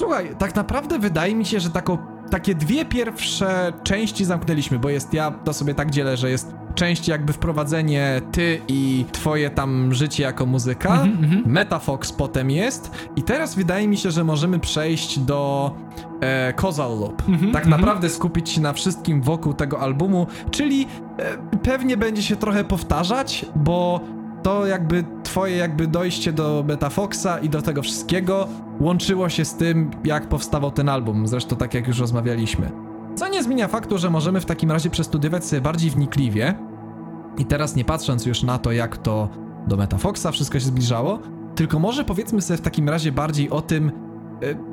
[0.00, 1.98] Słuchaj, tak naprawdę wydaje mi się, że taką,
[2.30, 7.08] takie dwie pierwsze części zamknęliśmy, bo jest, ja to sobie tak dzielę, że jest część
[7.08, 13.54] jakby wprowadzenie ty i twoje tam życie jako muzyka, Mhm, Metafox potem jest i teraz
[13.54, 15.70] wydaje mi się, że możemy przejść do
[16.20, 17.22] e, Causal Loop.
[17.28, 17.80] Mhm, tak mhm.
[17.80, 20.86] naprawdę skupić się na wszystkim wokół tego albumu, czyli
[21.18, 24.00] e, pewnie będzie się trochę powtarzać, bo
[24.42, 28.48] to jakby twoje jakby dojście do Metafoxa i do tego wszystkiego
[28.80, 32.70] łączyło się z tym, jak powstawał ten album, zresztą tak jak już rozmawialiśmy.
[33.14, 36.54] Co nie zmienia faktu, że możemy w takim razie przestudiować sobie bardziej wnikliwie
[37.38, 39.28] i teraz nie patrząc już na to, jak to
[39.66, 41.18] do Metafoxa wszystko się zbliżało,
[41.54, 43.92] tylko może powiedzmy sobie w takim razie bardziej o tym,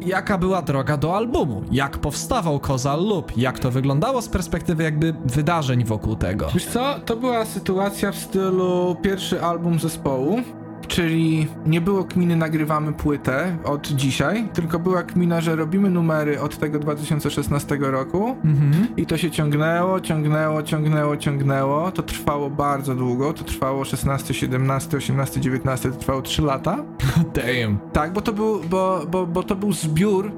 [0.02, 5.14] jaka była droga do albumu, jak powstawał Causal Loop, jak to wyglądało z perspektywy jakby
[5.26, 6.48] wydarzeń wokół tego.
[6.54, 10.42] Wiesz co, to była sytuacja w stylu pierwszy album zespołu,
[10.88, 16.58] czyli nie było kminy nagrywamy płytę od dzisiaj, tylko była kmina, że robimy numery od
[16.58, 18.88] tego 2016 roku Mhm.
[18.98, 21.92] i to się ciągnęło, ciągnęło, ciągnęło, ciągnęło.
[21.92, 26.78] To trwało bardzo długo, to trwało 16, 17, 18, 19, to trwało 3 lata.
[27.36, 27.78] Damn.
[27.94, 30.32] Tak, bo to był, bo, bo, bo to był zbiór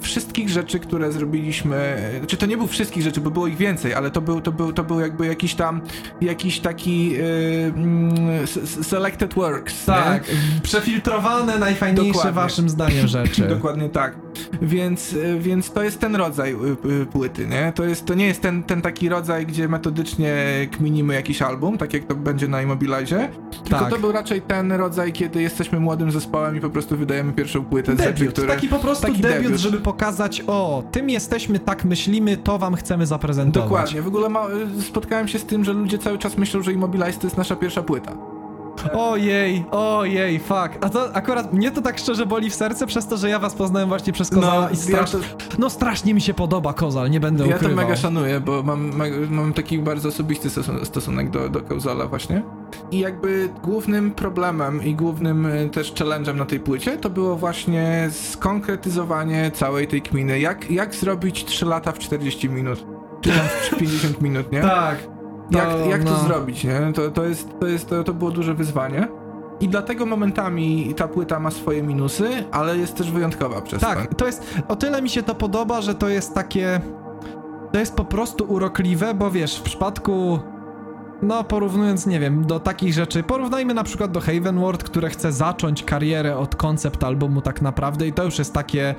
[0.00, 1.76] wszystkich rzeczy, które zrobiliśmy.
[2.22, 4.52] e, Czy to nie był wszystkich rzeczy, bo było ich więcej, ale to był, to
[4.52, 5.80] był, to był jakby jakiś tam,
[6.20, 7.20] jakiś taki e,
[7.66, 8.46] mm,
[8.82, 9.84] selected works.
[9.84, 10.60] Tak, nie?
[10.62, 12.32] przefiltrowane, najfajniejsze Dokładnie.
[12.32, 13.42] waszym zdaniem rzeczy.
[13.56, 14.27] Dokładnie tak.
[14.62, 16.56] Więc, e, więc to jest ten rodzaj y,
[17.02, 17.72] y, płyty, nie?
[17.74, 20.34] To, jest, to nie jest ten, ten taki rodzaj, gdzie metodycznie
[20.72, 23.28] kminimy jakiś album, tak jak to będzie na Immobilize,
[23.64, 23.90] tylko Tak.
[23.90, 27.96] to był raczej ten rodzaj, kiedy jesteśmy młodym zespołem i po prostu wydajemy pierwszą płytę
[27.96, 28.48] z rzeczy, Debiut, które...
[28.48, 29.60] taki po prostu taki debiut, debiut.
[29.60, 33.68] żeby pokazać, o, tym jesteśmy, tak myślimy, to wam chcemy zaprezentować.
[33.68, 34.02] Dokładnie.
[34.02, 34.46] W ogóle ma,
[34.88, 37.82] spotkałem się z tym, że ludzie cały czas myślą, że Immobilize to jest nasza pierwsza
[37.82, 38.12] płyta.
[38.92, 40.70] Ojej, ojej, fuck.
[40.80, 43.54] A to akurat mnie to tak szczerze boli w serce przez to, że ja was
[43.54, 44.76] poznałem właśnie przez Kozala i ja
[45.06, 45.10] strasz...
[45.10, 45.18] to,
[45.58, 47.76] No strasznie mi się podoba Kozal, nie będę ja to ukrywał.
[47.84, 48.90] mega szanuję, bo mam,
[49.30, 52.42] mam taki bardzo osobisty stosun- stosunek do, do Kauzala właśnie.
[52.90, 58.08] I jakby głównym problemem i głównym e, też challenge'em na tej płycie to było właśnie
[58.12, 60.40] skonkretyzowanie całej tej kminy.
[60.40, 62.86] Jak, jak zrobić 3 lata w 40 minut?
[63.20, 64.60] Czy tam w 50 minut, nie?
[64.60, 64.98] Tak.
[65.50, 66.18] Jak, To, jak to no.
[66.18, 66.92] zrobić, nie?
[66.94, 69.08] To, to, jest, to, jest, to, to było duże wyzwanie.
[69.60, 73.86] I dlatego momentami ta płyta ma swoje minusy, ale jest też wyjątkowa przez to.
[73.86, 76.80] Tak, to jest, o tyle mi się to podoba, że to jest takie,
[77.72, 80.38] to jest po prostu urokliwe, bo wiesz, w przypadku,
[81.22, 85.84] no porównując, nie wiem, do takich rzeczy, porównajmy na przykład do Havenward, które chce zacząć
[85.84, 88.94] karierę od koncept albumu tak naprawdę i to już jest takie,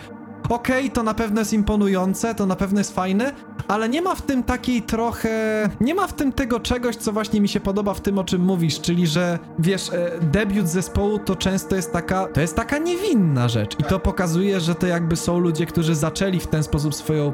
[0.49, 3.33] okej, to na pewno jest imponujące, to na pewno jest fajne,
[3.67, 7.41] ale nie ma w tym takiej trochę, nie ma w tym tego czegoś, co właśnie
[7.41, 11.35] mi się podoba w tym, o czym mówisz, czyli że, wiesz, e, debiut zespołu to
[11.35, 15.39] często jest taka, to jest taka niewinna rzecz i to pokazuje, że to jakby są
[15.39, 17.33] ludzie, którzy zaczęli w ten sposób swoją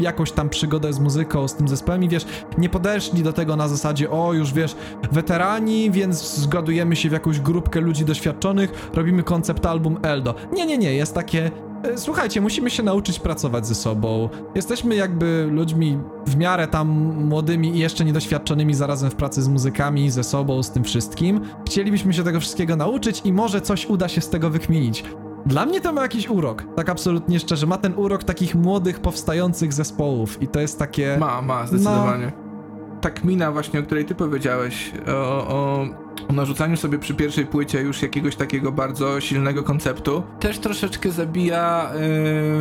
[0.00, 2.26] jakąś tam przygodę z muzyką, z tym zespołem i wiesz,
[2.58, 4.76] nie podeszli do tego na zasadzie, o już wiesz,
[5.12, 10.34] weterani, więc zgadujemy się w jakąś grupkę ludzi doświadczonych, robimy koncept album Eldo.
[10.52, 11.50] Nie, nie, nie, jest takie,
[11.96, 14.28] słuchajcie, musimy się nauczyć pracować ze sobą.
[14.54, 16.88] Jesteśmy jakby ludźmi w miarę tam
[17.24, 21.40] młodymi i jeszcze niedoświadczonymi zarazem w pracy z muzykami, ze sobą, z tym wszystkim.
[21.66, 25.04] Chcielibyśmy się tego wszystkiego nauczyć i może coś uda się z tego wykminić.
[25.46, 27.66] Dla mnie to ma jakiś urok, tak absolutnie szczerze.
[27.66, 31.16] Ma ten urok takich młodych, powstających zespołów i to jest takie...
[31.20, 32.32] Ma, ma, zdecydowanie.
[33.00, 35.86] Ta kmina właśnie, o której ty powiedziałeś, o, o,
[36.28, 41.90] o narzucaniu sobie przy pierwszej płycie już jakiegoś takiego bardzo silnego konceptu, też troszeczkę zabija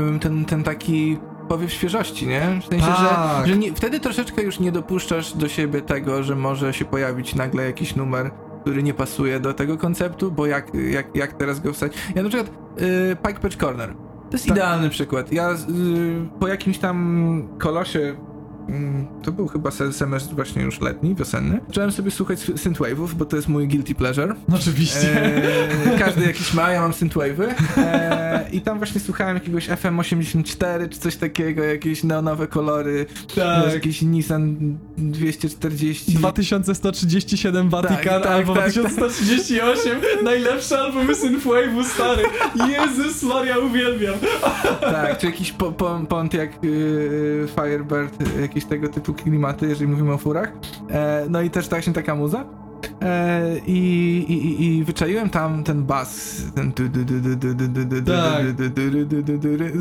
[0.09, 1.17] ym, ten, ten taki
[1.47, 2.59] powiew świeżości, nie?
[2.61, 3.45] W sensie, Tak.
[3.47, 7.35] że, że nie, wtedy troszeczkę już nie dopuszczasz do siebie tego, że może się pojawić
[7.35, 11.73] nagle jakiś numer, który nie pasuje do tego konceptu, bo jak, jak, jak teraz go
[11.73, 11.93] wstać?
[12.15, 12.49] Ja na przykład
[12.81, 13.93] y, Pike Patch Corner.
[14.29, 14.57] To jest Tak.
[14.57, 15.31] idealny przykład.
[15.31, 15.55] Ja y,
[16.39, 18.15] po jakimś tam kolosie
[19.23, 21.59] To był chyba se- semestr właśnie już letni, wiosenny.
[21.67, 24.35] Zacząłem sobie słuchać sy- synthwave'ów, bo to jest mój guilty pleasure.
[24.47, 25.25] No oczywiście.
[25.93, 27.47] Eee, każdy jakiś ma, ja mam synthwave'y.
[27.77, 33.05] Eee, I tam właśnie słuchałem jakiegoś FM84 czy coś takiego, jakieś neonowe kolory,
[33.35, 33.73] tak.
[33.73, 36.11] jakiś Nissan 240.
[36.13, 42.23] 2137 Vatican Tak, tak, albo tak, 2138 najlepsze albumy Synthwave'u stary
[42.69, 44.15] Jezus Maria uwielbiam
[44.81, 48.13] Tak, czy jakiś po, po, Pontiac yy, Firebird,
[48.55, 50.51] jakieś tego typu klimaty, jeżeli mówimy o furach.
[51.29, 52.45] no i też właśnie taka muza.
[53.65, 53.77] I,
[54.27, 56.41] i, I wyczaiłem tam ten bas.
[56.55, 56.73] Ten.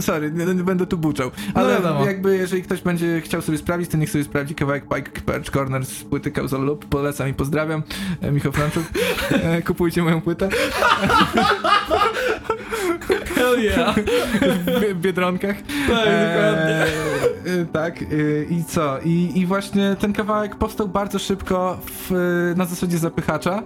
[0.01, 1.31] Sorry, nie będę tu buczał.
[1.55, 5.21] Ale no jakby jeżeli ktoś będzie chciał sobie sprawdzić, to niech sobie sprawdzi kawałek Pike
[5.21, 6.85] Perch Corner z płyty Causal Loop.
[6.85, 7.83] Polecam i pozdrawiam.
[8.33, 8.85] Michał Franczuk.
[9.67, 10.49] Kupujcie moją płytę.
[13.35, 13.95] Hell yeah.
[14.95, 15.57] w Biedronkach.
[15.89, 16.87] Tak, dokładnie.
[17.63, 18.05] E, tak, e,
[18.51, 18.99] i co?
[19.05, 22.11] I, I właśnie ten kawałek powstał bardzo szybko w,
[22.57, 23.63] na zasadzie zapychacza.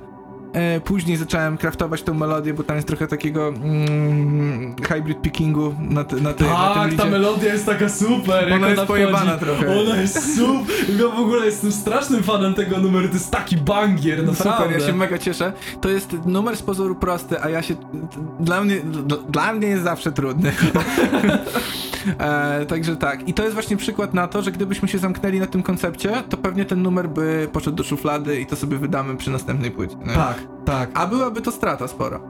[0.53, 6.05] E, później zacząłem kraftować tę melodię, bo tam jest trochę takiego mm, hybrid pickingu na,
[6.05, 7.19] te, na, te, na Tak, tym ta lidzie.
[7.19, 8.49] melodia jest taka super.
[8.49, 9.81] jak Ona jest pojebana trochę.
[9.81, 10.77] Ona jest super.
[11.01, 13.09] Ja w ogóle jestem strasznym fanem tego numeru.
[13.09, 14.65] To jest taki bangier, naprawdę.
[14.65, 15.53] Super, ja się mega cieszę.
[15.81, 17.75] To jest numer z pozoru prosty, a ja się.
[18.41, 18.81] Dla mnie,
[19.29, 20.53] dla, mnie jest zawsze trudny.
[22.19, 23.29] e, także tak.
[23.29, 26.37] I to jest właśnie przykład na to, że gdybyśmy się zamknęli na tym koncepcie, to
[26.37, 29.97] pewnie ten numer by poszedł do szuflady i to sobie wydamy przy następnej płycie.
[30.15, 30.91] Tak, tak.
[30.95, 32.21] A byłaby to strata spora.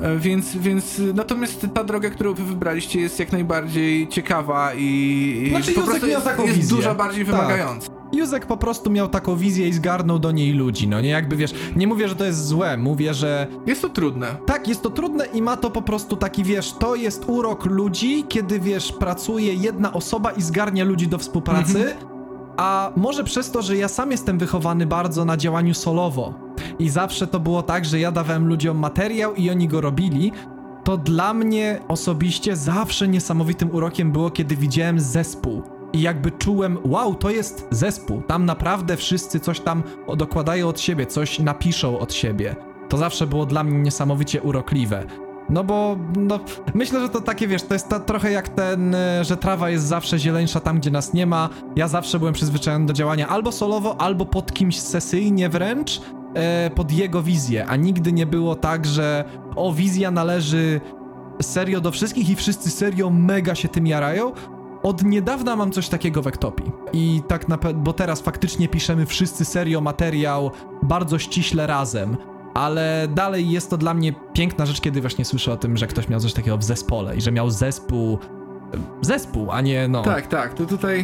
[0.00, 5.72] E, Więc, więc natomiast ta droga, którą wy wybraliście jest jak najbardziej ciekawa i, Znaczy,
[5.72, 6.76] po prostu jest, jest wizję.
[6.76, 7.34] dużo bardziej Tak.
[7.34, 7.88] wymagająca.
[8.12, 11.54] Józek po prostu miał taką wizję i zgarnął do niej ludzi, no nie jakby wiesz,
[11.76, 14.26] nie mówię, że to jest złe, mówię, że Jest to trudne.
[14.46, 18.24] tak, jest to trudne i ma to po prostu taki, wiesz, to jest urok ludzi,
[18.28, 21.94] kiedy, wiesz, pracuje jedna osoba i zgarnia ludzi do współpracy,
[22.58, 26.34] a może przez to, że ja sam jestem wychowany bardzo na działaniu solowo
[26.78, 30.32] i zawsze to było tak, że ja dawałem ludziom materiał i oni go robili,
[30.84, 35.62] to dla mnie osobiście zawsze niesamowitym urokiem było, kiedy widziałem zespół.
[35.92, 38.22] I jakby czułem, wow, to jest zespół.
[38.22, 39.82] Tam naprawdę wszyscy coś tam
[40.16, 42.56] dokładają od siebie, coś napiszą od siebie.
[42.88, 45.06] To zawsze było dla mnie niesamowicie urokliwe.
[45.50, 46.40] No bo, no,
[46.74, 49.86] myślę, że to takie, wiesz, to jest ta, trochę jak ten, e, że trawa jest
[49.86, 51.48] zawsze zieleńsza tam, gdzie nas nie ma.
[51.76, 56.00] Ja zawsze byłem przyzwyczajony do działania albo solowo, albo pod kimś sesyjnie wręcz,
[56.34, 59.24] e, pod jego wizję, a nigdy nie było tak, że
[59.56, 60.80] o, wizja należy
[61.42, 64.32] serio do wszystkich i wszyscy serio mega się tym jarają.
[64.82, 66.64] Od niedawna mam coś takiego w Ektopi.
[66.92, 70.50] I tak naprawdę, bo teraz faktycznie piszemy wszyscy serio materiał
[70.82, 72.16] bardzo ściśle razem.
[72.54, 76.08] Ale dalej jest to dla mnie piękna rzecz, kiedy właśnie słyszę o tym, że ktoś
[76.08, 78.18] miał coś takiego w zespole i że miał zespół.
[79.00, 80.02] Zespół, a nie no.
[80.02, 80.54] Tak, tak.
[80.54, 81.00] To tutaj,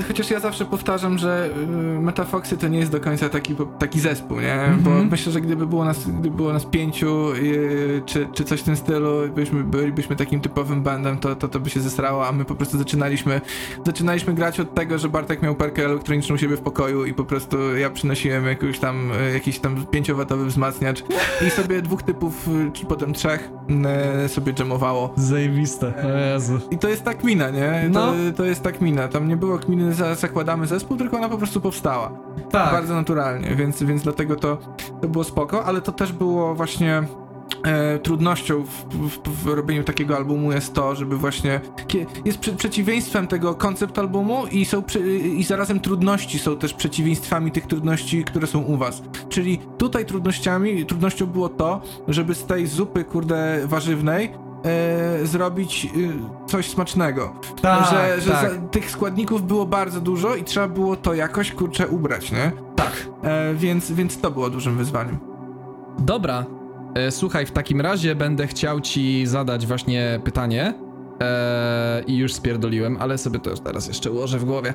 [0.00, 1.50] y, chociaż ja zawsze powtarzam, że
[1.96, 4.58] y, Metafoxy to nie jest do końca taki, taki zespół, nie?
[4.80, 5.08] Bo Mhm.
[5.10, 8.76] myślę, że gdyby było nas, gdyby było nas pięciu, y, czy, czy coś w tym
[8.76, 12.54] stylu, byśmy, bylibyśmy takim typowym bandem, to, to, to by się zesrało, a my po
[12.54, 13.40] prostu zaczynaliśmy,
[13.86, 17.24] zaczynaliśmy grać od tego, że Bartek miał perkę elektroniczną u siebie w pokoju i po
[17.24, 21.04] prostu ja przynosiłem jakąś tam, y, jakiś tam pięciowatowy wzmacniacz
[21.46, 23.50] i sobie dwóch typów, y, czy potem trzech
[24.24, 25.12] y, sobie jamowało.
[25.16, 25.92] Zajebiste.
[26.04, 26.60] O Jezu.
[26.70, 27.88] I to jest ta kmina, nie?
[27.90, 28.06] No.
[28.06, 29.08] To, to jest ta kmina.
[29.08, 32.12] Tam nie było kminy, za, zakładamy zespół, tylko ona po prostu powstała.
[32.50, 32.72] Tak.
[32.72, 34.58] Bardzo naturalnie, więc, więc dlatego to,
[35.00, 37.02] to było spoko, ale to też było właśnie
[37.64, 41.60] e, trudnością w, w, w robieniu takiego albumu jest to, żeby właśnie
[42.24, 47.50] jest prze, przeciwieństwem tego koncept albumu i są przy, i zarazem trudności są też przeciwieństwami
[47.50, 49.02] tych trudności, które są u was.
[49.28, 56.48] Czyli tutaj trudnościami, trudnością było to, żeby z tej zupy kurde warzywnej e, zrobić e,
[56.48, 57.32] coś smacznego.
[57.62, 58.50] Tak, że że tak.
[58.50, 62.52] za, tych składników było bardzo dużo i trzeba było to jakoś kurczę ubrać, nie?
[62.76, 63.08] Tak.
[63.22, 65.18] E, więc, więc to było dużym wyzwaniem.
[65.98, 66.44] Dobra.
[66.94, 70.74] E, słuchaj, w takim razie będę chciał ci zadać właśnie pytanie.
[71.20, 74.74] E, I już spierdoliłem, ale sobie to teraz jeszcze ułożę w głowie.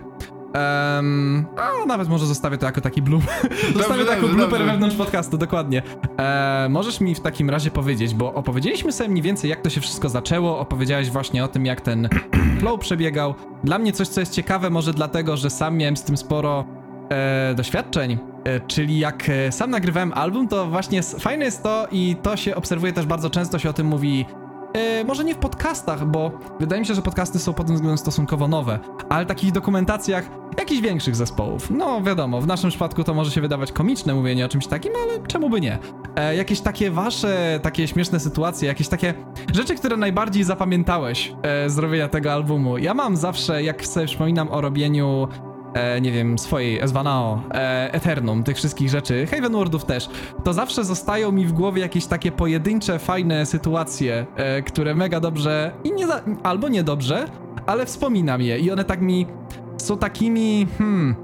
[0.54, 3.22] Em, a nawet może zostawię to jako taki bloom.
[3.78, 4.72] zostawię to jako dobrze, blooper dobrze.
[4.74, 5.82] wewnątrz podcastu, dokładnie.
[6.20, 9.82] E, możesz mi w takim razie powiedzieć, bo opowiedzieliśmy sobie mniej więcej, jak to się
[9.82, 10.60] wszystko zaczęło.
[10.60, 12.10] Opowiedziałeś właśnie o tym, jak ten
[12.60, 13.36] flow przebiegał.
[13.64, 16.66] Dla mnie coś, co jest ciekawe, może dlatego, że sam miałem z tym sporo
[17.10, 18.18] e, doświadczeń.
[18.44, 22.56] E, czyli jak e, sam nagrywałem album, to właśnie fajne jest to i to się
[22.56, 24.26] obserwuje też bardzo często, się o tym mówi.
[24.74, 27.98] E, może nie w podcastach, bo wydaje mi się, że podcasty są pod tym względem
[27.98, 31.70] stosunkowo nowe, ale takich dokumentacjach jakichś większych zespołów.
[31.70, 35.28] No wiadomo, w naszym przypadku to może się wydawać komiczne mówienie o czymś takim, ale
[35.28, 35.80] czemu by nie?
[36.16, 39.14] E, jakieś takie wasze, takie śmieszne sytuacje, jakieś takie
[39.54, 42.78] rzeczy, które najbardziej zapamiętałeś e, z robienia tego albumu.
[42.78, 45.28] Ja mam zawsze, jak sobie przypominam o robieniu
[45.74, 50.10] e, nie wiem, swojej Esvanao, e, Eternum, tych wszystkich rzeczy, Haven Wordów też,
[50.44, 55.72] to zawsze zostają mi w głowie jakieś takie pojedyncze, fajne sytuacje, e, które mega dobrze
[55.84, 57.26] i nie za, albo niedobrze,
[57.66, 58.60] ale wspominam je.
[58.60, 59.28] I one tak mi
[59.78, 61.16] są takimi, hmm,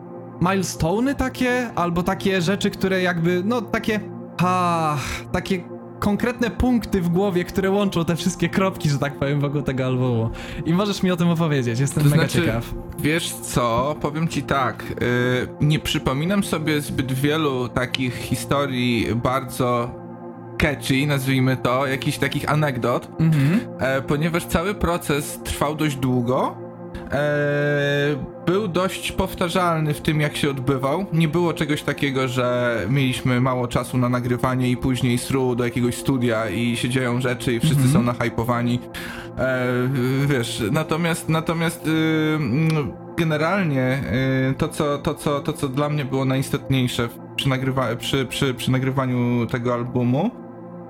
[0.41, 4.00] milestony takie, albo takie rzeczy, które jakby, no takie,
[4.41, 4.98] ha,
[5.32, 9.86] takie konkretne punkty w głowie, które łączą te wszystkie kropki, że tak powiem, wokół tego
[9.86, 10.29] albumu.
[10.65, 12.74] I możesz mi o tym opowiedzieć, jestem To mega znaczy- ciekaw.
[13.00, 14.96] Wiesz co, powiem ci tak, y,
[15.62, 19.91] nie przypominam sobie zbyt wielu takich historii bardzo
[20.58, 23.60] catchy, nazwijmy to, jakichś takich anegdot, Mhm.
[23.79, 26.58] e, ponieważ cały proces trwał dość długo.
[27.12, 31.05] E, był dość powtarzalny w tym, jak się odbywał.
[31.13, 35.96] Nie było czegoś takiego, że mieliśmy mało czasu na nagrywanie i później sru do jakiegoś
[35.96, 37.93] studia i się dzieją rzeczy i wszyscy Mhm.
[37.93, 38.79] są nahypowani.
[39.38, 39.67] E,
[40.27, 42.38] wiesz, natomiast, natomiast y,
[43.17, 44.01] generalnie
[44.51, 48.53] y, to, co, to, co, to, co dla mnie było najistotniejsze przy, nagrywa, przy, przy,
[48.53, 50.31] przy nagrywaniu tego albumu,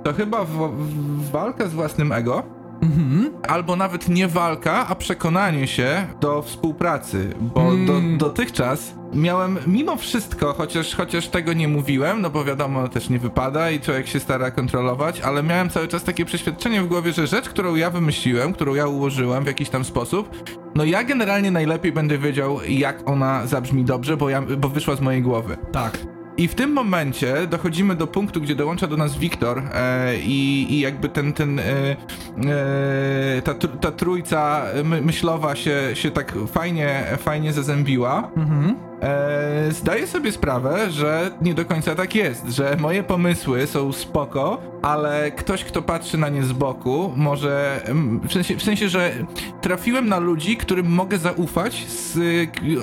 [0.04, 2.44] to chyba w, w walka z własnym ego,
[2.82, 3.30] Mhm.
[3.48, 7.86] albo nawet nie walka, a przekonanie się do współpracy, bo Mm.
[7.86, 13.20] do, dotychczas miałem mimo wszystko, chociaż, chociaż tego nie mówiłem, no bo wiadomo, też nie
[13.20, 17.28] wypada i człowiek się stara kontrolować, ale miałem cały czas takie przeświadczenie w głowie, że
[17.28, 20.30] rzecz, którą ja wymyśliłem, którą ja ułożyłem w jakiś tam sposób,
[20.76, 25.02] no ja generalnie najlepiej będę wiedział, jak ona zabrzmi dobrze, bo, ja, bo wyszła z
[25.02, 25.58] mojej głowy.
[25.72, 25.98] Tak.
[26.40, 30.80] I w tym momencie dochodzimy do punktu, gdzie dołącza do nas Wiktor e, i, i
[30.80, 37.54] jakby ten, ten e, e, ta, ta trójca my, myślowa się, się tak fajnie, fajnie
[37.54, 38.32] zazębiła.
[38.38, 38.76] Mhm.
[39.02, 44.62] E, zdaję sobie sprawę, że nie do końca tak jest, że moje pomysły są spoko,
[44.82, 47.82] ale ktoś, kto patrzy na nie z boku, może.
[48.24, 49.12] W sensie, w sensie że
[49.62, 52.20] trafiłem na ludzi, którym mogę zaufać z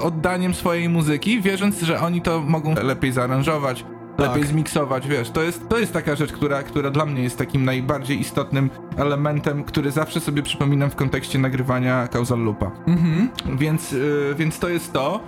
[0.03, 3.85] oddaniem swojej muzyki, wierząc, że oni to mogą lepiej zaaranżować.
[4.17, 4.29] Tak.
[4.29, 7.65] Lepiej zmiksować, wiesz, to jest, to jest taka rzecz, która, która dla mnie jest takim
[7.65, 12.71] najbardziej istotnym elementem, który zawsze sobie przypominam w kontekście nagrywania Causal Loopa.
[12.87, 13.29] Mhm.
[13.59, 15.21] Więc, y, więc to jest to.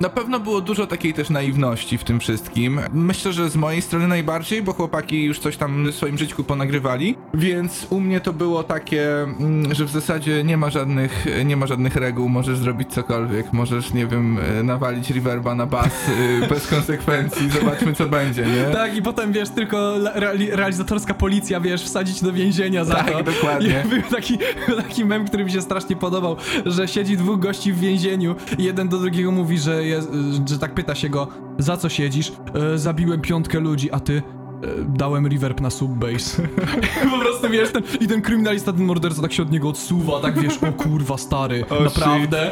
[0.00, 2.80] Na pewno było dużo takiej też naiwności w tym wszystkim.
[2.92, 7.16] Myślę, że z mojej strony najbardziej, bo chłopaki już coś tam w swoim życiu ponagrywali,
[7.34, 11.66] więc u mnie to było takie, mm, że w zasadzie nie ma żadnych, nie ma
[11.66, 16.08] żadnych reguł, możesz zrobić cokolwiek, możesz, nie wiem, y, nawalić reverba na bas
[16.42, 18.72] y, bez konsekwencji, zobaczmy co będzie, nie?
[18.82, 19.76] Tak, i potem wiesz, tylko
[20.14, 23.22] reali- realizatorska policja, wiesz, wsadzić do więzienia za Tak, to.
[23.22, 23.82] dokładnie.
[23.86, 24.38] I był taki,
[24.76, 26.36] taki mem, który mi się strasznie podobał,
[26.66, 30.08] że siedzi dwóch gości w więzieniu i jeden do drugiego mówi, że, jest,
[30.50, 31.26] że tak pyta się go,
[31.58, 32.32] za co siedzisz?
[32.74, 34.22] E, zabiłem piątkę ludzi, a ty?
[34.62, 36.42] E, dałem reverb na subbase.
[37.12, 40.38] po prostu wiesz, ten, i ten kryminalista, ten morderca tak się od niego odsuwa, tak
[40.40, 42.50] wiesz, o kurwa stary, O, naprawdę.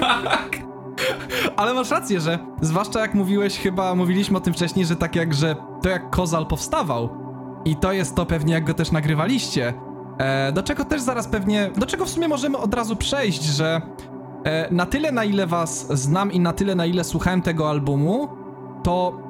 [0.00, 0.71] tak.
[1.56, 5.34] Ale masz rację, że zwłaszcza jak mówiłeś, chyba mówiliśmy o tym wcześniej, że tak jak,
[5.34, 7.08] że to jak Kozal powstawał
[7.64, 9.74] i to jest to pewnie jak go też nagrywaliście,
[10.18, 13.80] e, do czego też zaraz pewnie, do czego w sumie możemy od razu przejść, że
[14.44, 18.28] e, na tyle na ile was znam i na tyle na ile słuchałem tego albumu,
[18.82, 19.22] to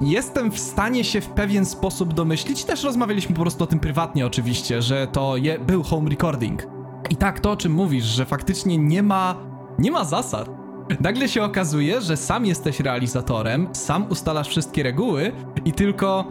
[0.00, 4.26] jestem w stanie się w pewien sposób domyślić, też rozmawialiśmy po prostu o tym prywatnie
[4.26, 6.66] oczywiście, że to je, był home recording.
[7.10, 9.36] I tak, to o czym mówisz, że faktycznie nie ma,
[9.78, 10.59] nie ma zasad.
[11.00, 15.32] Nagle się okazuje, że sam jesteś realizatorem, sam ustalasz wszystkie reguły
[15.64, 16.24] i tylko.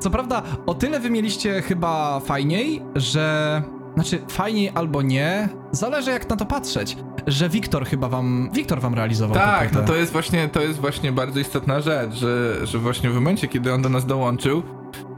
[0.00, 3.62] Co prawda, o tyle wy mieliście chyba fajniej, że.
[3.94, 6.96] Znaczy, fajniej albo nie, zależy jak na to patrzeć.
[7.26, 8.50] Że Wiktor chyba wam.
[8.52, 12.56] Wiktor wam realizował Tak, no to jest właśnie, to jest właśnie bardzo istotna rzecz, że,
[12.66, 14.62] że właśnie w momencie, kiedy on do nas dołączył,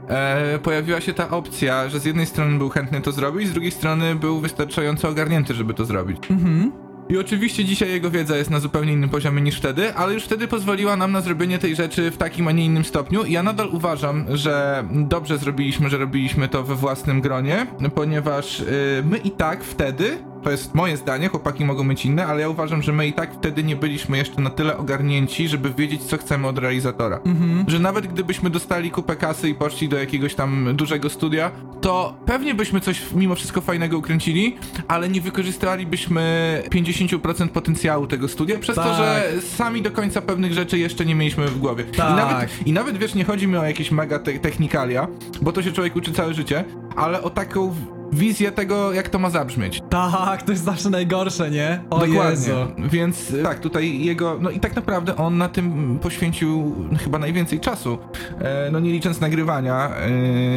[0.07, 3.71] e, pojawiła się ta opcja, że z jednej strony był chętny to zrobić, z drugiej
[3.71, 6.31] strony był wystarczająco ogarnięty, żeby to zrobić.
[6.31, 6.84] Mhm.
[7.09, 10.47] I oczywiście dzisiaj jego wiedza jest na zupełnie innym poziomie niż wtedy, ale już wtedy
[10.47, 13.23] pozwoliła nam na zrobienie tej rzeczy w takim, a nie innym stopniu.
[13.23, 19.03] I ja nadal uważam, że dobrze zrobiliśmy, że robiliśmy to we własnym gronie, ponieważ y,
[19.05, 22.81] my i tak wtedy, to jest moje zdanie, chłopaki mogą mieć inne, ale ja uważam,
[22.81, 26.47] że my i tak wtedy nie byliśmy jeszcze na tyle ogarnięci, żeby wiedzieć, co chcemy
[26.47, 27.19] od realizatora.
[27.25, 27.65] Mhm.
[27.67, 32.55] Że nawet gdybyśmy dostali kupę kasy i poszli do jakiegoś tam dużego studia, to pewnie
[32.55, 34.55] byśmy coś mimo wszystko fajnego ukręcili,
[34.87, 38.97] ale nie wykorzystalibyśmy 50% potencjału tego studia, przez to, Tak.
[38.97, 41.83] że sami do końca pewnych rzeczy jeszcze nie mieliśmy w głowie.
[41.93, 42.15] I, Tak.
[42.15, 45.07] nawet, I nawet wiesz, nie chodzi mi o jakieś mega te technikalia,
[45.41, 46.63] bo to się człowiek uczy całe życie,
[46.95, 47.75] ale o taką
[48.15, 49.81] wizję tego, jak to ma zabrzmieć.
[49.89, 51.79] Tak, to jest zawsze najgorsze, nie?
[51.89, 52.29] O Dokładnie.
[52.29, 52.53] Jezu.
[52.77, 57.59] Więc y, tak, tutaj jego, no i tak naprawdę on na tym poświęcił chyba najwięcej
[57.59, 57.97] czasu.
[58.41, 60.09] E, no nie licząc nagrywania, e,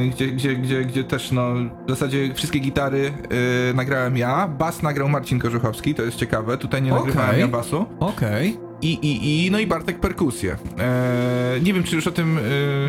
[0.07, 1.55] gdzie, gdzie, gdzie, gdzie też no
[1.87, 3.13] w zasadzie wszystkie gitary
[3.71, 7.07] e, nagrałem ja, bas nagrał Marcin Korzuchowski, to jest ciekawe, tutaj nie Okej.
[7.07, 7.87] nagrywałem ja basu.
[8.01, 8.68] Okej.
[8.83, 10.57] I, i, i, no i Bartek perkusję.
[10.79, 12.39] E, nie wiem, czy już o tym...
[12.39, 12.41] E,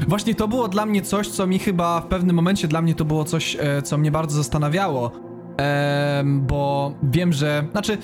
[0.08, 3.05] Właśnie to było dla mnie coś, co mi chyba w pewnym momencie dla mnie to
[3.05, 5.12] było coś, e, co mnie bardzo zastanawiało.
[5.58, 7.67] Em, bo wiem, że.
[7.72, 7.98] Znaczy.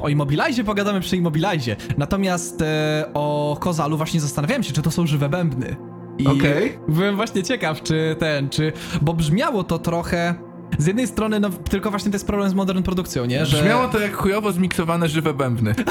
[0.00, 1.76] O Immobilizie pogadamy przy Immobilizie.
[1.98, 5.76] Natomiast e, o Kozalu właśnie zastanawiałem się, czy to są żywe bębny.
[6.18, 6.78] I Okej.
[6.88, 8.72] byłem właśnie ciekaw, czy ten, czy.
[9.02, 10.34] Bo brzmiało to trochę.
[10.78, 13.46] Z jednej strony, no tylko właśnie to jest problem z modern produkcją, nie?
[13.46, 13.56] Że...
[13.56, 15.74] Brzmiało to jak chujowo zmiksowane żywe bębny.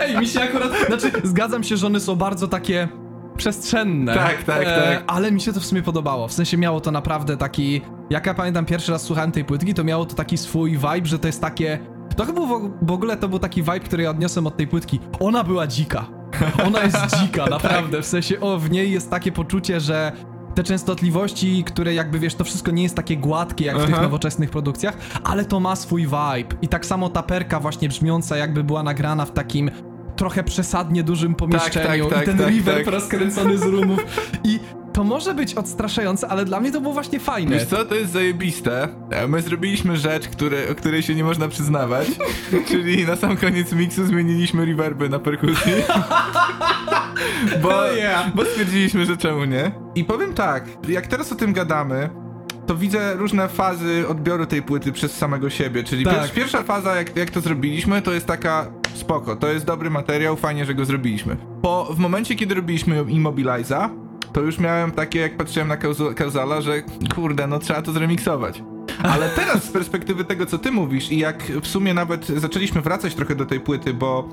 [0.00, 0.70] Ej, mi się akurat.
[0.86, 2.88] Znaczy, zgadzam się, że one są bardzo takie
[3.36, 4.12] przestrzenne.
[4.12, 5.04] E, Tak, tak, tak.
[5.06, 6.28] Ale mi się to w sumie podobało.
[6.28, 7.80] W sensie miało to naprawdę taki.
[8.10, 11.18] Jak ja pamiętam pierwszy raz słuchałem tej płytki, to miało to taki swój vibe, że
[11.18, 11.78] to jest takie.
[12.16, 15.00] To chyba w w ogóle to był taki vibe, który ja odniosłem od tej płytki.
[15.20, 16.06] Ona była dzika.
[16.66, 18.02] Ona jest dzika, naprawdę.
[18.02, 20.12] W sensie, o, w niej jest takie poczucie, że
[20.56, 24.02] te częstotliwości, które jakby wiesz, to wszystko nie jest takie gładkie jak w tych Aha.
[24.02, 26.56] nowoczesnych produkcjach, ale to ma swój vibe.
[26.62, 29.70] I tak samo ta perka właśnie brzmiąca jakby była nagrana w takim
[30.16, 32.94] trochę przesadnie dużym pomieszczeniu tak, i ten tak, reverb tak.
[32.94, 34.00] rozkręcony z roomów
[34.44, 34.60] i
[34.96, 37.50] to może być odstraszające, ale dla mnie to było właśnie fajne.
[37.50, 38.88] Wiesz co, to jest zajebiste.
[39.10, 42.08] E, My zrobiliśmy rzecz, które, o której się nie można przyznawać,
[42.68, 45.72] czyli na sam koniec miksu zmieniliśmy reverby na perkusji.
[47.62, 48.34] bo, yeah.
[48.34, 49.72] bo stwierdziliśmy, że czemu nie.
[49.94, 52.10] I powiem tak, jak teraz o tym gadamy,
[52.66, 56.14] to widzę różne fazy odbioru tej płyty przez samego siebie, czyli Tak.
[56.14, 60.36] pier- pierwsza faza, jak, jak to zrobiliśmy, to jest taka spoko, to jest dobry materiał,
[60.36, 61.36] fajnie, że go zrobiliśmy.
[61.62, 63.90] Po, w momencie, kiedy robiliśmy Immobiliza,
[64.36, 65.76] to już miałem takie, jak patrzyłem na
[66.16, 66.82] Kauzala, że
[67.14, 68.62] kurde, no trzeba to zremiksować.
[69.02, 73.14] Ale teraz z perspektywy tego, co ty mówisz i jak w sumie nawet zaczęliśmy wracać
[73.14, 74.28] trochę do tej płyty, bo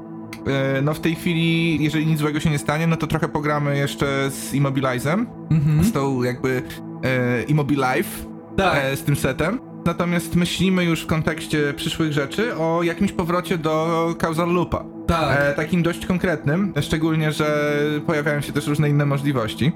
[0.48, 3.78] e, no w tej chwili, jeżeli nic złego się nie stanie, no to trochę pogramy
[3.78, 5.84] jeszcze z Immobilizem, Mhm.
[5.84, 6.62] z tą jakby
[7.04, 8.26] e, Immobilife,
[8.58, 8.78] Tak.
[8.84, 9.60] e, z tym setem.
[9.86, 14.86] Natomiast myślimy już w kontekście przyszłych rzeczy o jakimś powrocie do Causal Loopa.
[15.08, 15.40] Tak.
[15.42, 17.74] E, takim dość konkretnym, szczególnie, że
[18.06, 19.72] pojawiają się też różne inne możliwości.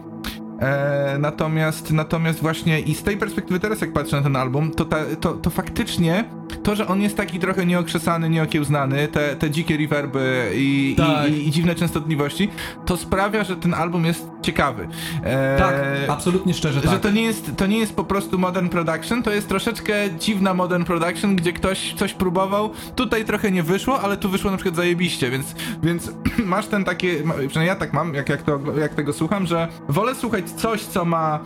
[0.59, 4.85] E, natomiast, natomiast właśnie i z tej perspektywy teraz jak patrzę na ten album, to,
[4.85, 6.23] ta, to, to faktycznie
[6.63, 11.29] to, że on jest taki trochę nieokrzesany, nieokiełznany, te, te dzikie reverby i, Tak.
[11.29, 12.49] i, i, i dziwne częstotliwości,
[12.85, 14.87] to sprawia, że ten album jest ciekawy.
[15.23, 15.75] E, tak,
[16.07, 17.01] absolutnie szczerze że tak.
[17.01, 20.83] to nie, jest, to nie jest po prostu modern production, to jest troszeczkę dziwna modern
[20.83, 25.31] production, gdzie ktoś coś próbował, tutaj trochę nie wyszło, ale tu wyszło na przykład zajebiście,
[25.31, 26.11] więc, więc
[26.45, 30.15] masz ten takie, przynajmniej ja tak mam, jak, jak, to, jak tego słucham, że wolę
[30.15, 31.39] słuchać coś, co ma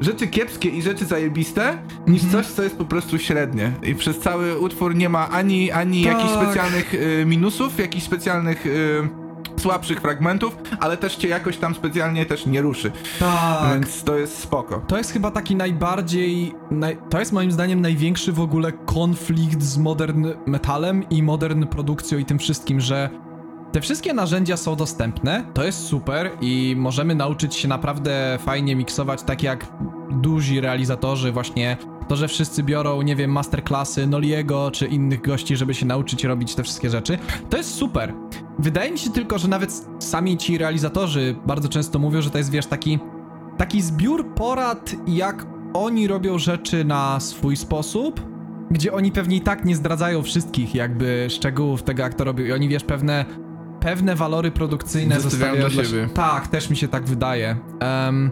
[0.00, 2.44] rzeczy kiepskie i rzeczy zajebiste, niż Mhm.
[2.44, 3.72] coś, co jest po prostu średnie.
[3.82, 6.12] I przez cały utwór nie ma ani, ani Tak.
[6.14, 8.66] jakichś specjalnych y, minusów, jakichś specjalnych...
[8.66, 9.26] Y,
[9.56, 12.92] słabszych fragmentów, ale też cię jakoś tam specjalnie też nie ruszy.
[13.20, 13.72] Tak.
[13.72, 14.82] Więc to jest spoko.
[14.86, 16.54] To jest chyba taki najbardziej.
[16.70, 22.18] Naj, to jest moim zdaniem największy w ogóle konflikt z modern metalem i modern produkcją
[22.18, 23.10] i tym wszystkim, że
[23.76, 29.22] te wszystkie narzędzia są dostępne, to jest super i możemy nauczyć się naprawdę fajnie miksować,
[29.22, 29.66] tak jak
[30.10, 31.76] duzi realizatorzy, właśnie
[32.08, 36.54] to, że wszyscy biorą, nie wiem, masterclassy Noliego czy innych gości, żeby się nauczyć robić
[36.54, 37.18] te wszystkie rzeczy.
[37.50, 38.14] To jest super.
[38.58, 42.50] Wydaje mi się tylko, że nawet sami ci realizatorzy bardzo często mówią, że to jest,
[42.50, 42.98] wiesz, taki
[43.56, 48.20] taki zbiór porad, jak oni robią rzeczy na swój sposób,
[48.70, 52.52] gdzie oni pewnie i tak nie zdradzają wszystkich jakby szczegółów tego, jak to robią i
[52.52, 53.24] oni, wiesz, pewne,
[53.80, 56.08] pewne walory produkcyjne Zostawiają dla si- siebie.
[56.14, 57.56] Tak, też mi się tak wydaje.
[57.80, 58.30] Em,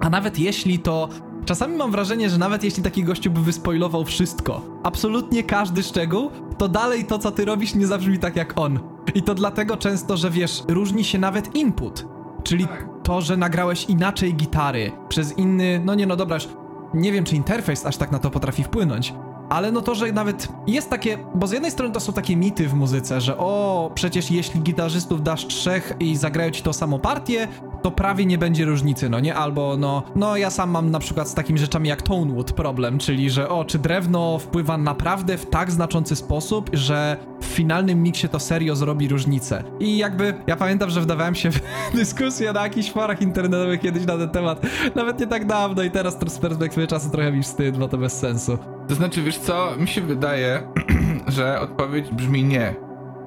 [0.00, 1.08] a nawet jeśli to...
[1.44, 6.68] Czasami mam wrażenie, że nawet jeśli taki gościu by wyspoilował wszystko, absolutnie każdy szczegół, to
[6.68, 8.78] dalej to, co ty robisz, nie zabrzmi tak jak on.
[9.14, 12.06] I to dlatego często, że wiesz, różni się nawet input.
[12.42, 12.68] Czyli
[13.02, 16.48] to, że nagrałeś inaczej gitary przez inny, no nie no dobra, już
[16.94, 19.14] nie wiem czy interfejs aż tak na to potrafi wpłynąć,
[19.48, 22.68] ale no to, że nawet jest takie, bo z jednej strony to są takie mity
[22.68, 27.48] w muzyce, że o, przecież jeśli gitarzystów dasz trzech i zagrają ci tą samą partię,
[27.82, 29.34] to prawie nie będzie różnicy, no nie?
[29.34, 33.30] Albo no, no ja sam mam na przykład z takimi rzeczami jak Tonewood problem, czyli
[33.30, 38.40] że o, czy drewno wpływa naprawdę w tak znaczący sposób, że w finalnym miksie to
[38.40, 39.64] serio zrobi różnicę.
[39.80, 41.60] I jakby, ja pamiętam, że wdawałem się w
[41.94, 46.18] dyskusję na jakichś forach internetowych kiedyś na ten temat, nawet nie tak dawno i teraz
[46.28, 48.58] z perspektywy czasu trochę mi wstyd, bo to bez sensu.
[48.88, 50.62] To znaczy, wiesz co, mi się wydaje,
[51.36, 52.74] że odpowiedź brzmi nie,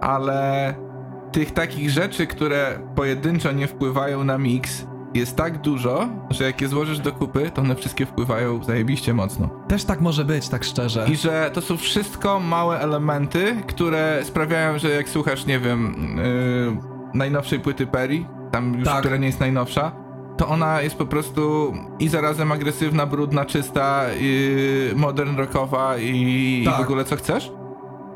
[0.02, 0.89] ale
[1.32, 6.68] tych takich rzeczy, które pojedynczo nie wpływają na miks, jest tak dużo, że jak je
[6.68, 9.50] złożysz do kupy, to one wszystkie wpływają zajebiście mocno.
[9.68, 11.06] Też tak może być, tak szczerze.
[11.12, 16.78] I że to są wszystko małe elementy, które sprawiają, że jak słuchasz, nie wiem, yy,
[17.14, 19.00] najnowszej płyty Perry, tam już, Tak.
[19.00, 19.92] która nie jest najnowsza,
[20.38, 24.56] to ona jest po prostu i zarazem agresywna, brudna, czysta, i
[24.96, 26.76] modern rockowa i, Tak.
[26.76, 27.52] i w ogóle co chcesz.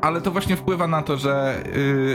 [0.04, 1.62] Ale to właśnie wpływa na to, że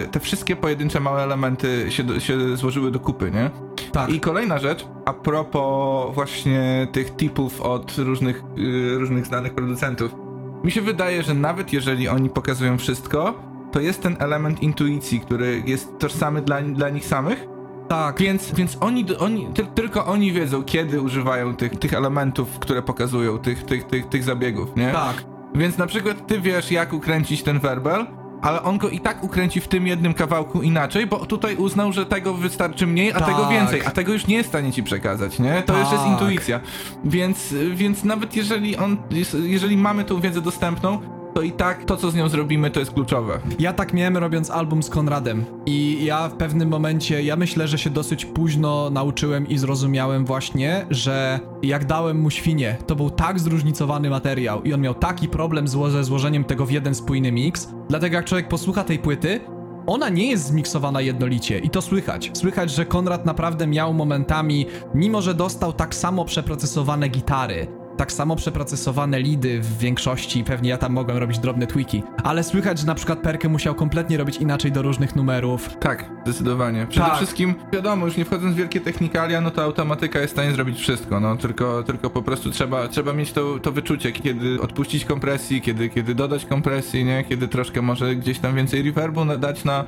[0.02, 3.50] yy, te wszystkie pojedyncze małe elementy się, do- się złożyły do kupy, nie?
[3.92, 4.10] tak.
[4.10, 10.16] I kolejna rzecz, a propos właśnie tych tipów od różnych, yy, różnych znanych producentów.
[10.64, 13.34] Mi się wydaje, że nawet jeżeli oni pokazują wszystko,
[13.72, 17.48] to jest ten element intuicji, który jest tożsamy dla, dla nich samych,
[17.88, 18.20] tak.
[18.20, 23.38] więc, więc oni, oni ty, tylko oni wiedzą, kiedy używają tych, tych elementów, które pokazują,
[23.38, 24.92] tych, tych, tych, tych zabiegów, nie?
[24.92, 25.39] Tak.
[25.56, 28.06] Więc na przykład ty wiesz, jak ukręcić ten werbel,
[28.42, 32.06] ale on go i tak ukręci w tym jednym kawałku inaczej, bo tutaj uznał, że
[32.06, 33.28] tego wystarczy mniej, a Tak.
[33.28, 35.64] tego więcej, a tego już nie jest w stanie ci przekazać, nie?
[35.66, 36.12] To już jest Tak.
[36.12, 36.60] intuicja.
[37.06, 38.98] Więc, więc nawet jeżeli on,
[39.44, 41.00] jeżeli mamy tą wiedzę dostępną,
[41.34, 43.40] to i tak to, co z nią zrobimy, to jest kluczowe.
[43.60, 47.78] Ja tak miałem robiąc album z Konradem i ja w pewnym momencie, ja myślę, że
[47.78, 53.40] się dosyć późno nauczyłem i zrozumiałem właśnie, że jak dałem mu świnie, to był tak
[53.40, 57.70] zróżnicowany materiał i on miał taki problem zło ze złożeniem tego w jeden spójny miks,
[57.90, 59.40] dlatego jak człowiek posłucha tej płyty,
[59.88, 62.32] ona nie jest zmiksowana jednolicie i to słychać.
[62.34, 67.68] Słychać, że Konrad naprawdę miał momentami, mimo że dostał tak samo przeprocesowane gitary,
[68.00, 72.80] tak samo przeprocesowane lidy w większości, pewnie ja tam mogłem robić drobne tweaki, ale słychać,
[72.80, 75.70] że na przykład Perkę musiał kompletnie robić inaczej do różnych numerów.
[75.80, 76.88] Tak, zdecydowanie.
[76.90, 77.16] Przede Tak.
[77.16, 80.80] wszystkim, wiadomo, już nie wchodząc w wielkie technikalia, no to automatyka jest w stanie zrobić
[80.80, 85.62] wszystko, no tylko, tylko po prostu trzeba, trzeba mieć to, to wyczucie, kiedy odpuścić kompresji,
[85.62, 87.24] kiedy, kiedy dodać kompresji, nie?
[87.24, 89.86] Kiedy troszkę może gdzieś tam więcej reverbu dać na...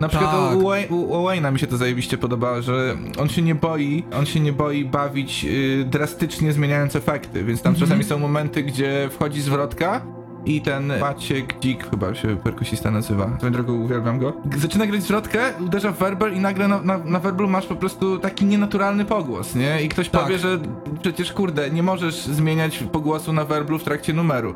[0.00, 0.56] Na przykład Tak.
[0.58, 4.04] u, Wayne- u, u Wayne'a mi się to zajebiście podobało, że on się nie boi,
[4.18, 7.88] on się nie boi bawić y, drastycznie zmieniając efekty, więc tam Mhm.
[7.88, 10.00] czasami są momenty, gdzie wchodzi zwrotka
[10.44, 15.40] i ten Maciek Dzik, chyba się perkusista nazywa, swoją drogą uwielbiam go, zaczyna grać zwrotkę,
[15.66, 19.54] uderza w werbel i nagle na, na, na werblu masz po prostu taki nienaturalny pogłos,
[19.54, 19.82] nie?
[19.82, 20.22] I ktoś Tak.
[20.22, 20.58] powie, że
[21.02, 24.54] przecież kurde, nie możesz zmieniać pogłosu na werblu w trakcie numeru.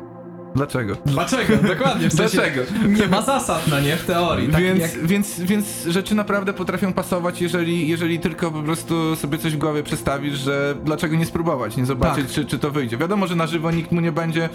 [0.55, 0.95] Dlaczego?
[1.05, 1.53] Dlaczego?
[1.67, 2.09] Dokładnie.
[2.09, 2.61] W sensie Dlaczego?
[2.87, 3.95] Nie ma zasad, no nie?
[3.97, 4.47] W teorii.
[4.49, 5.05] Tak więc, jak...
[5.07, 9.83] więc, więc rzeczy naprawdę potrafią pasować, jeżeli, jeżeli tylko po prostu sobie coś w głowie
[9.83, 12.33] przestawisz, że dlaczego nie spróbować, nie zobaczyć, Tak.
[12.35, 12.97] czy, czy to wyjdzie.
[12.97, 14.49] Wiadomo, że na żywo nikt mu nie będzie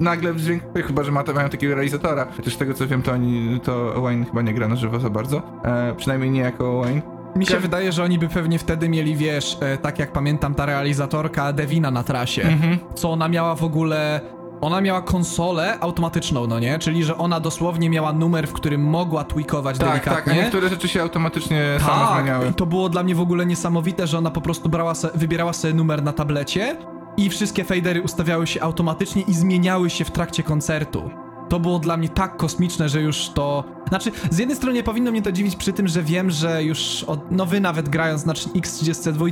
[0.00, 2.26] nagle dźwięk, chyba że ma, mają takiego realizatora.
[2.36, 5.10] Chociaż z tego co wiem, to oni, to Wayne chyba nie gra na żywo za
[5.10, 5.42] bardzo.
[5.64, 7.02] E, przynajmniej nie jako Wayne.
[7.36, 10.66] Mi się wydaje, że oni by pewnie wtedy mieli, wiesz, e, tak jak pamiętam ta
[10.66, 12.78] realizatorka Devina na trasie, Mhm.
[12.94, 14.20] co ona miała w ogóle...
[14.62, 16.78] Ona miała konsolę automatyczną, no nie?
[16.78, 20.14] Czyli, że ona dosłownie miała numer, w którym mogła tweakować Tak, delikatnie.
[20.14, 22.48] tak, a niektóre rzeczy się automatycznie same Tak, zmieniały.
[22.48, 25.52] i to było dla mnie w ogóle niesamowite, że ona po prostu brała se, wybierała
[25.52, 26.76] sobie numer na tablecie
[27.16, 31.10] i wszystkie fadery ustawiały się automatycznie i zmieniały się w trakcie koncertu.
[31.48, 33.64] To było dla mnie tak kosmiczne, że już to...
[33.88, 37.04] Znaczy, z jednej strony nie powinno mnie to dziwić przy tym, że wiem, że już
[37.04, 37.30] od...
[37.30, 39.30] No wy nawet grając na X32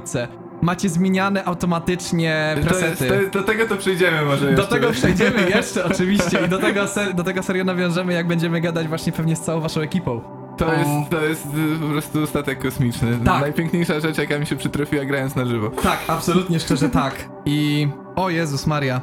[0.62, 3.08] macie zmieniane automatycznie To jest, presety.
[3.08, 4.66] to jest, do tego to przejdziemy może Do jeszcze.
[4.66, 8.88] tego przejdziemy jeszcze oczywiście i do tego, ser- do tego serio nawiążemy, jak będziemy gadać
[8.88, 10.20] właśnie pewnie z całą waszą ekipą.
[10.56, 13.18] To jest, to jest y, po prostu statek kosmiczny.
[13.24, 13.40] Tak.
[13.40, 15.70] Najpiękniejsza rzecz, jaka mi się przytrafiła grając na żywo.
[15.82, 17.28] Tak, absolutnie szczerze tak.
[17.44, 17.88] I.
[18.16, 19.00] O Jezus Maria.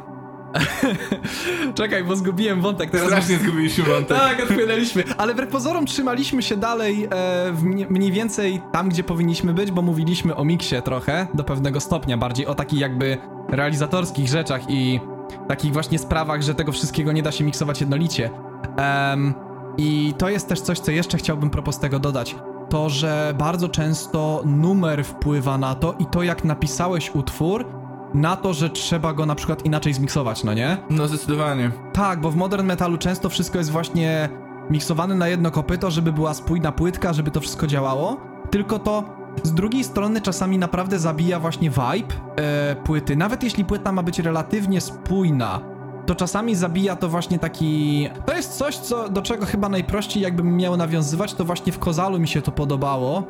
[1.75, 3.07] Czekaj, bo zgubiłem wątek teraz.
[3.07, 4.17] Strasznie zgubiliśmy wątek.
[4.17, 5.03] Tak, odpłynęliśmy.
[5.17, 9.71] Ale wbrew pozorom trzymaliśmy się dalej e, w mnie- mniej więcej tam, gdzie powinniśmy być,
[9.71, 13.17] bo mówiliśmy o miksie trochę, do pewnego stopnia, bardziej o takich jakby
[13.49, 14.99] realizatorskich rzeczach i
[15.47, 18.29] takich właśnie sprawach, że tego wszystkiego nie da się miksować jednolicie.
[18.77, 19.33] Em,
[19.77, 22.35] I to jest też coś, co jeszcze chciałbym propos tego dodać.
[22.69, 27.65] To, że bardzo często numer wpływa na to i to, jak napisałeś utwór,
[28.13, 30.77] na to, że trzeba go na przykład inaczej zmiksować, no nie?
[30.89, 31.71] No zdecydowanie.
[31.93, 34.29] Tak, bo w modern metalu często wszystko jest właśnie
[34.69, 38.17] miksowane na jedno kopyto, żeby była spójna płytka, żeby to wszystko działało.
[38.49, 39.03] Tylko to
[39.43, 43.15] z drugiej strony czasami naprawdę zabija właśnie vibe e, płyty.
[43.15, 45.59] Nawet jeśli płyta ma być relatywnie spójna,
[46.05, 48.09] to czasami zabija to właśnie taki.
[48.25, 52.19] To jest coś, co, do czego chyba najprościej jakbym miał nawiązywać, to właśnie w Kozalu
[52.19, 53.23] mi się to podobało,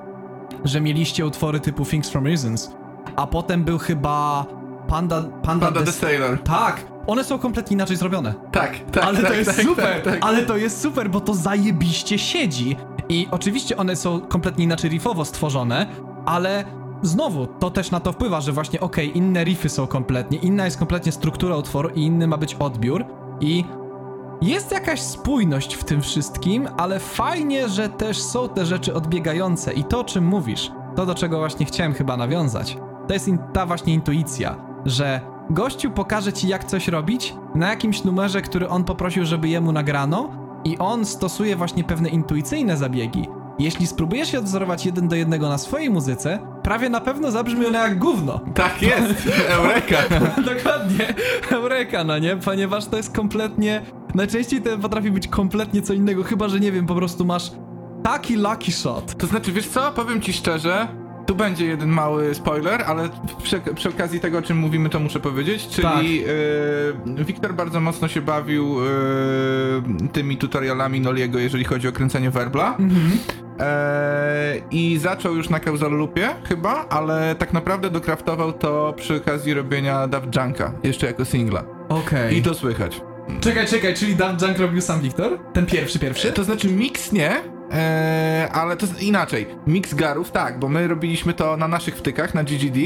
[0.64, 2.72] że mieliście utwory typu Things from Reasons,
[3.16, 4.46] a potem był chyba
[4.88, 5.24] Panda.
[5.44, 6.40] Panda, Panda Sailor.
[6.44, 8.34] tak, one są kompletnie inaczej zrobione.
[8.52, 10.18] Tak, tak, ale tak, to jest tak, super, Tak, tak.
[10.22, 12.76] ale to jest super, bo to zajebiście siedzi.
[13.10, 15.88] I oczywiście one są kompletnie inaczej riffowo stworzone,
[16.26, 16.64] ale
[17.02, 20.78] znowu to też na to wpływa, że właśnie okej, inne riffy są kompletnie, inna jest
[20.78, 23.06] kompletnie struktura utworu i inny ma być odbiór
[23.42, 23.66] i
[24.42, 29.84] jest jakaś spójność w tym wszystkim, ale fajnie, że też są te rzeczy odbiegające i
[29.84, 33.94] to o czym mówisz, to do czego właśnie chciałem chyba nawiązać, to jest ta właśnie
[33.94, 39.50] intuicja, że gościu pokaże ci jak coś robić na jakimś numerze, który on poprosił, żeby
[39.50, 40.30] jemu nagrano
[40.64, 43.28] i on stosuje właśnie pewne intuicyjne zabiegi.
[43.60, 47.80] Jeśli spróbujesz się odwzorować jeden do jednego na swojej muzyce, prawie na pewno zabrzmi ona
[47.80, 48.40] jak gówno.
[48.54, 49.98] Tak jest, Eureka.
[50.56, 51.14] Dokładnie,
[51.52, 52.36] Eureka, no nie?
[52.36, 53.82] Ponieważ to jest kompletnie.
[54.16, 57.52] Najczęściej to potrafi być kompletnie co innego, chyba że nie wiem, po prostu masz
[58.04, 59.18] taki lucky shot.
[59.18, 60.88] To znaczy, wiesz co, powiem ci szczerze,
[61.28, 63.10] tu będzie jeden mały spoiler, ale
[63.44, 66.24] przy, przy okazji tego, o czym mówimy, to muszę powiedzieć, czyli
[67.18, 68.88] e, Wiktor bardzo mocno się bawił e,
[70.14, 72.78] tymi tutorialami Noliego, jeżeli chodzi o kręcenie werbla.
[73.60, 79.54] E, I zaczął już na Causal Loopie chyba, ale tak naprawdę dokraftował to przy okazji
[79.54, 81.64] robienia Daft Junka, jeszcze jako singla.
[81.90, 82.38] Okej.
[82.38, 83.02] I to słychać.
[83.42, 85.40] Czekaj, czekaj, czyli Daft Junk robił sam Wiktor?
[85.54, 86.32] Ten pierwszy, pierwszy?
[86.32, 89.48] To znaczy mix nie, Eee, ale to jest inaczej.
[89.68, 92.78] Mix garów, tak, bo my robiliśmy to na naszych wtykach, na GGD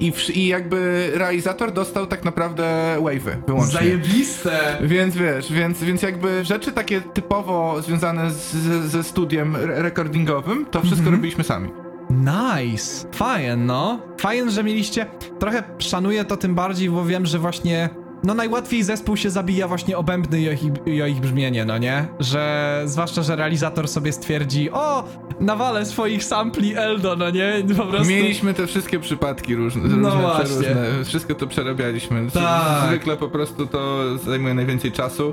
[0.00, 3.72] i, w, i jakby realizator dostał tak naprawdę wave'y wyłącznie.
[3.78, 4.78] Zajebiste!
[4.82, 10.66] Więc wiesz, więc, więc jakby rzeczy takie typowo związane z, z, ze studiem re recordingowym,
[10.66, 11.14] to wszystko Mhm.
[11.16, 11.68] robiliśmy sami.
[12.10, 13.06] Nice!
[13.12, 14.00] Fajnie, no.
[14.20, 15.06] Fajnie, że mieliście...
[15.38, 17.88] Trochę szanuję to tym bardziej, bo wiem, że właśnie...
[18.24, 21.64] No najłatwiej zespół się zabija właśnie o bębny i o, ich, i o ich brzmienie,
[21.64, 22.08] no nie?
[22.20, 22.82] Że...
[22.86, 25.04] Zwłaszcza, że realizator sobie stwierdzi O!
[25.40, 27.52] Nawalę swoich sampli Eldo, no nie?
[27.76, 28.08] Po prostu...
[28.08, 30.44] Mieliśmy te wszystkie przypadki różne, No różne właśnie.
[30.44, 31.04] przeróżne.
[31.04, 32.30] Wszystko to przerabialiśmy.
[32.30, 32.86] Tak.
[32.88, 35.32] Zwykle po prostu to zajmuje najwięcej czasu.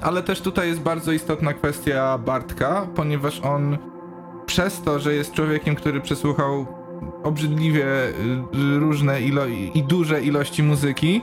[0.00, 3.78] Ale też tutaj jest bardzo istotna kwestia Bartka, ponieważ on
[4.46, 6.66] przez to, że jest człowiekiem, który przesłuchał
[7.22, 11.20] obrzydliwie y, różne ilo- i duże ilości muzyki,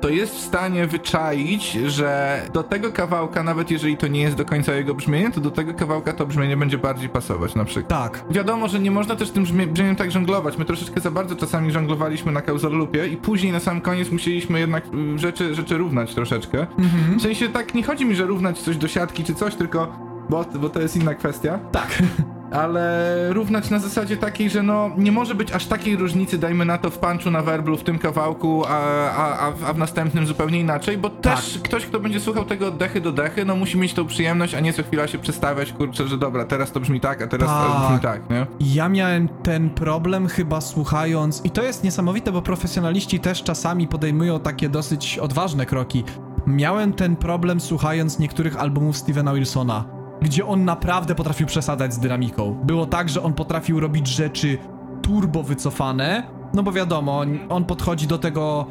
[0.00, 4.44] to jest w stanie wyczaić, że do tego kawałka, nawet jeżeli to nie jest do
[4.44, 7.88] końca jego brzmienie, to do tego kawałka to brzmienie będzie bardziej pasować na przykład.
[8.12, 8.24] Tak.
[8.30, 10.58] Wiadomo, że nie można też tym brzmie- brzmieniem tak żonglować.
[10.58, 14.60] My troszeczkę za bardzo czasami żonglowaliśmy na Causal Loopie i później na sam koniec musieliśmy
[14.60, 16.58] jednak y, rzeczy, rzeczy równać troszeczkę.
[16.78, 17.18] Mhm.
[17.18, 19.96] W sensie tak nie chodzi mi, że równać coś do siatki czy coś, tylko
[20.30, 21.88] bo, bo to jest inna kwestia, Tak.
[22.52, 26.78] ale równać na zasadzie takiej, że no nie może być aż takiej różnicy, dajmy na
[26.78, 28.78] to w punchu, na werblu, w tym kawałku, a,
[29.10, 33.00] a, a, w- następnym zupełnie inaczej, bo też ktoś, kto będzie słuchał tego od dechy
[33.00, 36.18] do dechy, no musi mieć tą przyjemność, a nie co chwila się przestawiać, kurczę, że
[36.18, 37.86] dobra, teraz to brzmi tak, a teraz to Tak.
[37.86, 38.46] brzmi tak, nie?
[38.60, 44.40] Ja miałem ten problem chyba słuchając, i to jest niesamowite, bo profesjonaliści też czasami podejmują
[44.40, 46.04] takie dosyć odważne kroki.
[46.46, 49.84] Miałem ten problem słuchając niektórych albumów Stevena Wilsona,
[50.22, 52.56] gdzie on naprawdę potrafił przesadzać z dynamiką.
[52.64, 54.58] Było tak, że on potrafił robić rzeczy
[55.02, 56.22] turbo wycofane,
[56.54, 58.66] no bo wiadomo, on, podchodzi do tego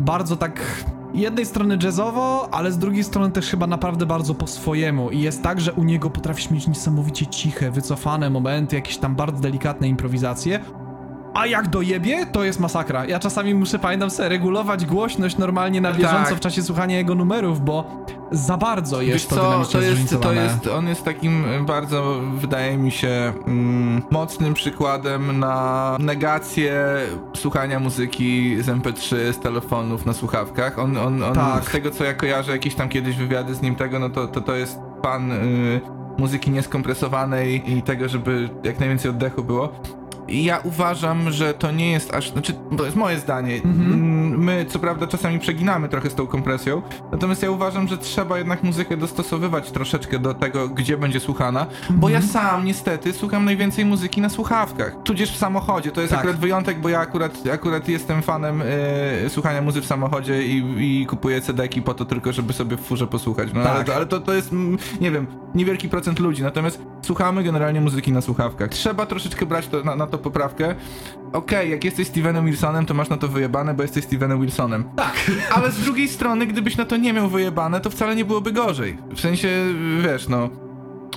[0.00, 0.84] bardzo tak
[1.14, 5.42] jednej strony jazzowo, ale z drugiej strony też chyba naprawdę bardzo po swojemu i jest
[5.42, 10.60] tak, że u niego potrafisz mieć niesamowicie ciche, wycofane momenty, jakieś tam bardzo delikatne improwizacje,
[11.34, 13.06] a jak dojebie, to jest masakra.
[13.06, 16.34] Ja czasami muszę, pamiętam sobie, regulować głośność normalnie na bieżąco Tak.
[16.34, 20.32] w czasie słuchania jego numerów, bo za bardzo Wiesz jest to co, to jest, to
[20.32, 26.84] jest, on jest takim y, bardzo, wydaje mi się, mm, mocnym przykładem na negację
[27.36, 30.78] słuchania muzyki z MP3, z telefonów na słuchawkach.
[30.78, 31.64] On, on, on Tak.
[31.64, 34.40] z tego co ja kojarzę, jakieś tam kiedyś wywiady z nim tego, no to to,
[34.40, 35.80] to jest pan y,
[36.18, 39.72] muzyki nieskompresowanej i tego, żeby jak najwięcej oddechu było.
[40.28, 43.54] Ja uważam, że to nie jest aż, znaczy, to jest moje zdanie.
[43.54, 44.12] Mhm.
[44.44, 46.82] My, co prawda, czasami przeginamy trochę z tą kompresją,
[47.12, 52.06] natomiast ja uważam, że trzeba jednak muzykę dostosowywać troszeczkę do tego, gdzie będzie słuchana, bo
[52.08, 52.12] Mhm.
[52.12, 55.90] ja sam niestety słucham najwięcej muzyki na słuchawkach, tudzież w samochodzie.
[55.92, 56.20] To jest Tak.
[56.20, 58.62] akurat wyjątek, bo ja akurat, akurat jestem fanem
[59.24, 60.64] e, słuchania muzy w samochodzie i,
[61.02, 63.48] i kupuję CD-ki po to tylko, żeby sobie w furze posłuchać.
[63.54, 63.86] No, ale, Tak.
[63.86, 64.50] to, ale to, to jest,
[65.00, 68.68] nie wiem, niewielki procent ludzi, natomiast słuchamy generalnie muzyki na słuchawkach.
[68.68, 70.74] Trzeba troszeczkę brać to, na, na to poprawkę.
[71.32, 74.84] Okej, jak jesteś Stevenem Wilsonem, to masz na to wyjebane, bo jesteś Stevenem Wilsonem.
[74.96, 75.14] Tak.
[75.50, 78.98] Ale z drugiej strony, gdybyś na to nie miał wyjebane, to wcale nie byłoby gorzej.
[79.14, 79.48] W sensie,
[80.02, 80.48] wiesz, no...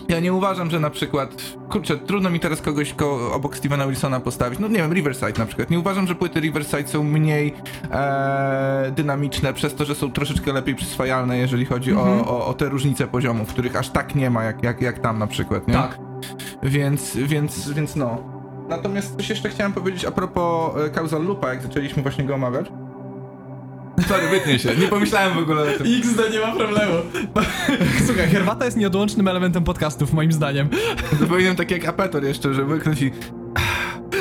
[0.09, 4.19] Ja nie uważam, że na przykład, kurczę, trudno mi teraz kogoś ko obok Stevena Wilsona
[4.19, 4.59] postawić.
[4.59, 5.69] No nie wiem, Riverside na przykład.
[5.69, 7.53] Nie uważam, że płyty Riverside są mniej
[7.91, 12.19] e, dynamiczne przez to, że są troszeczkę lepiej przyswajalne, jeżeli chodzi Mhm.
[12.19, 15.19] o, o, o te różnice poziomów, których aż tak nie ma, jak, jak, jak tam
[15.19, 15.73] na przykład, nie?
[15.73, 15.99] Tak.
[16.63, 18.34] Więc, więc, więc no.
[18.69, 22.65] Natomiast coś jeszcze chciałem powiedzieć a propos e, Causal Loopa, jak zaczęliśmy właśnie go omawiać.
[24.08, 24.75] Sorry, wytnie się.
[24.75, 25.88] Nie pomyślałem w ogóle o tym.
[25.99, 26.93] XD nie ma problemu.
[28.08, 30.69] Słuchaj, herbata jest nieodłącznym elementem podcastów, moim zdaniem.
[31.19, 33.12] To powinienem tak jak Apetor jeszcze, że wyknąć i...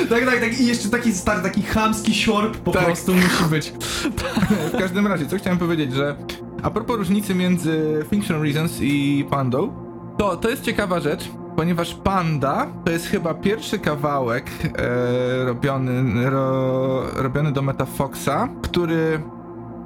[0.09, 0.59] Tak, tak, tak.
[0.59, 2.85] I jeszcze taki stary, taki chamski siorb po Tak.
[2.85, 3.73] prostu musi być.
[4.73, 6.15] W każdym razie, co chciałem powiedzieć, że
[6.63, 9.73] a propos różnicy między Fiction Reasons i Pandą,
[10.17, 14.45] to, to jest ciekawa rzecz, ponieważ Panda to jest chyba pierwszy kawałek
[14.77, 19.21] e, robiony, ro, robiony do Metafoxa, który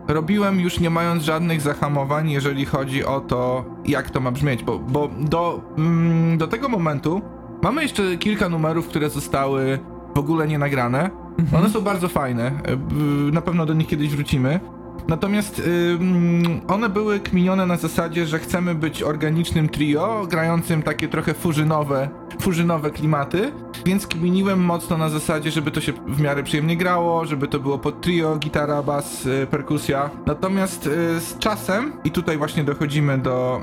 [0.08, 4.80] robiłem już nie mając żadnych zahamowań, jeżeli chodzi o to, jak to ma brzmieć, bo,
[4.80, 7.22] bo do, mm, do tego momentu
[7.64, 9.80] mamy jeszcze kilka numerów, które zostały
[10.16, 11.10] w ogóle nie nagrane.
[11.58, 14.60] One są bardzo fajne, e, na pewno do nich kiedyś wrócimy.
[15.08, 15.62] Natomiast
[16.00, 22.10] ym, one były kminione na zasadzie, że chcemy być organicznym trio, grającym takie trochę furzynowe,
[22.42, 23.52] furzynowe klimaty,
[23.86, 27.78] więc kminiłem mocno na zasadzie, żeby to się w miarę przyjemnie grało, żeby to było
[27.78, 30.10] pod trio, gitara, bas, y, perkusja.
[30.26, 33.62] Natomiast y, z czasem, i tutaj właśnie dochodzimy do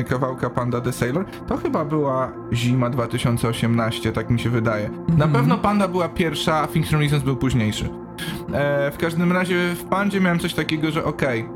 [0.00, 4.88] y, kawałka Panda the Sailor, to chyba była zima 2018, tak mi się wydaje.
[5.08, 5.32] Na Mhm.
[5.32, 7.88] pewno Panda była pierwsza, a Fiction Reasons był późniejszy.
[8.52, 11.48] E, w każdym razie w Pandzie miałem coś takiego, że okej,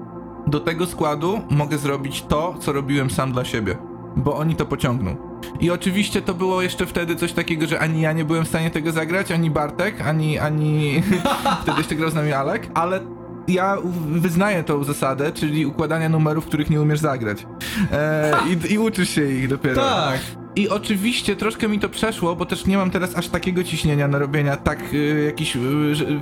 [0.47, 3.77] do tego składu mogę zrobić to, co robiłem sam dla siebie,
[4.17, 5.17] bo oni to pociągną.
[5.61, 8.71] I oczywiście to było jeszcze wtedy coś takiego, że ani ja nie byłem w stanie
[8.71, 11.03] tego zagrać, ani Bartek, ani, ani
[11.63, 13.01] wtedy jeszcze grał z nami Alek, ale
[13.49, 13.77] ja
[14.09, 17.47] wyznaję tą zasadę, czyli układania numerów, których nie umiesz zagrać.
[17.93, 19.83] E, i, I uczysz się ich dopiero.
[19.83, 20.21] Tak.
[20.57, 24.19] I oczywiście troszkę mi to przeszło, bo też nie mam teraz aż takiego ciśnienia na
[24.19, 25.61] robienia tak y, jakiś, y,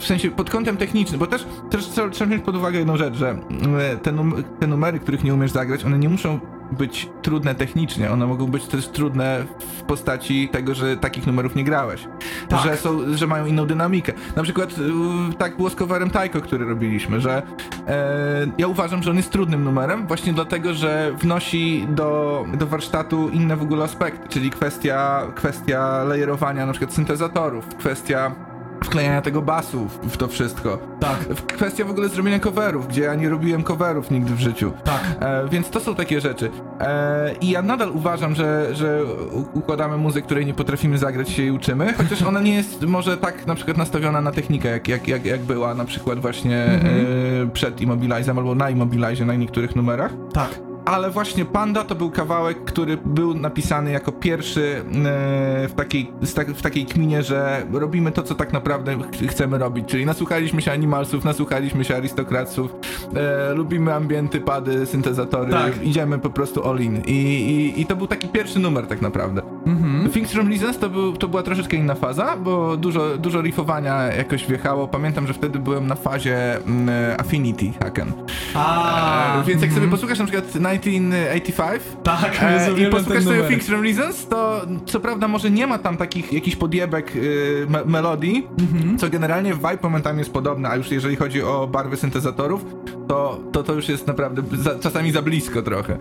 [0.00, 3.38] w sensie pod kątem technicznym, bo też, też trzeba, wziąć pod uwagę jedną rzecz, że
[3.94, 6.40] y, te, num te numery, których nie umiesz zagrać, one nie muszą
[6.72, 11.64] być trudne technicznie, one mogą być też trudne w postaci tego, że takich numerów nie
[11.64, 12.08] grałeś.
[12.48, 12.60] Tak.
[12.60, 14.12] Że, są, że mają inną dynamikę.
[14.36, 14.74] Na przykład
[15.38, 17.42] tak było z coverem Taiko, który robiliśmy, że
[17.88, 23.28] e, ja uważam, że on jest trudnym numerem właśnie dlatego, że wnosi do, do warsztatu
[23.28, 28.47] inne w ogóle aspekty, czyli kwestia, kwestia layerowania na przykład syntezatorów, kwestia
[28.84, 30.78] wklejania tego basu w, w, to wszystko.
[31.00, 31.18] Tak.
[31.46, 34.72] Kwestia w ogóle zrobienia coverów, gdzie ja nie robiłem coverów nigdy w życiu.
[34.84, 35.00] Tak.
[35.20, 36.50] E, więc to są takie rzeczy.
[36.80, 39.04] E, I ja nadal uważam, że, że
[39.54, 43.46] układamy muzykę, której nie potrafimy zagrać się i uczymy, chociaż ona nie jest może tak
[43.46, 47.06] na przykład nastawiona na technikę, jak, jak, jak, jak była na przykład właśnie mhm.
[47.42, 50.12] e, przed Immobilizem albo na Immobilizie na niektórych numerach.
[50.32, 56.12] Tak ale właśnie Panda to był kawałek, który był napisany jako pierwszy e, w takiej,
[56.54, 61.24] w takiej kminie, że robimy to, co tak naprawdę chcemy robić, czyli nasłuchaliśmy się Animalsów,
[61.24, 62.74] nasłuchaliśmy się Arystokratów,
[63.14, 65.82] e, lubimy ambienty, pady, syntezatory, tak.
[65.82, 67.02] idziemy po prostu all in.
[67.06, 69.42] I, i, I, to był taki pierwszy numer tak naprawdę.
[69.66, 70.10] Mhm.
[70.10, 70.48] Things from
[70.80, 74.88] to, był, to była troszeczkę inna faza, bo dużo, dużo riffowania jakoś wjechało.
[74.88, 76.88] Pamiętam, że wtedy byłem na fazie mm,
[77.20, 78.12] Affinity Hacken.
[78.54, 79.90] A, e, więc jak sobie mhm.
[79.90, 85.28] posłuchasz na przykład 1985 tak, e, i posłuchasz sobie Things from Reasons, to co prawda
[85.28, 88.98] może nie ma tam takich jakichś podjebek y, me melodii, mhm.
[88.98, 92.64] co generalnie vibe momentami jest podobne, a już jeżeli chodzi o barwy syntezatorów,
[93.08, 95.98] to to, to już jest naprawdę za, czasami za blisko trochę.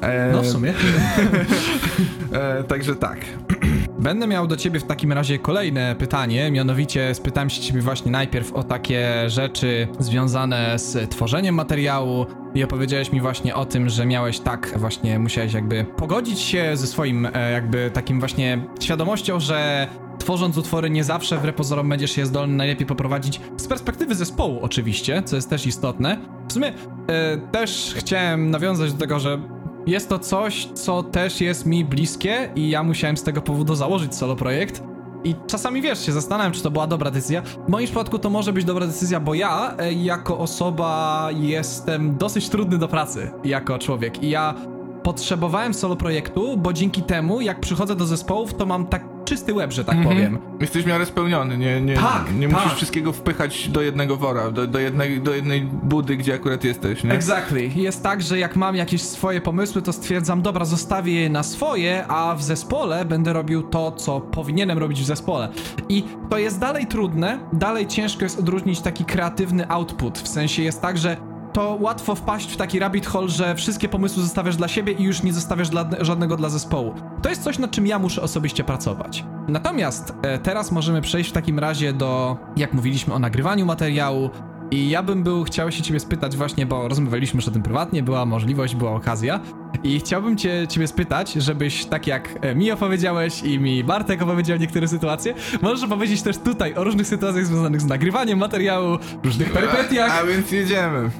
[0.00, 0.74] E, no w sumie.
[2.32, 3.18] e, także tak.
[3.98, 8.52] Będę miał do ciebie w takim razie kolejne pytanie, mianowicie spytałem się ciebie właśnie najpierw
[8.52, 14.40] o takie rzeczy związane z tworzeniem materiału i opowiedziałeś mi właśnie o tym, że miałeś
[14.40, 20.58] tak właśnie, musiałeś jakby pogodzić się ze swoim e, jakby takim właśnie świadomością, że tworząc
[20.58, 25.36] utwory nie zawsze w pozorom będziesz je zdolny najlepiej poprowadzić z perspektywy zespołu oczywiście, co
[25.36, 26.18] jest też istotne.
[26.48, 26.72] W sumie
[27.08, 29.38] e, też chciałem nawiązać do tego, że
[29.86, 34.14] jest to coś, co też jest mi bliskie i ja musiałem z tego powodu założyć
[34.14, 34.82] solo projekt.
[35.24, 37.42] I czasami wiesz, się zastanawiam, czy to była dobra decyzja.
[37.42, 42.48] W moim przypadku to może być dobra decyzja, bo ja e, jako osoba jestem dosyć
[42.48, 44.54] trudny do pracy jako człowiek i ja
[45.02, 49.72] potrzebowałem solo projektu, bo dzięki temu, jak przychodzę do zespołów, to mam tak czysty łeb,
[49.72, 50.16] że tak mhm.
[50.16, 50.38] powiem.
[50.60, 52.56] Jesteś w miarę spełniony, nie, nie, tak, nie tak.
[52.56, 57.04] musisz wszystkiego wpychać do jednego wora, do, do, jednej, do jednej budy, gdzie akurat jesteś,
[57.04, 57.12] nie?
[57.12, 57.70] Exactly.
[57.76, 62.06] Jest tak, że jak mam jakieś swoje pomysły, to stwierdzam, dobra, zostawię je na swoje,
[62.06, 65.48] a w zespole będę robił to, co powinienem robić w zespole.
[65.88, 70.82] I to jest dalej trudne, dalej ciężko jest odróżnić taki kreatywny output, w sensie jest
[70.82, 71.16] tak, że
[71.56, 75.22] to łatwo wpaść w taki rabbit hole, że wszystkie pomysły zostawiasz dla siebie i już
[75.22, 76.94] nie zostawiasz dla, żadnego dla zespołu.
[77.22, 79.24] To jest coś, nad czym ja muszę osobiście pracować.
[79.48, 84.30] Natomiast e, teraz możemy przejść w takim razie do, jak mówiliśmy o nagrywaniu materiału,
[84.70, 88.02] i ja bym był, chciał się ciebie spytać właśnie, bo rozmawialiśmy już o tym prywatnie,
[88.02, 89.40] była możliwość, była okazja.
[89.84, 94.58] I chciałbym cię, ciebie spytać, żebyś tak jak e, mi opowiedziałeś i mi Bartek opowiedział
[94.58, 100.10] niektóre sytuacje, możesz opowiedzieć też tutaj o różnych sytuacjach związanych z nagrywaniem materiału, różnych perypetiach.
[100.10, 101.10] A, a więc jedziemy.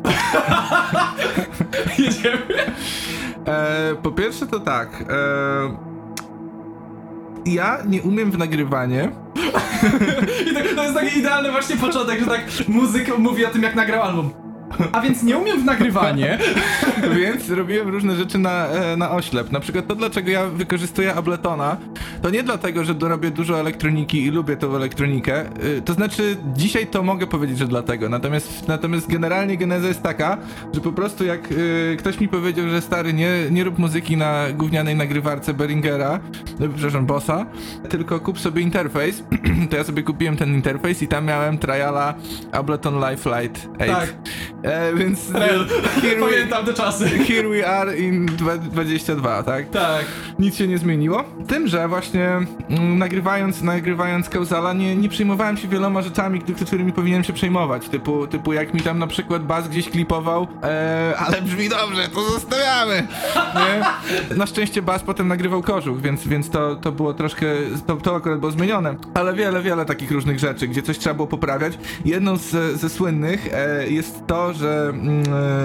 [1.99, 2.43] jedziemy?
[3.47, 5.05] E, po pierwsze to tak.
[5.09, 5.87] E,
[7.47, 9.11] ja nie umiem w nagrywanie.
[10.51, 13.75] I tak, to jest taki idealny właśnie początek, że tak muzyk mówi o tym, jak
[13.75, 14.46] nagrał album.
[14.93, 16.39] A więc nie umiem w nagrywanie.
[17.21, 19.53] więc robiłem różne rzeczy na, e, na oślep.
[19.53, 21.77] Na przykład to, dlaczego ja wykorzystuję Abletona,
[22.23, 25.45] to nie dlatego, że dorobię dużo elektroniki i lubię tą elektronikę.
[25.65, 28.09] Y, to znaczy, dzisiaj to mogę powiedzieć, że dlatego.
[28.09, 30.39] Natomiast, natomiast generalnie geneza jest taka,
[30.75, 34.45] że po prostu jak y, ktoś mi powiedział, że stary, nie, nie rób muzyki na
[34.53, 36.21] gównianej nagrywarce Beringera,
[36.61, 37.47] no, przepraszam, Bossa,
[37.89, 39.25] tylko kup sobie interfejs,
[39.71, 42.15] to ja sobie kupiłem ten interfejs i tam miałem triala
[42.53, 43.95] Ableton Life Lite 8.
[43.95, 44.15] Tak.
[44.67, 45.33] E, więc...
[46.03, 47.09] Here Pamiętam te czasy.
[47.09, 49.71] Here we are in 22, tak?
[49.71, 50.05] Tak.
[50.39, 51.25] Nic się nie zmieniło.
[51.49, 52.29] Tym, że właśnie
[52.71, 57.89] mm, nagrywając, nagrywając Kauzala nie, nie przejmowałem się wieloma rzeczami, którymi powinienem się przejmować.
[57.89, 62.31] Typu, typu jak mi tam na przykład bas gdzieś klipował, e, ale brzmi dobrze, to
[62.31, 63.07] zostawiamy.
[63.55, 64.37] Nie?
[64.37, 67.47] Na szczęście bas potem nagrywał kożuch, więc, więc to, to było troszkę,
[67.87, 68.95] to, to akurat było zmienione.
[69.15, 71.79] Ale wiele, wiele takich różnych rzeczy, gdzie coś trzeba było poprawiać.
[72.05, 75.23] Jedną z, ze słynnych e, jest to, że mm,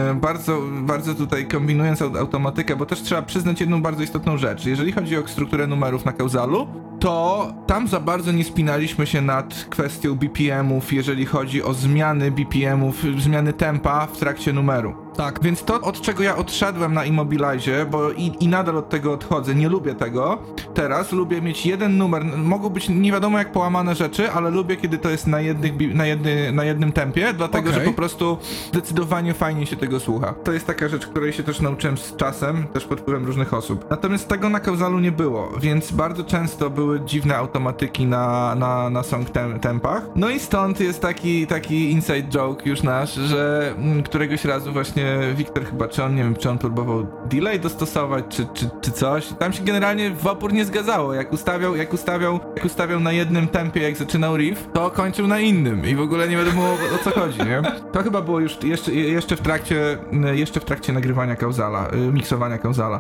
[0.10, 4.66] e, bardzo, bardzo tutaj kombinując au- automatykę, bo też trzeba przyznać jedną bardzo istotną rzecz.
[4.66, 6.68] Jeżeli chodzi o strukturę numerów na kauzalu,
[7.00, 13.04] to tam za bardzo nie spinaliśmy się nad kwestią BPM-ów, jeżeli chodzi o zmiany BPM-ów,
[13.18, 14.96] zmiany tempa w trakcie numeru.
[15.18, 15.44] Tak.
[15.44, 19.56] Więc to, od czego ja odszedłem na Immobilize, bo i, i nadal od tego odchodzę,
[19.56, 20.38] nie lubię tego.
[20.74, 22.26] Teraz lubię mieć jeden numer.
[22.26, 26.06] Mogą być nie wiadomo jak połamane rzeczy, ale lubię, kiedy to jest na, jednych, na,
[26.06, 27.82] jedny, na jednym tempie, dlatego Okej.
[27.82, 28.38] że po prostu
[28.72, 30.34] zdecydowanie fajnie się tego słucha.
[30.44, 33.86] To jest taka rzecz, której się też nauczyłem z czasem, też pod wpływem różnych osób.
[33.90, 39.04] Natomiast tego na kauzalu nie było, więc bardzo często były dziwne automatyki na, na, na
[39.04, 40.04] song tem, tempach.
[40.16, 45.01] No i stąd jest taki, taki inside joke już nasz, że mm, któregoś razu właśnie
[45.36, 49.28] Wiktor chyba, czy on, nie wiem, czy on próbował delay dostosować, czy, czy, czy coś.
[49.40, 51.14] Tam się generalnie w opór nie zgadzało.
[51.14, 55.40] Jak ustawiał, jak ustawiał, jak ustawiał na jednym tempie, jak zaczynał riff, to kończył na
[55.40, 57.62] innym i w ogóle nie wiadomo o, o co chodzi, nie?
[57.92, 59.98] To chyba było już jeszcze, jeszcze w trakcie,
[60.34, 63.00] jeszcze w trakcie nagrywania kauzala, y, miksowania kauzala.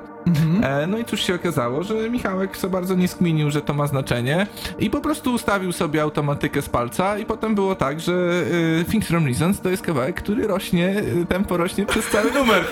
[0.63, 3.87] E, no i cóż się okazało, że Michałek za bardzo nie skminił, że to ma
[3.87, 4.47] znaczenie
[4.79, 8.43] i po prostu ustawił sobie automatykę z palca i potem było tak, że
[8.81, 12.63] y, Things from Reasons to jest kawałek, który rośnie, y, tempo rośnie przez cały numer.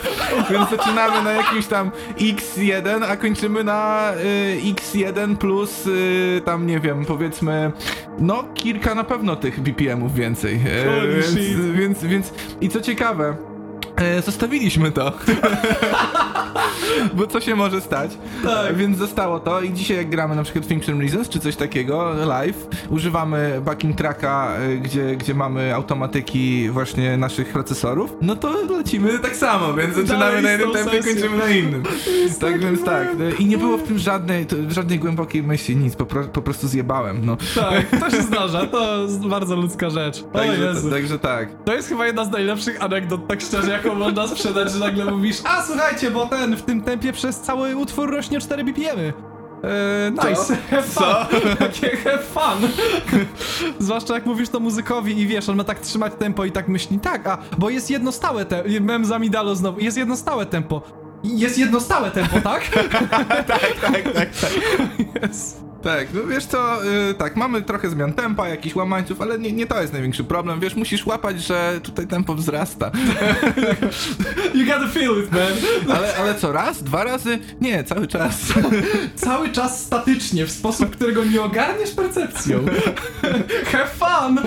[0.52, 6.80] Więc zaczynamy na jakimś tam X1, a kończymy na y, X1 plus y, tam nie
[6.80, 7.72] wiem, powiedzmy
[8.20, 10.60] no kilka na pewno tych BPM-ów więcej.
[10.86, 11.36] Holy więc,
[11.76, 13.36] więc, więc i co ciekawe,
[14.00, 15.12] e, zostawiliśmy to.
[17.14, 18.12] Bo co się może stać?
[18.44, 18.76] Tak.
[18.76, 22.68] Więc zostało to i dzisiaj jak gramy na przykład Function Reasons czy coś takiego live,
[22.90, 29.36] używamy backing tracka, y, gdzie, gdzie mamy automatyki właśnie naszych procesorów, no to lecimy tak
[29.36, 31.14] samo, więc zaczynamy Dalej na jednym tempie, sesją.
[31.14, 31.84] kończymy na innym.
[31.84, 33.18] tak tak więc tak.
[33.18, 33.36] mega.
[33.36, 36.68] I nie było w tym żadnej, to, żadnej głębokiej myśli, nic, po, pro, po prostu
[36.68, 37.38] zjebałem, no.
[37.56, 40.24] Tak, to się zdarza, to jest bardzo ludzka rzecz.
[40.34, 40.90] O Także, Jezu.
[40.90, 41.50] także tak.
[41.66, 45.38] To jest chyba jedna z najlepszych anegdot, tak szczerze, jaką można sprzedać, że nagle mówisz
[45.44, 49.14] A słuchajcie, bo ten w tym tempie przez cały utwór rośnie 4 BPM-y.
[49.64, 51.04] Eee, nice, have fun.
[51.04, 51.28] Co?
[51.66, 52.70] Takie have fun.
[53.80, 57.00] Zwłaszcza jak mówisz to muzykowi i wiesz, on ma tak trzymać tempo i tak myśli,
[57.00, 60.82] tak, a, bo jest jedno stałe tempo, mem za Midalo znowu, jest jedno stałe tempo.
[61.24, 62.68] Jest jedno stałe tempo, tak?
[62.68, 64.30] tak, tak, tak, tak.
[65.24, 65.69] Yes.
[65.84, 69.68] Tak, no wiesz co, y, tak, mamy trochę zmian tempa, jakichś łamańców, ale nie, nie
[69.68, 72.92] to jest największy problem, wiesz, musisz łapać, że tutaj tempo wzrasta.
[74.56, 75.98] You gotta feel it, man.
[75.98, 76.84] Ale, ale co, raz?
[76.84, 77.40] Dwa razy?
[77.62, 78.54] Nie, cały czas.
[79.16, 82.66] Cały czas statycznie, w sposób, którego nie ogarniesz percepcją.
[83.72, 84.40] Have fun!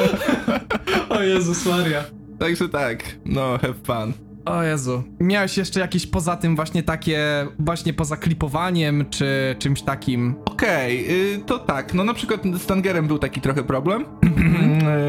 [1.09, 2.05] O Jezus Maria.
[2.39, 4.32] Także tak, no, have fun.
[4.45, 5.03] O Jezu.
[5.21, 10.35] Miałeś jeszcze jakieś poza tym właśnie takie, właśnie poza klipowaniem, czy czymś takim?
[10.45, 14.03] Okej, y, to tak, no na przykład z Tangerem był taki trochę problem,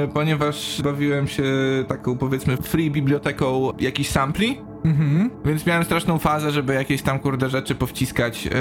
[0.06, 1.44] y, ponieważ bawiłem się
[1.88, 5.30] taką, powiedzmy, free biblioteką jakichś sampli, Mhm.
[5.46, 8.46] Więc miałem straszną fazę, żeby jakieś tam kurde rzeczy powciskać.
[8.46, 8.52] Yy,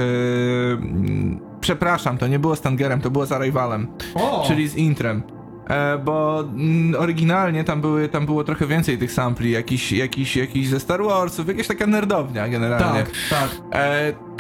[1.61, 4.45] przepraszam, to nie było z Tangerem, to było z Arrivalem, O!
[4.47, 5.23] czyli z intrem.
[5.69, 10.69] E, bo mm, oryginalnie tam, były, tam było trochę więcej tych sampli, jakiś, jakiś, jakiś
[10.69, 13.05] ze Star Warsów, jakaś taka nerdownia generalnie.
[13.05, 13.77] Tak, tak.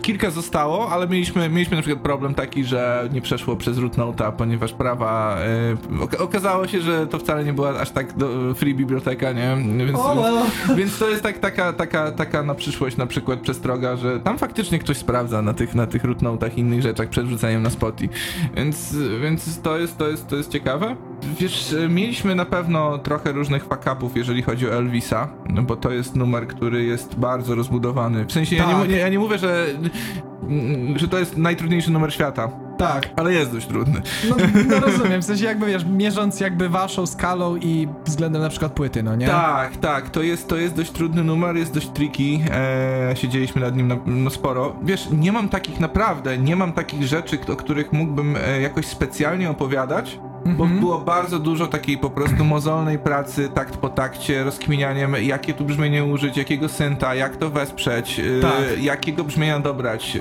[0.02, 4.32] Kilka zostało, ale mieliśmy, mieliśmy na przykład problem taki, że nie przeszło przez root note'a,
[4.32, 5.36] ponieważ prawa...
[6.00, 9.56] Oka- okazało się, że to wcale nie była aż tak do, free biblioteka, nie?
[9.86, 10.34] Więc, O, well.
[10.78, 14.78] więc to jest tak, taka, taka, taka na przyszłość na przykład przestroga, że tam faktycznie
[14.78, 18.08] ktoś sprawdza na tych, na tych root note'ach i innych rzeczach przed wrzuceniem na spoty.
[18.56, 20.96] Więc, więc to, jest, to, jest, to jest ciekawe.
[21.40, 25.28] Wiesz, mieliśmy na pewno trochę różnych fuck-upów, jeżeli chodzi o Elvisa,
[25.62, 28.24] bo to jest numer, który jest bardzo rozbudowany.
[28.26, 28.78] W sensie ja, nie, Tak.
[28.78, 29.66] mu- nie, ja nie mówię, że,
[30.96, 33.08] że to jest najtrudniejszy numer świata, Tak.
[33.16, 34.02] ale jest dość trudny.
[34.30, 34.36] No,
[34.68, 39.02] no rozumiem, w sensie jakby wiesz, mierząc jakby waszą skalą i względem na przykład płyty,
[39.02, 39.26] no nie?
[39.26, 43.76] Tak, tak, to jest, to jest dość trudny numer, jest dość tricky, e, siedzieliśmy nad
[43.76, 44.76] nim na, no sporo.
[44.82, 49.50] Wiesz, nie mam takich naprawdę, nie mam takich rzeczy, o których mógłbym e, jakoś specjalnie
[49.50, 50.80] opowiadać, bo Mhm.
[50.80, 56.04] było bardzo dużo takiej po prostu mozolnej pracy, takt po takcie, rozkminianiem, jakie tu brzmienie
[56.04, 58.82] użyć, jakiego synta, jak to wesprzeć, e, Tak.
[58.82, 60.18] jakiego brzmienia dobrać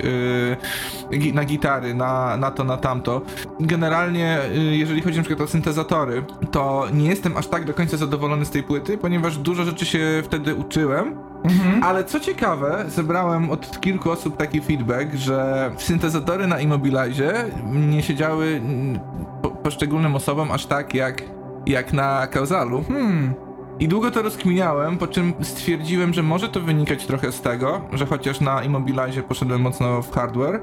[1.12, 3.22] gi- na gitary, na, na to, na tamto.
[3.60, 7.96] Generalnie, e, jeżeli chodzi na przykład o syntezatory, to nie jestem aż tak do końca
[7.96, 11.14] zadowolony z tej płyty, ponieważ dużo rzeczy się wtedy uczyłem,
[11.44, 11.82] Mhm.
[11.82, 18.46] ale co ciekawe, zebrałem od kilku osób taki feedback, że syntezatory na Immobilize nie siedziały
[18.46, 19.00] mm,
[20.12, 21.22] poszczególnym osobom aż tak jak,
[21.66, 22.84] jak na Kauzalu.
[22.88, 23.34] Hmm.
[23.78, 28.06] I długo to rozkminiałem, po czym stwierdziłem, że może to wynikać trochę z tego, że
[28.06, 30.60] chociaż na Immobilize poszedłem mocno w hardware,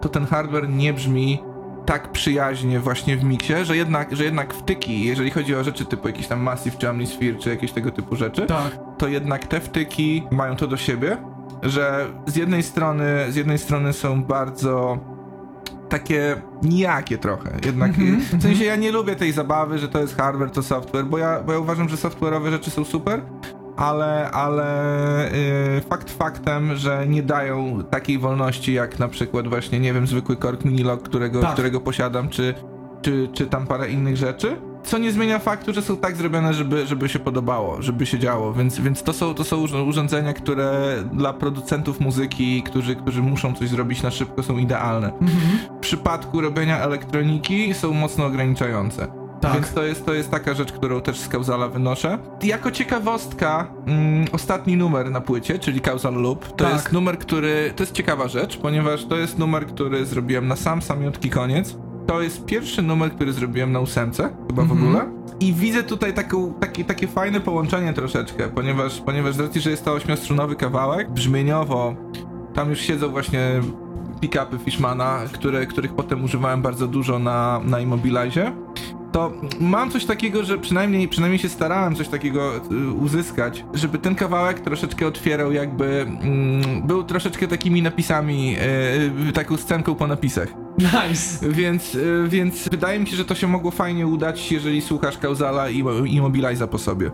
[0.00, 1.42] to ten hardware nie brzmi
[1.86, 6.08] tak przyjaźnie właśnie w miksie, że jednak, że jednak wtyki, jeżeli chodzi o rzeczy typu
[6.08, 8.78] jakiś tam Massive czy Omnisphere, czy jakieś tego typu rzeczy, Tak.
[8.98, 11.16] to jednak te wtyki mają to do siebie,
[11.62, 14.98] że z jednej strony, z jednej strony są bardzo
[15.92, 17.50] takie nijakie trochę.
[17.66, 21.04] Jednak Mhm, w sensie ja nie lubię tej zabawy, że to jest hardware, to software,
[21.04, 23.20] bo ja, bo ja uważam, że software'owe rzeczy są super,
[23.76, 24.66] ale, ale
[25.78, 30.36] y, fakt faktem, że nie dają takiej wolności jak na przykład właśnie, nie wiem, zwykły
[30.36, 31.52] Korg Minilog, którego, Tak.
[31.52, 32.54] którego posiadam, czy,
[33.02, 34.56] czy, czy tam parę innych rzeczy.
[34.84, 38.52] Co nie zmienia faktu, że są tak zrobione, żeby, żeby się podobało, żeby się działo,
[38.52, 43.54] więc, więc to, są, to są urz- urządzenia, które dla producentów muzyki, którzy, którzy muszą
[43.54, 45.12] coś zrobić na szybko, są idealne.
[45.12, 45.58] Mhm.
[45.76, 49.08] W przypadku robienia elektroniki są mocno ograniczające.
[49.40, 49.54] Tak.
[49.54, 52.18] Więc to jest, to jest taka rzecz, którą też z Kauzala wynoszę.
[52.42, 56.72] Jako ciekawostka, mm, ostatni numer na płycie, czyli Causal Loop, to Tak.
[56.72, 57.72] jest numer, który.
[57.76, 61.76] To jest ciekawa rzecz, ponieważ to jest numer, który zrobiłem na sam samiutki koniec.
[62.06, 64.82] To jest pierwszy numer, który zrobiłem na ósemce, chyba w Mhm.
[64.88, 65.12] ogóle.
[65.40, 69.84] I widzę tutaj taką, takie, takie fajne połączenie troszeczkę, ponieważ, ponieważ z racji, że jest
[69.84, 71.94] to ośmiostrunowy kawałek, brzmieniowo
[72.54, 73.60] tam już siedzą właśnie
[74.20, 78.52] pick-upy Fishmana, które, których potem używałem bardzo dużo na, na Immobilize.
[79.12, 84.14] To mam coś takiego, że przynajmniej, przynajmniej się starałem coś takiego y, uzyskać, żeby ten
[84.14, 88.56] kawałek troszeczkę otwierał jakby, mm, był troszeczkę takimi napisami,
[89.28, 90.48] y, taką scenką po napisach.
[90.82, 91.50] Nice.
[91.50, 95.70] Więc, y, więc wydaje mi się, że to się mogło fajnie udać, jeżeli słuchasz Kauzala
[95.70, 97.10] i Immobiliza po sobie.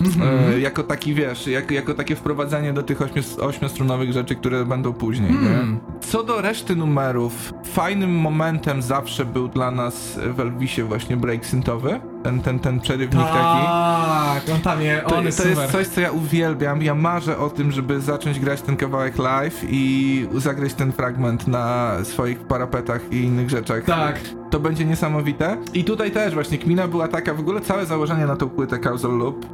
[0.00, 0.52] Mhm.
[0.54, 2.98] E, jako taki, wiesz, jak, jako takie wprowadzenie do tych
[3.40, 5.58] ośmiostrunowych rzeczy, które będą później, nie?
[6.00, 12.00] Co do reszty numerów, fajnym momentem zawsze był dla nas w Elvisie właśnie break syntowy,
[12.22, 13.66] ten, ten, ten przerywnik taki.
[13.66, 15.72] Tak, on tam je, To, on jest to jest super.
[15.72, 16.82] coś, co ja uwielbiam.
[16.82, 21.92] Ja marzę o tym, żeby zacząć grać ten kawałek live i zagrać ten fragment na
[22.02, 23.84] swoich parapetach i innych rzeczach.
[23.84, 24.20] Tak.
[24.50, 25.56] To będzie niesamowite.
[25.74, 29.18] I tutaj też właśnie kmina była taka, w ogóle całe założenie na tą płytę Causal
[29.18, 29.46] Loop.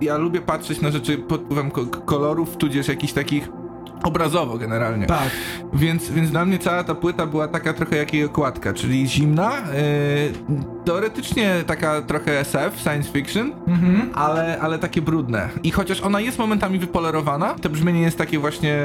[0.00, 3.48] Ja lubię patrzeć na rzeczy pod wpływem ko- kolorów, tudzież jakichś takich
[4.04, 5.06] obrazowo generalnie.
[5.06, 5.30] Tak.
[5.72, 9.52] Więc, więc dla mnie cała ta płyta była taka trochę jak jej okładka, czyli zimna,
[9.56, 10.32] yy,
[10.92, 14.10] teoretycznie taka trochę SF, science fiction, Mhm.
[14.14, 15.48] ale, ale takie brudne.
[15.62, 18.78] I chociaż ona jest momentami wypolerowana, to brzmienie jest takie właśnie,